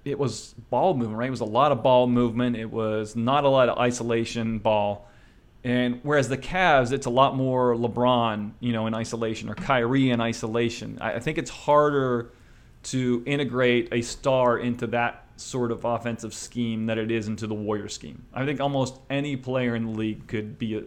it 0.06 0.20
was 0.20 0.54
ball 0.70 0.94
movement, 0.94 1.18
right? 1.18 1.28
It 1.28 1.32
was 1.32 1.42
a 1.42 1.46
lot 1.46 1.72
of 1.72 1.84
ball 1.84 2.08
movement. 2.08 2.56
It 2.56 2.72
was 2.72 3.16
not 3.16 3.44
a 3.44 3.50
lot 3.50 3.70
of 3.70 3.78
isolation 3.78 4.60
ball. 4.60 5.08
And 5.64 6.02
whereas 6.04 6.28
the 6.28 6.38
Cavs, 6.38 6.92
it's 6.92 7.06
a 7.06 7.10
lot 7.10 7.38
more 7.38 7.76
LeBron, 7.76 8.52
you 8.60 8.74
know, 8.74 8.86
in 8.88 8.94
isolation 8.94 9.50
or 9.50 9.56
Kyrie 9.56 10.10
in 10.10 10.20
isolation. 10.20 10.98
I, 11.00 11.20
think 11.20 11.38
it's 11.38 11.50
harder 11.50 12.32
to 12.84 13.24
integrate 13.26 13.88
a 13.94 14.02
star 14.02 14.58
into 14.58 14.88
that 14.88 15.26
sort 15.38 15.72
of 15.72 15.86
offensive 15.86 16.34
scheme 16.34 16.88
that 16.88 16.98
it 16.98 17.12
is 17.12 17.30
into 17.30 17.48
the 17.48 17.54
Warrior 17.54 17.88
scheme. 17.88 18.24
I 18.34 18.46
think 18.46 18.60
almost 18.60 19.00
any 19.10 19.38
player 19.38 19.74
in 19.74 19.86
the 19.86 19.92
league 19.92 20.28
could 20.28 20.60
be 20.60 20.78
a, 20.78 20.84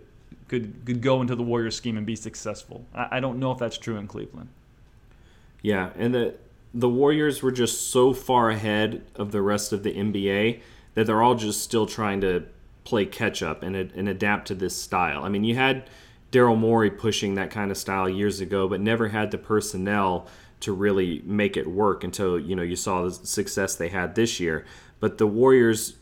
could 0.49 0.85
could 0.85 1.03
go 1.03 1.21
into 1.21 1.35
the 1.35 1.43
Warrior 1.43 1.71
scheme 1.71 1.97
and 1.97 2.07
be 2.07 2.17
successful. 2.17 2.85
I, 2.95 3.09
I 3.13 3.21
don't 3.21 3.39
know 3.39 3.53
if 3.53 3.59
that's 3.59 3.79
true 3.79 3.97
in 3.97 4.07
Cleveland. 4.07 4.49
Yeah, 5.63 5.91
and 5.97 6.15
the 6.15 6.35
the 6.75 6.89
Warriors 6.89 7.43
were 7.43 7.53
just 7.53 7.91
so 7.91 8.13
far 8.13 8.51
ahead 8.51 9.03
of 9.15 9.33
the 9.33 9.43
rest 9.43 9.73
of 9.73 9.83
the 9.83 9.93
NBA 9.93 10.61
that 10.95 11.07
they're 11.07 11.23
all 11.23 11.35
just 11.35 11.63
still 11.63 11.87
trying 11.87 12.21
to 12.21 12.45
play 12.85 13.07
catch 13.07 13.43
up 13.43 13.63
and 13.63 13.77
and 13.77 14.09
adapt 14.09 14.49
to 14.49 14.55
this 14.55 14.77
style. 14.77 15.25
I 15.25 15.29
mean, 15.29 15.45
you 15.45 15.55
had 15.55 15.89
Daryl 16.33 16.59
Morey 16.59 16.91
pushing 16.91 17.35
that 17.35 17.51
kind 17.51 17.71
of 17.71 17.77
style 17.77 18.09
years 18.09 18.41
ago, 18.41 18.69
but 18.69 18.81
never 18.81 19.09
had 19.09 19.31
the 19.31 19.39
personnel 19.39 20.27
to 20.61 20.73
really 20.73 21.23
make 21.25 21.57
it 21.57 21.67
work 21.67 22.05
until 22.05 22.39
you 22.39 22.57
know 22.57 22.63
you 22.63 22.77
saw 22.77 23.03
the 23.03 23.11
success 23.11 23.75
they 23.75 23.89
had 23.89 24.15
this 24.15 24.41
year. 24.41 24.65
But 25.01 25.19
the 25.19 25.27
Warriors 25.27 25.95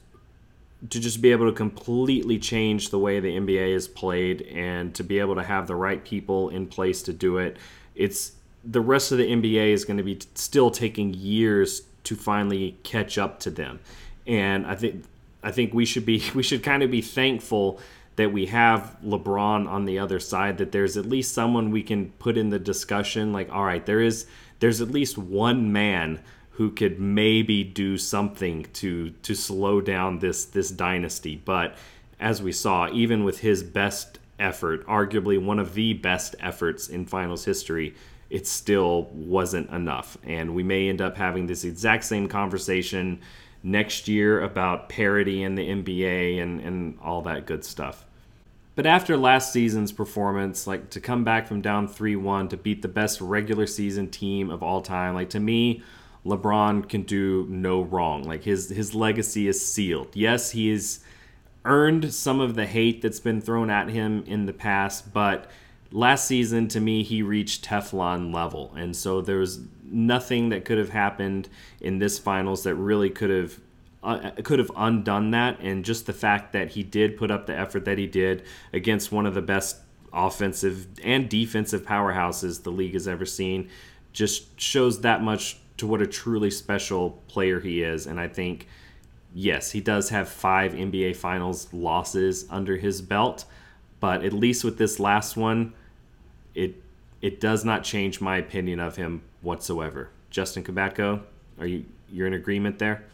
to 0.90 1.00
just 1.00 1.22
be 1.22 1.32
able 1.32 1.46
to 1.46 1.56
completely 1.56 2.38
change 2.38 2.90
the 2.90 2.98
way 2.98 3.20
the 3.20 3.36
NBA 3.36 3.74
is 3.74 3.88
played 3.88 4.42
and 4.42 4.94
to 4.94 5.02
be 5.02 5.18
able 5.18 5.34
to 5.36 5.42
have 5.42 5.66
the 5.66 5.74
right 5.74 6.04
people 6.04 6.50
in 6.50 6.66
place 6.66 7.02
to 7.02 7.12
do 7.12 7.38
it. 7.38 7.56
It's 7.94 8.32
the 8.64 8.80
rest 8.80 9.12
of 9.12 9.18
the 9.18 9.26
NBA 9.26 9.72
is 9.72 9.84
going 9.84 9.96
to 9.96 10.02
be 10.02 10.18
still 10.34 10.70
taking 10.70 11.14
years 11.14 11.82
to 12.04 12.16
finally 12.16 12.78
catch 12.82 13.18
up 13.18 13.40
to 13.40 13.50
them. 13.50 13.80
And 14.26 14.66
I 14.66 14.74
think 14.74 15.04
I 15.42 15.50
think 15.52 15.74
we 15.74 15.84
should 15.84 16.06
be 16.06 16.22
we 16.34 16.42
should 16.42 16.62
kind 16.62 16.82
of 16.82 16.90
be 16.90 17.02
thankful 17.02 17.80
that 18.16 18.32
we 18.32 18.46
have 18.46 18.96
LeBron 19.04 19.68
on 19.68 19.86
the 19.86 19.98
other 19.98 20.20
side 20.20 20.58
that 20.58 20.70
there's 20.70 20.96
at 20.96 21.06
least 21.06 21.34
someone 21.34 21.70
we 21.70 21.82
can 21.82 22.10
put 22.12 22.38
in 22.38 22.50
the 22.50 22.58
discussion 22.58 23.32
like 23.32 23.50
all 23.50 23.64
right 23.64 23.84
there 23.86 24.00
is 24.00 24.26
there's 24.60 24.80
at 24.80 24.90
least 24.90 25.18
one 25.18 25.72
man 25.72 26.20
who 26.54 26.70
could 26.70 27.00
maybe 27.00 27.64
do 27.64 27.98
something 27.98 28.66
to 28.74 29.10
to 29.10 29.34
slow 29.34 29.80
down 29.80 30.20
this 30.20 30.44
this 30.44 30.70
dynasty. 30.70 31.40
But 31.44 31.76
as 32.20 32.42
we 32.42 32.52
saw, 32.52 32.88
even 32.92 33.24
with 33.24 33.40
his 33.40 33.62
best 33.62 34.18
effort, 34.38 34.86
arguably 34.86 35.42
one 35.42 35.58
of 35.58 35.74
the 35.74 35.94
best 35.94 36.34
efforts 36.40 36.88
in 36.88 37.06
finals 37.06 37.44
history, 37.44 37.94
it 38.30 38.46
still 38.46 39.04
wasn't 39.12 39.68
enough. 39.70 40.16
And 40.24 40.54
we 40.54 40.62
may 40.62 40.88
end 40.88 41.00
up 41.00 41.16
having 41.16 41.46
this 41.46 41.64
exact 41.64 42.04
same 42.04 42.28
conversation 42.28 43.20
next 43.62 44.08
year 44.08 44.42
about 44.42 44.88
parity 44.88 45.42
in 45.42 45.54
the 45.54 45.68
NBA 45.68 46.40
and, 46.40 46.60
and 46.60 46.98
all 47.02 47.22
that 47.22 47.46
good 47.46 47.64
stuff. 47.64 48.04
But 48.76 48.86
after 48.86 49.16
last 49.16 49.52
season's 49.52 49.92
performance, 49.92 50.66
like 50.66 50.90
to 50.90 51.00
come 51.00 51.24
back 51.24 51.46
from 51.46 51.60
down 51.60 51.88
3 51.88 52.16
1 52.16 52.48
to 52.48 52.56
beat 52.56 52.82
the 52.82 52.88
best 52.88 53.20
regular 53.20 53.66
season 53.66 54.08
team 54.10 54.50
of 54.50 54.62
all 54.62 54.82
time, 54.82 55.14
like 55.14 55.30
to 55.30 55.40
me, 55.40 55.82
LeBron 56.24 56.88
can 56.88 57.02
do 57.02 57.46
no 57.48 57.82
wrong. 57.82 58.24
Like 58.24 58.44
his 58.44 58.70
his 58.70 58.94
legacy 58.94 59.46
is 59.46 59.66
sealed. 59.66 60.08
Yes, 60.14 60.52
he 60.52 60.70
has 60.70 61.00
earned 61.64 62.12
some 62.12 62.40
of 62.40 62.54
the 62.54 62.66
hate 62.66 63.02
that's 63.02 63.20
been 63.20 63.40
thrown 63.40 63.70
at 63.70 63.88
him 63.88 64.24
in 64.26 64.46
the 64.46 64.52
past, 64.52 65.12
but 65.12 65.50
last 65.90 66.26
season 66.26 66.68
to 66.68 66.80
me 66.80 67.02
he 67.02 67.22
reached 67.22 67.64
Teflon 67.64 68.34
level. 68.34 68.72
And 68.76 68.94
so 68.96 69.20
there 69.20 69.38
was 69.38 69.60
nothing 69.84 70.48
that 70.50 70.64
could 70.64 70.78
have 70.78 70.90
happened 70.90 71.48
in 71.80 71.98
this 71.98 72.18
finals 72.18 72.64
that 72.64 72.74
really 72.74 73.10
could 73.10 73.30
have 73.30 73.60
uh, 74.02 74.30
could 74.42 74.58
have 74.58 74.70
undone 74.76 75.30
that 75.30 75.58
and 75.60 75.82
just 75.82 76.04
the 76.04 76.12
fact 76.12 76.52
that 76.52 76.72
he 76.72 76.82
did 76.82 77.16
put 77.16 77.30
up 77.30 77.46
the 77.46 77.56
effort 77.56 77.86
that 77.86 77.96
he 77.96 78.06
did 78.06 78.42
against 78.72 79.10
one 79.10 79.24
of 79.24 79.32
the 79.32 79.40
best 79.40 79.78
offensive 80.12 80.86
and 81.02 81.30
defensive 81.30 81.82
powerhouses 81.86 82.62
the 82.64 82.70
league 82.70 82.92
has 82.92 83.08
ever 83.08 83.24
seen 83.24 83.68
just 84.12 84.60
shows 84.60 85.00
that 85.00 85.22
much 85.22 85.56
to 85.76 85.86
what 85.86 86.00
a 86.00 86.06
truly 86.06 86.50
special 86.50 87.10
player 87.28 87.60
he 87.60 87.82
is 87.82 88.06
and 88.06 88.20
I 88.20 88.28
think 88.28 88.66
yes 89.34 89.72
he 89.72 89.80
does 89.80 90.10
have 90.10 90.28
5 90.28 90.72
NBA 90.72 91.16
finals 91.16 91.72
losses 91.72 92.46
under 92.50 92.76
his 92.76 93.02
belt 93.02 93.44
but 94.00 94.24
at 94.24 94.32
least 94.32 94.64
with 94.64 94.78
this 94.78 95.00
last 95.00 95.36
one 95.36 95.72
it 96.54 96.80
it 97.20 97.40
does 97.40 97.64
not 97.64 97.82
change 97.82 98.20
my 98.20 98.36
opinion 98.36 98.80
of 98.80 98.96
him 98.96 99.22
whatsoever 99.42 100.10
Justin 100.30 100.62
Kubatko 100.62 101.22
are 101.58 101.66
you 101.66 101.84
you're 102.10 102.26
in 102.26 102.34
agreement 102.34 102.78
there 102.78 103.04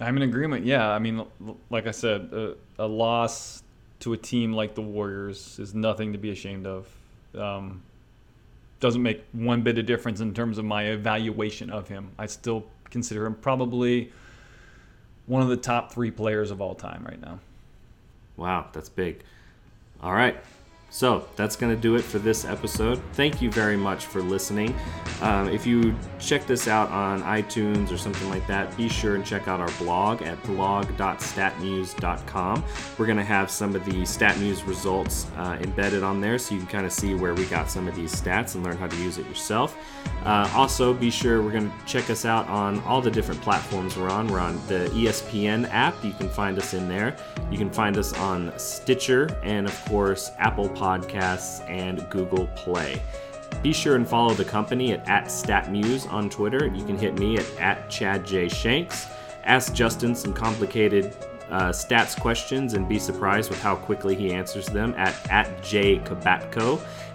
I'm 0.00 0.16
in 0.16 0.22
agreement. 0.22 0.64
Yeah, 0.64 0.88
I 0.88 0.98
mean, 0.98 1.24
like 1.68 1.86
I 1.86 1.90
said, 1.90 2.32
a, 2.32 2.54
a 2.78 2.86
loss 2.86 3.62
to 4.00 4.14
a 4.14 4.16
team 4.16 4.52
like 4.54 4.74
the 4.74 4.80
Warriors 4.80 5.58
is 5.58 5.74
nothing 5.74 6.12
to 6.12 6.18
be 6.18 6.30
ashamed 6.30 6.66
of. 6.66 6.88
Um, 7.34 7.82
doesn't 8.80 9.02
make 9.02 9.22
one 9.32 9.62
bit 9.62 9.78
of 9.78 9.86
difference 9.86 10.20
in 10.20 10.34
terms 10.34 10.58
of 10.58 10.64
my 10.64 10.84
evaluation 10.84 11.70
of 11.70 11.88
him. 11.88 12.10
I 12.18 12.26
still 12.26 12.66
consider 12.90 13.26
him 13.26 13.34
probably 13.34 14.10
one 15.26 15.42
of 15.42 15.48
the 15.48 15.56
top 15.56 15.92
three 15.92 16.10
players 16.10 16.50
of 16.50 16.60
all 16.60 16.74
time 16.74 17.04
right 17.04 17.20
now. 17.20 17.38
Wow, 18.36 18.68
that's 18.72 18.88
big. 18.88 19.22
All 20.02 20.12
right. 20.12 20.36
So 20.90 21.26
that's 21.36 21.54
going 21.54 21.72
to 21.74 21.80
do 21.80 21.94
it 21.94 22.02
for 22.02 22.18
this 22.18 22.44
episode. 22.44 23.00
Thank 23.12 23.40
you 23.40 23.50
very 23.50 23.76
much 23.76 24.06
for 24.06 24.20
listening. 24.20 24.74
Um, 25.22 25.48
if 25.48 25.64
you 25.66 25.94
check 26.18 26.46
this 26.46 26.66
out 26.66 26.90
on 26.90 27.22
iTunes 27.22 27.92
or 27.92 27.96
something 27.96 28.28
like 28.28 28.44
that, 28.48 28.76
be 28.76 28.88
sure 28.88 29.14
and 29.14 29.24
check 29.24 29.46
out 29.46 29.60
our 29.60 29.70
blog 29.78 30.22
at 30.22 30.42
blog.statmuse.com. 30.44 32.64
We're 32.98 33.06
going 33.06 33.18
to 33.18 33.24
have 33.24 33.48
some 33.50 33.76
of 33.76 33.84
the 33.84 34.02
StatMuse 34.02 34.66
results 34.66 35.28
uh, 35.36 35.58
embedded 35.60 36.02
on 36.02 36.20
there 36.20 36.38
so 36.38 36.54
you 36.54 36.60
can 36.60 36.68
kind 36.68 36.86
of 36.86 36.92
see 36.92 37.14
where 37.14 37.34
we 37.34 37.44
got 37.46 37.70
some 37.70 37.86
of 37.86 37.94
these 37.94 38.12
stats 38.12 38.56
and 38.56 38.64
learn 38.64 38.76
how 38.76 38.88
to 38.88 38.96
use 38.96 39.18
it 39.18 39.26
yourself. 39.26 39.76
Uh, 40.24 40.50
also, 40.54 40.92
be 40.92 41.10
sure 41.10 41.40
we're 41.40 41.52
going 41.52 41.70
to 41.70 41.76
check 41.86 42.10
us 42.10 42.24
out 42.24 42.48
on 42.48 42.80
all 42.80 43.00
the 43.00 43.10
different 43.10 43.40
platforms 43.42 43.96
we're 43.96 44.10
on. 44.10 44.26
We're 44.26 44.40
on 44.40 44.56
the 44.66 44.90
ESPN 44.92 45.68
app. 45.70 46.04
You 46.04 46.12
can 46.12 46.28
find 46.28 46.58
us 46.58 46.74
in 46.74 46.88
there. 46.88 47.16
You 47.50 47.58
can 47.58 47.70
find 47.70 47.96
us 47.96 48.12
on 48.14 48.52
Stitcher 48.58 49.38
and, 49.42 49.66
of 49.66 49.84
course, 49.86 50.30
Apple 50.38 50.68
Podcasts 50.80 51.60
and 51.68 52.08
Google 52.08 52.46
Play. 52.56 53.02
Be 53.62 53.74
sure 53.74 53.96
and 53.96 54.08
follow 54.08 54.32
the 54.32 54.44
company 54.46 54.92
at, 54.92 55.06
at 55.06 55.26
StatMuse 55.26 56.10
on 56.10 56.30
Twitter. 56.30 56.68
You 56.74 56.84
can 56.86 56.96
hit 56.96 57.18
me 57.18 57.36
at, 57.36 57.58
at 57.58 57.90
Chad. 57.90 58.26
Shanks. 58.26 59.06
Ask 59.44 59.74
Justin 59.74 60.14
some 60.14 60.32
complicated 60.32 61.14
uh, 61.50 61.70
stats 61.70 62.18
questions 62.18 62.72
and 62.72 62.88
be 62.88 62.98
surprised 62.98 63.50
with 63.50 63.60
how 63.60 63.76
quickly 63.76 64.14
he 64.14 64.32
answers 64.32 64.66
them 64.66 64.94
at, 64.96 65.14
at 65.30 65.62
J. 65.62 65.98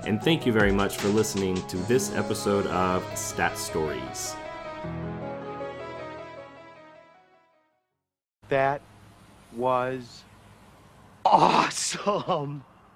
And 0.04 0.22
thank 0.22 0.46
you 0.46 0.52
very 0.52 0.72
much 0.72 0.98
for 0.98 1.08
listening 1.08 1.56
to 1.68 1.78
this 1.88 2.14
episode 2.14 2.68
of 2.68 3.04
Stat 3.18 3.58
Stories. 3.58 4.36
That 8.50 8.82
was 9.56 10.24
awesome. 11.26 12.64